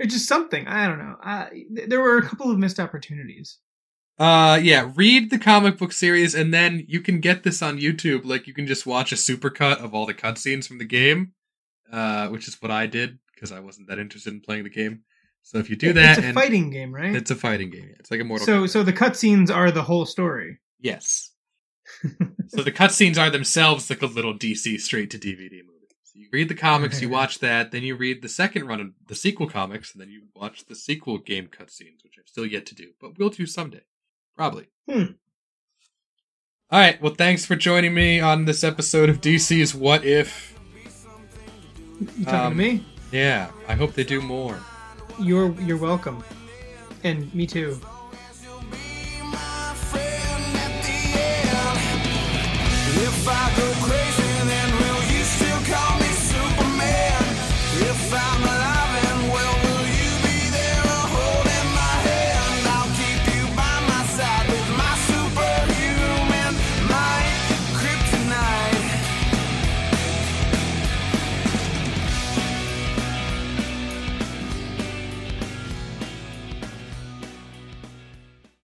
It's 0.00 0.14
just 0.14 0.26
something. 0.26 0.66
I 0.66 0.88
don't 0.88 0.98
know. 0.98 1.16
Uh, 1.22 1.48
th- 1.50 1.88
there 1.88 2.00
were 2.00 2.18
a 2.18 2.22
couple 2.26 2.50
of 2.50 2.58
missed 2.58 2.80
opportunities. 2.80 3.58
Uh, 4.18 4.58
yeah. 4.60 4.90
Read 4.96 5.30
the 5.30 5.38
comic 5.38 5.78
book 5.78 5.92
series, 5.92 6.34
and 6.34 6.52
then 6.52 6.84
you 6.88 7.00
can 7.00 7.20
get 7.20 7.42
this 7.42 7.62
on 7.62 7.78
YouTube. 7.78 8.24
Like, 8.24 8.46
you 8.46 8.54
can 8.54 8.66
just 8.66 8.86
watch 8.86 9.12
a 9.12 9.16
supercut 9.16 9.76
of 9.76 9.94
all 9.94 10.06
the 10.06 10.14
cutscenes 10.14 10.66
from 10.66 10.78
the 10.78 10.84
game, 10.84 11.32
uh, 11.92 12.28
which 12.28 12.48
is 12.48 12.60
what 12.60 12.70
I 12.70 12.86
did 12.86 13.18
because 13.34 13.52
I 13.52 13.60
wasn't 13.60 13.88
that 13.88 13.98
interested 13.98 14.32
in 14.32 14.40
playing 14.40 14.64
the 14.64 14.70
game. 14.70 15.02
So 15.42 15.58
if 15.58 15.68
you 15.70 15.76
do 15.76 15.92
that, 15.94 16.18
it's 16.18 16.26
a 16.28 16.32
fighting 16.32 16.70
game, 16.70 16.94
right? 16.94 17.14
it's 17.14 17.30
a 17.30 17.34
fighting 17.36 17.70
game. 17.70 17.94
It's 17.98 18.10
like 18.10 18.20
a 18.20 18.24
Mortal. 18.24 18.46
so, 18.46 18.62
Kombat. 18.62 18.70
so 18.70 18.82
the 18.82 18.92
cutscenes 18.92 19.54
are 19.54 19.70
the 19.70 19.82
whole 19.82 20.06
story. 20.06 20.58
Yes. 20.80 21.32
so 22.48 22.62
the 22.62 22.70
cutscenes 22.70 23.18
are 23.18 23.30
themselves 23.30 23.90
like 23.90 24.02
a 24.02 24.06
little 24.06 24.32
DC 24.34 24.80
straight 24.80 25.10
to 25.10 25.18
DVD 25.18 25.50
movie. 25.64 25.88
So 26.04 26.12
you 26.20 26.28
read 26.32 26.48
the 26.48 26.54
comics, 26.54 27.02
you 27.02 27.08
watch 27.20 27.40
that, 27.40 27.72
then 27.72 27.82
you 27.82 27.96
read 27.96 28.22
the 28.22 28.28
second 28.28 28.66
run 28.66 28.80
of 28.80 28.88
the 29.08 29.14
sequel 29.16 29.48
comics, 29.48 29.92
and 29.92 30.00
then 30.00 30.08
you 30.10 30.22
watch 30.36 30.66
the 30.66 30.76
sequel 30.76 31.18
game 31.18 31.46
cutscenes, 31.48 32.04
which 32.04 32.14
I've 32.18 32.28
still 32.28 32.46
yet 32.46 32.66
to 32.66 32.74
do, 32.76 32.90
but 33.00 33.18
we'll 33.18 33.30
do 33.30 33.46
someday. 33.46 33.82
Probably. 34.36 34.68
Hmm. 34.88 35.04
All 36.70 36.78
right. 36.78 37.02
Well, 37.02 37.14
thanks 37.14 37.44
for 37.44 37.56
joining 37.56 37.92
me 37.94 38.20
on 38.20 38.44
this 38.44 38.62
episode 38.62 39.08
of 39.08 39.20
DC's 39.20 39.74
What 39.74 40.04
If. 40.04 40.54
You 42.16 42.24
talking 42.24 42.34
Um, 42.40 42.52
to 42.52 42.56
me? 42.56 42.84
Yeah, 43.10 43.50
I 43.66 43.74
hope 43.74 43.94
they 43.94 44.04
do 44.04 44.20
more. 44.20 44.58
You're 45.18 45.52
you're 45.60 45.76
welcome, 45.76 46.22
and 47.04 47.32
me 47.34 47.46
too. 47.46 47.78
If 53.02 53.28
I 53.28 53.69